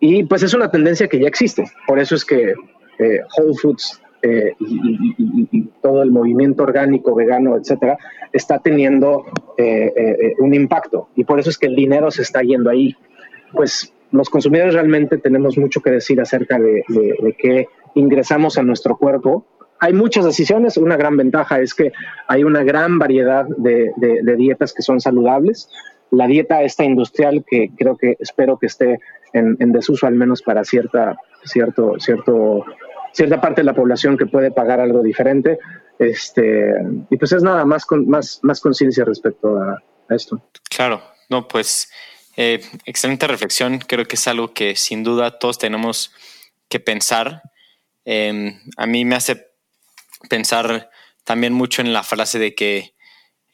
y 0.00 0.24
pues 0.24 0.42
es 0.42 0.54
una 0.54 0.70
tendencia 0.70 1.08
que 1.08 1.20
ya 1.20 1.28
existe. 1.28 1.64
Por 1.86 1.98
eso 1.98 2.14
es 2.14 2.24
que 2.24 2.54
eh, 2.98 3.20
Whole 3.36 3.54
Foods 3.60 4.00
eh, 4.22 4.54
y, 4.58 5.68
todo 5.80 6.02
el 6.02 6.10
movimiento 6.10 6.64
orgánico, 6.64 7.14
vegano, 7.14 7.56
etcétera, 7.56 7.96
está 8.32 8.58
teniendo 8.58 9.24
eh, 9.56 9.92
eh, 9.96 10.34
un 10.40 10.54
impacto. 10.54 11.08
Y 11.14 11.24
por 11.24 11.38
eso 11.38 11.50
es 11.50 11.58
que 11.58 11.66
el 11.66 11.76
dinero 11.76 12.10
se 12.10 12.22
está 12.22 12.42
yendo 12.42 12.68
ahí. 12.68 12.96
Pues 13.52 13.92
los 14.10 14.28
consumidores 14.28 14.74
realmente 14.74 15.18
tenemos 15.18 15.56
mucho 15.56 15.80
que 15.80 15.90
decir 15.90 16.20
acerca 16.20 16.58
de, 16.58 16.82
de, 16.88 17.36
qué 17.38 17.68
ingresamos 17.94 18.58
a 18.58 18.62
nuestro 18.62 18.96
cuerpo. 18.96 19.46
Hay 19.78 19.92
muchas 19.92 20.24
decisiones. 20.24 20.76
Una 20.76 20.96
gran 20.96 21.16
ventaja 21.16 21.60
es 21.60 21.72
que 21.72 21.92
hay 22.26 22.42
una 22.42 22.64
gran 22.64 22.98
variedad 22.98 23.46
de, 23.56 23.92
de 23.96 24.36
dietas 24.36 24.74
que 24.74 24.82
son 24.82 25.00
saludables. 25.00 25.70
La 26.10 26.26
dieta 26.26 26.62
esta 26.62 26.84
industrial, 26.84 27.44
que 27.48 27.70
creo 27.76 27.96
que 27.96 28.16
espero 28.18 28.58
que 28.58 28.66
esté 28.66 28.98
en, 29.32 29.56
en 29.60 29.72
desuso 29.72 30.06
al 30.06 30.14
menos 30.14 30.42
para 30.42 30.64
cierta, 30.64 31.18
cierto, 31.44 31.94
cierto 31.98 32.64
cierta 33.12 33.40
parte 33.40 33.60
de 33.60 33.64
la 33.64 33.74
población 33.74 34.16
que 34.16 34.26
puede 34.26 34.50
pagar 34.50 34.80
algo 34.80 35.02
diferente. 35.02 35.58
Este, 35.98 36.72
y 37.10 37.16
pues 37.16 37.32
es 37.32 37.42
nada 37.42 37.64
más 37.64 37.84
con 37.84 38.08
más, 38.08 38.40
más 38.42 38.60
conciencia 38.60 39.04
respecto 39.04 39.56
a, 39.56 39.82
esto. 40.10 40.40
Claro, 40.70 41.02
no, 41.28 41.48
pues 41.48 41.90
eh, 42.36 42.60
excelente 42.86 43.26
reflexión. 43.26 43.78
Creo 43.78 44.06
que 44.06 44.16
es 44.16 44.28
algo 44.28 44.54
que 44.54 44.76
sin 44.76 45.04
duda 45.04 45.38
todos 45.38 45.58
tenemos 45.58 46.12
que 46.68 46.80
pensar. 46.80 47.42
Em, 48.04 48.58
a 48.76 48.86
mí 48.86 49.04
me 49.04 49.16
hace 49.16 49.48
pensar 50.30 50.90
también 51.24 51.52
mucho 51.52 51.82
en 51.82 51.92
la 51.92 52.02
frase 52.02 52.38
de 52.38 52.54
que 52.54 52.94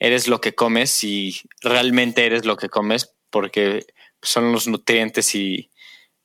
eres 0.06 0.28
lo 0.28 0.40
que 0.40 0.54
comes 0.54 1.02
y 1.02 1.40
realmente 1.62 2.26
eres 2.26 2.44
lo 2.44 2.56
que 2.56 2.68
comes 2.68 3.14
porque 3.30 3.86
son 4.20 4.52
los 4.52 4.68
nutrientes 4.68 5.34
y 5.34 5.70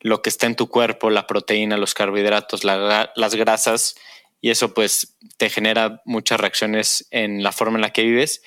lo 0.02 0.22
que 0.22 0.30
está 0.30 0.48
en 0.48 0.56
tu 0.56 0.68
cuerpo, 0.68 1.10
la 1.10 1.28
proteína, 1.28 1.78
los 1.78 1.94
carbohidratos, 1.94 2.64
las 2.64 3.36
grasas, 3.36 3.96
y 4.42 4.50
eso 4.50 4.74
pues 4.74 5.18
te 5.38 5.50
genera 5.50 6.02
muchas 6.06 6.40
reacciones 6.40 7.08
en 7.12 7.42
la 7.42 7.52
forma 7.52 7.78
en 7.78 7.82
la 7.82 7.92
que 7.92 8.04
vives. 8.04 8.42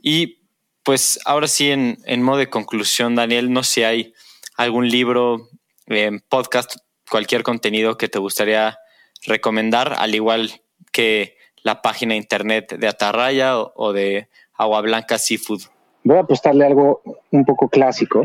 Y 0.00 0.38
pues 0.82 1.20
ahora 1.24 1.46
sí, 1.46 1.70
en, 1.70 2.22
modo 2.22 2.38
de 2.38 2.50
conclusión, 2.50 3.14
Daniel, 3.14 3.52
no 3.52 3.62
sé 3.62 3.72
si 3.72 3.82
hay 3.84 4.14
algún 4.56 4.88
libro, 4.88 5.48
eh, 5.86 6.10
podcast, 6.28 6.76
cualquier 7.08 7.44
contenido 7.44 7.96
que 7.96 8.08
te 8.08 8.18
gustaría 8.18 8.78
recomendar, 9.24 9.94
al 9.96 10.14
igual 10.14 10.60
que 10.92 11.36
la 11.62 11.82
página 11.82 12.16
internet 12.16 12.76
de 12.76 12.88
Atarraya 12.88 13.58
o 13.58 13.92
de 13.92 14.28
Agua 14.56 14.80
Blanca 14.80 15.18
Seafood. 15.18 15.62
Voy 16.04 16.16
a 16.16 16.20
apostarle 16.20 16.66
algo 16.66 17.00
un 17.30 17.44
poco 17.44 17.68
clásico, 17.68 18.24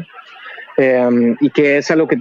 Em, 0.77 1.35
y 1.41 1.49
que 1.49 1.77
es 1.77 1.89
algo 1.89 2.07
que 2.07 2.17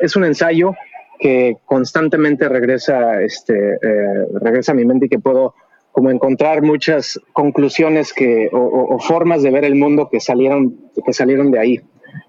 es, 0.00 0.16
un 0.16 0.24
ensayo 0.24 0.74
que 1.20 1.58
constantemente 1.66 2.48
regresa, 2.48 3.20
este, 3.20 3.74
eh, 3.74 4.26
regresa 4.40 4.72
a 4.72 4.74
mi 4.74 4.86
mente 4.86 5.06
y 5.06 5.08
que 5.10 5.18
puedo 5.18 5.54
como 5.92 6.10
encontrar 6.10 6.62
muchas 6.62 7.20
conclusiones 7.34 8.14
que, 8.14 8.48
o, 8.52 8.98
formas 9.00 9.42
de 9.42 9.50
ver 9.50 9.64
el 9.64 9.74
mundo 9.74 10.08
que 10.10 10.20
salieron, 10.20 10.78
que 11.04 11.12
salieron 11.12 11.50
de 11.50 11.58
ahí. 11.58 11.80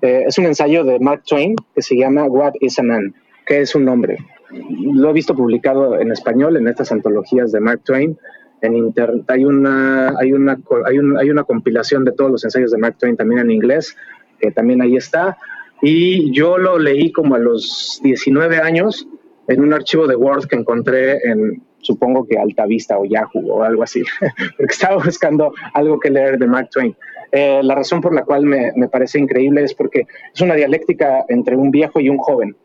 Eh, 0.01 0.23
es 0.27 0.37
un 0.37 0.45
ensayo 0.45 0.83
de 0.83 0.99
Mark 0.99 1.23
Twain 1.25 1.55
que 1.73 1.81
se 1.81 1.95
llama 1.95 2.25
What 2.25 2.53
is 2.59 2.77
a 2.79 2.83
Man? 2.83 3.13
¿Qué 3.45 3.61
es 3.61 3.75
un 3.75 3.87
hombre? 3.87 4.17
Lo 4.51 5.11
he 5.11 5.13
visto 5.13 5.35
publicado 5.35 5.99
en 5.99 6.11
español 6.11 6.57
en 6.57 6.67
estas 6.67 6.91
antologías 6.91 7.51
de 7.53 7.61
Mark 7.61 7.81
Twain. 7.85 8.17
En 8.61 8.75
internet 8.75 9.23
hay 9.29 9.45
una, 9.45 10.13
hay, 10.17 10.33
una, 10.33 10.59
hay, 10.85 10.97
hay 11.19 11.29
una 11.29 11.43
compilación 11.43 12.03
de 12.05 12.11
todos 12.11 12.31
los 12.31 12.43
ensayos 12.43 12.71
de 12.71 12.77
Mark 12.77 12.97
Twain 12.97 13.15
también 13.15 13.41
en 13.41 13.51
inglés 13.51 13.95
que 14.39 14.51
también 14.51 14.81
ahí 14.81 14.95
está. 14.95 15.37
Y 15.81 16.31
yo 16.31 16.57
lo 16.57 16.79
leí 16.79 17.11
como 17.11 17.35
a 17.35 17.39
los 17.39 17.99
19 18.03 18.57
años 18.57 19.07
en 19.47 19.61
un 19.61 19.73
archivo 19.73 20.07
de 20.07 20.15
Word 20.15 20.47
que 20.47 20.55
encontré 20.55 21.19
en, 21.23 21.61
supongo 21.79 22.27
que 22.27 22.37
Altavista 22.37 22.97
o 22.97 23.05
Yahoo 23.05 23.51
o 23.51 23.63
algo 23.63 23.83
así, 23.83 24.03
porque 24.57 24.73
estaba 24.73 25.03
buscando 25.03 25.53
algo 25.73 25.99
que 25.99 26.09
leer 26.09 26.37
de 26.37 26.47
Mark 26.47 26.69
Twain. 26.71 26.95
Eh, 27.31 27.61
la 27.63 27.75
razón 27.75 28.01
por 28.01 28.13
la 28.13 28.23
cual 28.25 28.45
me, 28.45 28.71
me, 28.75 28.87
parece 28.87 29.19
increíble 29.19 29.63
es 29.63 29.73
porque 29.75 30.07
es 30.33 30.41
una 30.41 30.55
dialéctica 30.55 31.25
entre 31.29 31.55
un 31.55 31.69
viejo 31.69 31.99
y 31.99 32.09
un 32.09 32.17
joven. 32.17 32.55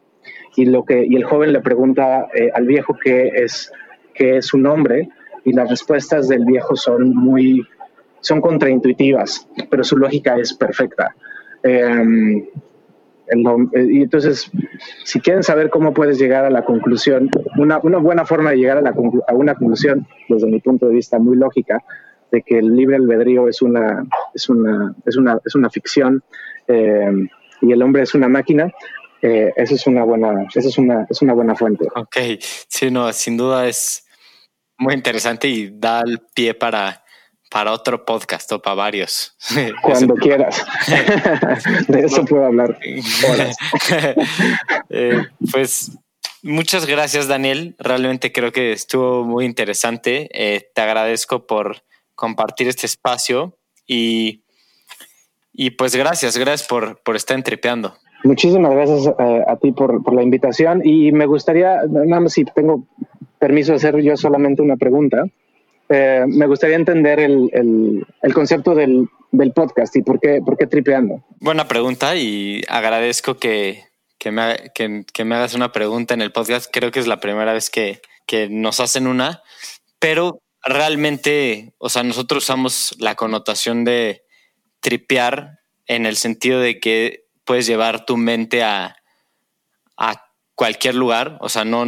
Y, 0.57 0.67
lo 0.67 0.85
que, 0.85 1.05
y 1.05 1.17
el 1.17 1.25
joven 1.25 1.53
le 1.53 1.61
pregunta 1.61 2.29
eh, 2.35 2.51
al 2.55 2.67
viejo 2.67 2.97
qué 3.03 3.29
es, 3.35 3.71
qué 4.15 4.39
es 4.39 4.47
su 4.47 4.59
nombre 4.59 5.09
y 5.45 5.53
las 5.53 5.69
respuestas 5.69 6.29
del 6.29 6.45
viejo 6.45 6.77
son 6.77 7.15
muy 7.15 7.67
son 8.21 8.41
contraintuitivas, 8.41 9.47
pero 9.71 9.85
su 9.85 9.99
lógica 9.99 10.37
es 10.39 10.55
perfecta. 10.55 11.15
Em, 11.63 12.47
y 13.75 14.03
entonces, 14.03 14.51
si 15.05 15.21
quieren 15.21 15.43
saber 15.43 15.69
cómo 15.69 15.93
puedes 15.93 16.19
llegar 16.19 16.45
a 16.45 16.51
la 16.51 16.65
conclusión, 16.65 17.29
una, 17.59 17.79
una 17.83 17.99
buena 17.99 18.25
forma 18.25 18.51
de 18.51 18.57
llegar 18.57 18.79
a, 18.79 18.81
la, 18.81 18.95
a, 19.29 19.35
una 19.35 19.55
conclusión, 19.55 20.07
desde 20.29 20.47
mi 20.47 20.61
punto 20.61 20.87
de 20.89 20.95
vista 20.95 21.19
muy 21.19 21.37
lógica, 21.37 21.83
de 22.33 22.43
que 22.43 22.59
el 22.59 22.75
libre 22.75 22.97
albedrío 22.97 23.47
es 23.49 23.61
una, 23.61 24.05
es 24.35 24.49
una, 24.49 24.95
es 25.05 25.17
una, 25.17 25.39
es 25.45 25.55
una 25.55 25.69
ficción 25.69 26.23
em, 26.67 27.29
y 27.61 27.73
el 27.73 27.83
hombre 27.83 28.03
es 28.03 28.15
una 28.15 28.29
máquina, 28.29 28.73
eh, 29.21 29.53
esa 29.57 29.75
es 29.75 29.87
una 29.87 30.05
buena, 30.05 30.47
esa 30.55 30.69
es 30.69 30.79
una, 30.79 31.07
es 31.09 31.23
una 31.23 31.33
buena 31.35 31.55
fuente. 31.55 31.87
Ok, 31.95 32.17
sí, 32.69 32.91
no, 32.91 33.13
sin 33.13 33.37
duda 33.37 33.67
es 33.69 34.04
muy 34.79 34.95
interesante 34.95 35.49
y 35.49 35.71
da 35.73 36.01
el 36.01 36.21
pie 36.35 36.55
para 36.55 37.05
para 37.55 37.71
otro 37.71 38.05
podcast 38.05 38.51
o 38.51 38.61
para 38.61 38.75
varios. 38.75 39.37
Cuando 39.81 40.15
quieras. 40.21 40.67
De 41.87 42.01
eso 42.01 42.25
puedo 42.25 42.45
hablar. 42.45 42.77
Eh, 44.91 45.25
pues 45.53 45.99
muchas 46.43 46.87
gracias, 46.87 47.27
Daniel. 47.27 47.75
Realmente 47.79 48.33
creo 48.33 48.53
que 48.53 48.73
estuvo 48.73 49.25
muy 49.25 49.45
interesante. 49.45 50.29
Eh, 50.33 50.69
te 50.75 50.81
agradezco 50.81 51.47
por 51.47 51.85
compartir 52.15 52.69
este 52.69 52.87
espacio 52.87 53.57
y, 53.87 54.45
y 55.53 55.71
pues 55.71 55.95
gracias, 55.97 56.37
gracias 56.37 56.69
por, 56.69 57.01
por 57.03 57.17
estar 57.17 57.37
entrepeando. 57.37 57.97
Muchísimas 58.25 58.73
gracias 58.73 59.07
eh, 59.07 59.45
a 59.47 59.57
ti 59.57 59.73
por, 59.73 60.03
por, 60.03 60.15
la 60.15 60.23
invitación 60.23 60.81
y 60.85 61.13
me 61.13 61.27
gustaría, 61.27 61.83
nada 61.89 62.21
más 62.21 62.33
si 62.33 62.45
tengo 62.45 62.87
permiso 63.45 63.75
hacer 63.75 64.01
yo 64.01 64.17
solamente 64.17 64.63
una 64.63 64.79
pregunta. 64.79 65.27
Eh, 65.91 66.25
me 66.27 66.47
gustaría 66.47 66.77
entender 66.77 67.21
el, 67.21 68.07
concepto 68.33 68.75
del, 68.75 69.07
podcast 69.55 69.95
y 69.97 70.03
por 70.03 70.19
qué, 70.19 70.41
por 70.43 70.57
qué 70.57 70.67
tripeando. 70.67 71.23
Buena 71.41 71.69
pregunta 71.69 72.17
y 72.17 72.63
agradezco 72.69 73.37
que, 73.37 73.83
me, 74.25 74.73
que, 74.75 75.25
me 75.27 75.35
hagas 75.35 75.53
una 75.53 75.73
pregunta 75.73 76.15
en 76.15 76.23
el 76.23 76.33
podcast. 76.33 76.71
Creo 76.73 76.91
que 76.91 77.01
es 77.01 77.07
la 77.07 77.21
primera 77.21 77.53
vez 77.53 77.69
que, 77.69 78.01
que 78.27 78.49
nos 78.49 78.81
hacen 78.81 79.07
una, 79.07 79.43
pero 79.99 80.41
realmente, 80.65 81.75
o 81.77 81.91
sea, 81.91 82.03
nosotros 82.03 82.45
usamos 82.45 82.97
la 82.99 83.15
connotación 83.15 83.85
de 83.85 84.23
tripear 84.81 85.59
en 85.87 86.07
el 86.07 86.17
sentido 86.17 86.61
de 86.61 86.81
que 86.81 87.27
puedes 87.45 87.67
llevar 87.67 88.07
tu 88.07 88.17
mente 88.17 88.63
a, 88.63 88.97
a 89.99 90.25
cualquier 90.55 90.95
lugar, 90.95 91.37
o 91.43 91.51
sea, 91.51 91.67
no, 91.67 91.85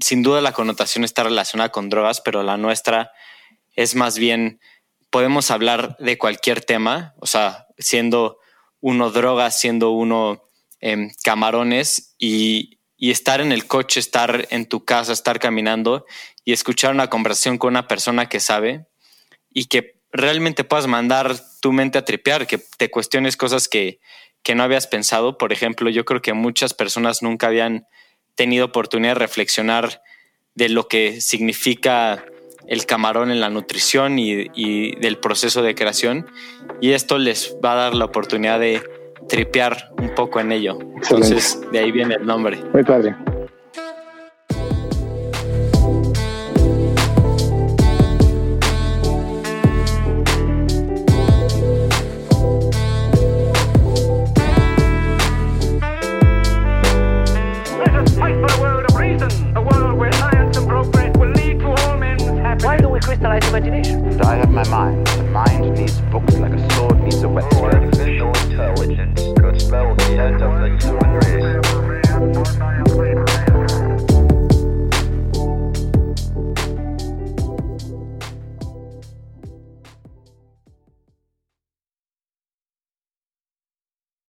sin 0.00 0.22
duda 0.22 0.40
la 0.40 0.52
connotación 0.52 1.04
está 1.04 1.22
relacionada 1.22 1.70
con 1.70 1.88
drogas, 1.88 2.20
pero 2.20 2.42
la 2.42 2.56
nuestra 2.56 3.12
es 3.76 3.94
más 3.94 4.18
bien, 4.18 4.60
podemos 5.10 5.50
hablar 5.50 5.96
de 5.98 6.18
cualquier 6.18 6.64
tema, 6.64 7.14
o 7.18 7.26
sea, 7.26 7.66
siendo 7.78 8.38
uno 8.80 9.10
drogas, 9.10 9.58
siendo 9.58 9.90
uno 9.90 10.50
em, 10.80 11.10
camarones 11.22 12.14
y, 12.18 12.72
estar 12.98 13.42
en 13.42 13.52
el 13.52 13.66
coche, 13.66 14.00
estar 14.00 14.48
en 14.50 14.66
tu 14.66 14.84
casa, 14.84 15.12
estar 15.12 15.38
caminando 15.38 16.06
y 16.44 16.52
escuchar 16.52 16.94
una 16.94 17.10
conversación 17.10 17.58
con 17.58 17.74
una 17.74 17.86
persona 17.86 18.28
que 18.28 18.40
sabe 18.40 18.86
y 19.50 19.66
que 19.66 20.00
realmente 20.10 20.64
puedas 20.64 20.86
mandar 20.86 21.36
tu 21.60 21.72
mente 21.72 21.98
a 21.98 22.04
tripear, 22.04 22.46
que 22.46 22.58
te 22.78 22.90
cuestiones 22.90 23.36
cosas 23.36 23.68
que, 23.68 24.00
que 24.42 24.54
no 24.54 24.62
habías 24.62 24.86
pensado. 24.86 25.36
Por 25.36 25.52
ejemplo, 25.52 25.90
yo 25.90 26.06
creo 26.06 26.22
que 26.22 26.32
muchas 26.32 26.72
personas 26.72 27.22
nunca 27.22 27.48
habían 27.48 27.86
tenido 28.36 28.66
oportunidad 28.66 29.14
de 29.14 29.20
reflexionar 29.20 30.02
de 30.54 30.68
lo 30.68 30.88
que 30.88 31.20
significa 31.20 32.24
el 32.68 32.86
camarón 32.86 33.30
en 33.30 33.40
la 33.40 33.50
nutrición 33.50 34.18
y, 34.18 34.94
del 34.96 35.18
proceso 35.18 35.62
de 35.62 35.74
creación. 35.74 36.26
Y 36.80 36.92
esto 36.92 37.18
les 37.18 37.56
va 37.64 37.72
a 37.72 37.76
dar 37.76 37.94
la 37.94 38.04
oportunidad 38.04 38.60
de 38.60 38.82
tripear 39.28 39.90
un 39.98 40.14
poco 40.14 40.40
en 40.40 40.52
ello. 40.52 40.78
Entonces, 40.96 41.60
de 41.72 41.78
ahí 41.78 41.92
viene 41.92 42.14
el 42.14 42.26
nombre. 42.26 42.58
Muy 42.72 42.84
padre. 42.84 43.16